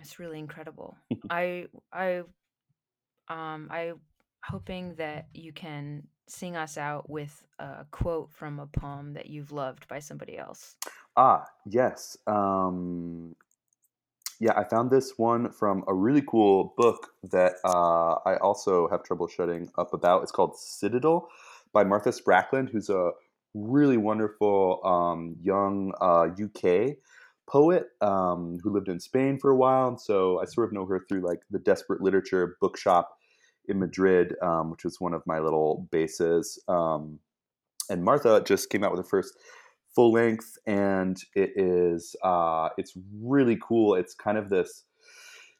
It's 0.00 0.18
really 0.18 0.38
incredible. 0.38 0.96
I 1.30 1.66
I 1.92 2.22
um 3.28 3.68
I 3.70 3.92
hoping 4.44 4.94
that 4.96 5.28
you 5.34 5.52
can 5.52 6.06
sing 6.30 6.56
us 6.56 6.78
out 6.78 7.10
with 7.10 7.42
a 7.58 7.84
quote 7.90 8.30
from 8.32 8.58
a 8.58 8.66
poem 8.66 9.14
that 9.14 9.26
you've 9.26 9.52
loved 9.52 9.88
by 9.88 9.98
somebody 9.98 10.38
else. 10.38 10.76
Ah, 11.16 11.44
yes. 11.66 12.16
Um, 12.26 13.34
yeah, 14.38 14.52
I 14.56 14.64
found 14.64 14.90
this 14.90 15.14
one 15.18 15.50
from 15.50 15.84
a 15.86 15.94
really 15.94 16.22
cool 16.22 16.72
book 16.76 17.08
that 17.30 17.54
uh, 17.64 18.14
I 18.26 18.36
also 18.40 18.88
have 18.88 19.02
trouble 19.02 19.28
shutting 19.28 19.70
up 19.76 19.92
about. 19.92 20.22
It's 20.22 20.32
called 20.32 20.56
Citadel 20.56 21.28
by 21.72 21.84
Martha 21.84 22.10
Sprackland, 22.10 22.70
who's 22.70 22.88
a 22.88 23.10
really 23.52 23.96
wonderful 23.96 24.80
um, 24.84 25.36
young 25.42 25.92
uh, 26.00 26.28
UK 26.42 26.96
poet 27.46 27.88
um, 28.00 28.58
who 28.62 28.72
lived 28.72 28.88
in 28.88 29.00
Spain 29.00 29.38
for 29.38 29.50
a 29.50 29.56
while. 29.56 29.88
And 29.88 30.00
so 30.00 30.40
I 30.40 30.46
sort 30.46 30.68
of 30.68 30.72
know 30.72 30.86
her 30.86 31.04
through 31.08 31.20
like 31.20 31.40
the 31.50 31.58
Desperate 31.58 32.00
Literature 32.00 32.56
bookshop 32.60 33.10
in 33.70 33.78
Madrid, 33.78 34.34
um, 34.42 34.70
which 34.70 34.84
was 34.84 35.00
one 35.00 35.14
of 35.14 35.26
my 35.26 35.38
little 35.38 35.88
bases. 35.90 36.58
Um, 36.68 37.20
and 37.88 38.04
Martha 38.04 38.42
just 38.44 38.70
came 38.70 38.84
out 38.84 38.92
with 38.92 39.00
her 39.00 39.08
first 39.08 39.34
full 39.94 40.12
length, 40.12 40.58
and 40.66 41.18
it 41.34 41.52
is 41.56 42.14
uh, 42.22 42.68
it's 42.76 42.92
really 43.20 43.58
cool. 43.62 43.94
It's 43.94 44.14
kind 44.14 44.38
of 44.38 44.50
this 44.50 44.84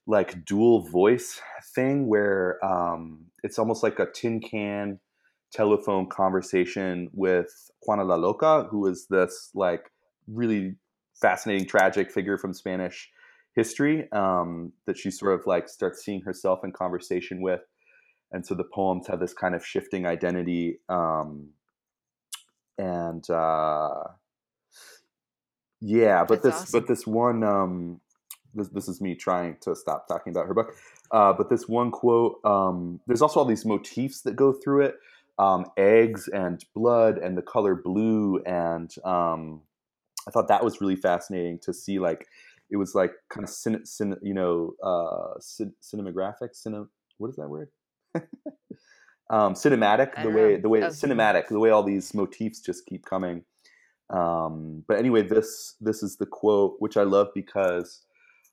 like 0.06 0.44
dual 0.44 0.80
voice 0.88 1.40
thing 1.74 2.08
where 2.08 2.64
um, 2.64 3.26
it's 3.42 3.58
almost 3.58 3.82
like 3.82 3.98
a 3.98 4.06
tin 4.06 4.40
can 4.40 4.98
telephone 5.52 6.08
conversation 6.08 7.10
with 7.12 7.70
Juana 7.82 8.04
la 8.04 8.16
Loca, 8.16 8.66
who 8.70 8.86
is 8.86 9.06
this 9.08 9.50
like 9.54 9.90
really 10.28 10.76
fascinating 11.20 11.66
tragic 11.66 12.10
figure 12.10 12.38
from 12.38 12.52
Spanish 12.52 13.10
history 13.54 14.10
um, 14.12 14.72
that 14.86 14.96
she 14.96 15.10
sort 15.10 15.38
of 15.38 15.46
like 15.46 15.68
starts 15.68 16.04
seeing 16.04 16.22
herself 16.22 16.60
in 16.64 16.72
conversation 16.72 17.42
with 17.42 17.60
and 18.32 18.46
so 18.46 18.54
the 18.54 18.64
poems 18.64 19.06
have 19.06 19.20
this 19.20 19.32
kind 19.34 19.54
of 19.54 19.64
shifting 19.64 20.06
identity 20.06 20.78
um, 20.88 21.48
and 22.78 23.28
uh, 23.30 24.02
yeah 25.80 26.24
but 26.24 26.42
That's 26.42 26.56
this 26.56 26.62
awesome. 26.62 26.80
but 26.80 26.88
this 26.88 27.06
one 27.06 27.42
um, 27.42 28.00
this, 28.54 28.68
this 28.68 28.88
is 28.88 29.00
me 29.00 29.14
trying 29.14 29.56
to 29.62 29.74
stop 29.74 30.08
talking 30.08 30.32
about 30.32 30.46
her 30.46 30.54
book. 30.54 30.74
Uh, 31.10 31.32
but 31.32 31.48
this 31.48 31.68
one 31.68 31.90
quote, 31.90 32.38
um, 32.44 33.00
there's 33.06 33.22
also 33.22 33.40
all 33.40 33.46
these 33.46 33.64
motifs 33.64 34.22
that 34.22 34.36
go 34.36 34.52
through 34.52 34.82
it 34.82 34.96
um, 35.38 35.66
eggs 35.76 36.28
and 36.28 36.64
blood 36.74 37.18
and 37.18 37.36
the 37.36 37.42
color 37.42 37.74
blue. 37.74 38.42
And 38.44 38.94
um, 39.04 39.62
I 40.26 40.30
thought 40.30 40.48
that 40.48 40.64
was 40.64 40.80
really 40.80 40.96
fascinating 40.96 41.58
to 41.60 41.72
see, 41.72 41.98
like, 41.98 42.26
it 42.70 42.76
was 42.76 42.94
like 42.94 43.12
kind 43.30 43.44
of, 43.44 43.50
cin- 43.50 43.84
cin- 43.86 44.18
you 44.22 44.34
know, 44.34 44.74
uh, 44.82 45.38
cin- 45.40 45.74
cinematographic, 45.82 46.50
cine- 46.54 46.88
what 47.18 47.30
is 47.30 47.36
that 47.36 47.48
word? 47.48 47.68
Um, 49.30 49.54
cinematic, 49.54 50.20
the 50.22 50.30
way, 50.30 50.56
the 50.56 50.68
way, 50.68 50.80
cinematic, 50.80 51.48
the 51.48 51.58
way 51.58 51.70
all 51.70 51.84
these 51.84 52.12
motifs 52.14 52.60
just 52.60 52.86
keep 52.86 53.04
coming. 53.04 53.44
Um, 54.10 54.84
but 54.88 54.98
anyway, 54.98 55.22
this 55.22 55.76
this 55.80 56.02
is 56.02 56.16
the 56.16 56.26
quote, 56.26 56.76
which 56.80 56.96
I 56.96 57.04
love 57.04 57.28
because 57.34 58.02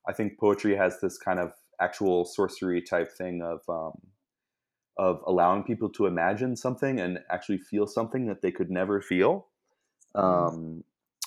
I 0.07 0.13
think 0.13 0.39
poetry 0.39 0.75
has 0.75 1.01
this 1.01 1.17
kind 1.17 1.39
of 1.39 1.51
actual 1.81 2.25
sorcery 2.25 2.81
type 2.81 3.11
thing 3.11 3.41
of 3.41 3.61
um, 3.67 3.99
of 4.97 5.21
allowing 5.25 5.63
people 5.63 5.89
to 5.89 6.05
imagine 6.05 6.55
something 6.55 6.99
and 6.99 7.19
actually 7.31 7.57
feel 7.57 7.87
something 7.87 8.27
that 8.27 8.41
they 8.41 8.51
could 8.51 8.69
never 8.69 9.01
feel. 9.01 9.47
Mm-hmm. 10.15 10.55
Um, 10.55 10.83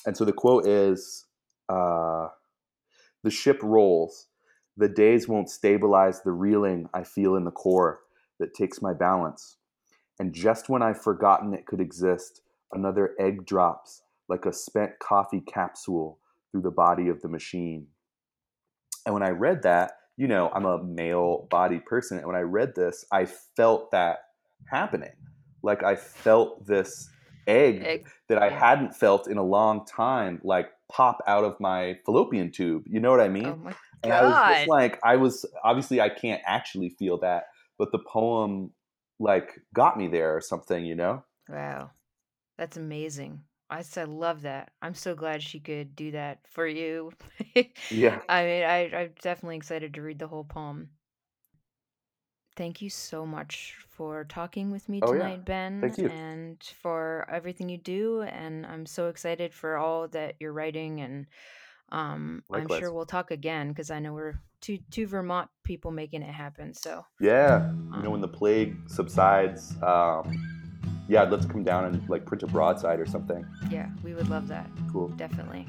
and 0.07 0.17
so 0.17 0.25
the 0.25 0.33
quote 0.33 0.67
is, 0.67 1.27
uh, 1.69 2.29
"The 3.25 3.31
ship 3.31 3.59
rolls. 3.63 4.29
The 4.77 4.89
days 4.89 5.27
won't 5.27 5.51
stabilize 5.51 6.23
the 6.23 6.31
reeling 6.31 6.89
I 6.95 7.03
feel 7.03 7.35
in 7.35 7.45
the 7.45 7.51
core 7.51 8.01
that 8.41 8.55
takes 8.55 8.83
my 8.83 8.93
balance. 8.93 9.57
And 10.19 10.35
just 10.35 10.69
when 10.69 10.83
I've 10.83 11.01
forgotten 11.01 11.55
it 11.55 11.67
could 11.67 11.81
exist, 11.81 12.43
another 12.73 13.15
egg 13.19 13.47
drops." 13.47 14.03
like 14.31 14.47
a 14.47 14.53
spent 14.53 14.99
coffee 15.01 15.41
capsule 15.41 16.19
through 16.51 16.63
the 16.63 16.71
body 16.71 17.09
of 17.09 17.21
the 17.21 17.29
machine. 17.29 17.89
And 19.05 19.13
when 19.13 19.23
I 19.23 19.31
read 19.31 19.65
that, 19.65 19.93
you 20.17 20.29
know, 20.29 20.51
I'm 20.55 20.65
a 20.65 20.83
male 20.83 21.49
body 21.51 21.81
person. 21.81 22.17
And 22.17 22.27
when 22.27 22.37
I 22.37 22.41
read 22.41 22.75
this, 22.75 23.05
I 23.13 23.27
felt 23.27 23.91
that 23.91 24.21
happening. 24.71 25.13
Like 25.63 25.83
I 25.83 25.97
felt 25.97 26.67
this 26.67 27.11
egg, 27.47 27.83
egg. 27.85 28.09
that 28.29 28.41
I 28.41 28.49
hadn't 28.49 28.95
felt 28.95 29.29
in 29.29 29.37
a 29.37 29.43
long 29.43 29.85
time, 29.85 30.41
like 30.45 30.71
pop 30.91 31.19
out 31.27 31.45
of 31.45 31.59
my 31.59 31.99
fallopian 32.07 32.53
tube. 32.53 32.85
You 32.87 33.01
know 33.01 33.11
what 33.11 33.21
I 33.21 33.29
mean? 33.29 33.47
Oh. 33.47 33.73
And 34.03 34.13
I 34.13 34.23
was 34.23 34.57
just 34.57 34.69
like, 34.69 34.99
I 35.03 35.17
was 35.17 35.45
obviously 35.63 36.01
I 36.01 36.09
can't 36.09 36.41
actually 36.47 36.91
feel 36.91 37.19
that, 37.19 37.49
but 37.81 37.93
the 37.93 38.01
poem 38.01 38.73
like 39.21 39.51
got 39.75 39.99
me 39.99 40.09
there 40.09 40.37
or 40.37 40.43
something, 40.43 40.87
you 40.87 40.97
know? 40.97 41.25
Wow. 41.49 41.91
That's 42.59 42.77
amazing. 42.79 43.45
I 43.71 43.83
said, 43.83 44.09
love 44.09 44.43
that. 44.43 44.73
I'm 44.83 44.95
so 44.95 45.15
glad 45.15 45.43
she 45.43 45.61
could 45.61 45.97
do 45.97 46.13
that 46.13 46.47
for 46.49 46.67
you. 46.67 47.13
Yeah. 47.91 48.23
I 48.29 48.45
mean, 48.45 48.65
I, 48.65 48.91
I'm 48.95 49.15
definitely 49.23 49.57
excited 49.57 49.95
to 49.95 50.03
read 50.03 50.19
the 50.21 50.29
whole 50.29 50.45
poem. 50.45 50.91
Thank 52.57 52.83
you 52.83 52.91
so 52.91 53.25
much 53.27 53.77
for 53.89 54.25
talking 54.25 54.71
with 54.71 54.89
me 54.89 55.01
Oh, 55.03 55.13
yeah. 55.15 55.31
tonight, 55.31 55.45
Ben, 55.45 55.83
Thank 55.83 55.99
you. 55.99 56.11
and 56.11 56.63
for 56.63 57.27
everything 57.31 57.69
you 57.69 57.79
do. 57.79 58.23
And 58.23 58.67
I'm 58.67 58.87
so 58.87 59.09
excited 59.09 59.55
for 59.55 59.77
all 59.77 60.09
that 60.09 60.37
you're 60.41 60.53
writing. 60.53 61.01
And 61.01 61.27
um, 61.93 62.43
I'm 62.53 62.69
sure 62.69 62.93
we'll 62.93 63.07
talk 63.07 63.31
again 63.31 63.69
because 63.69 63.91
I 63.91 63.99
know 63.99 64.13
we're 64.13 64.35
two 64.61 64.79
two 64.91 65.07
Vermont 65.07 65.49
people 65.65 65.91
making 65.91 66.23
it 66.23 66.33
happen. 66.33 66.75
So 66.75 67.05
Yeah. 67.21 67.73
You 67.97 68.03
know, 68.03 68.11
when 68.11 68.21
the 68.21 68.29
um 68.29 68.33
plague 68.33 68.77
subsides, 68.87 69.75
um, 69.83 70.61
yeah, 71.09 71.25
let's 71.25 71.47
come 71.47 71.65
down 71.65 71.85
and 71.87 72.09
like 72.09 72.25
print 72.25 72.43
a 72.43 72.47
broadside 72.47 73.01
or 73.01 73.07
something. 73.07 73.45
Yeah, 73.71 73.89
we 74.05 74.15
would 74.15 74.29
love 74.29 74.49
that. 74.49 74.71
Cool. 74.93 75.09
Definitely. 75.09 75.67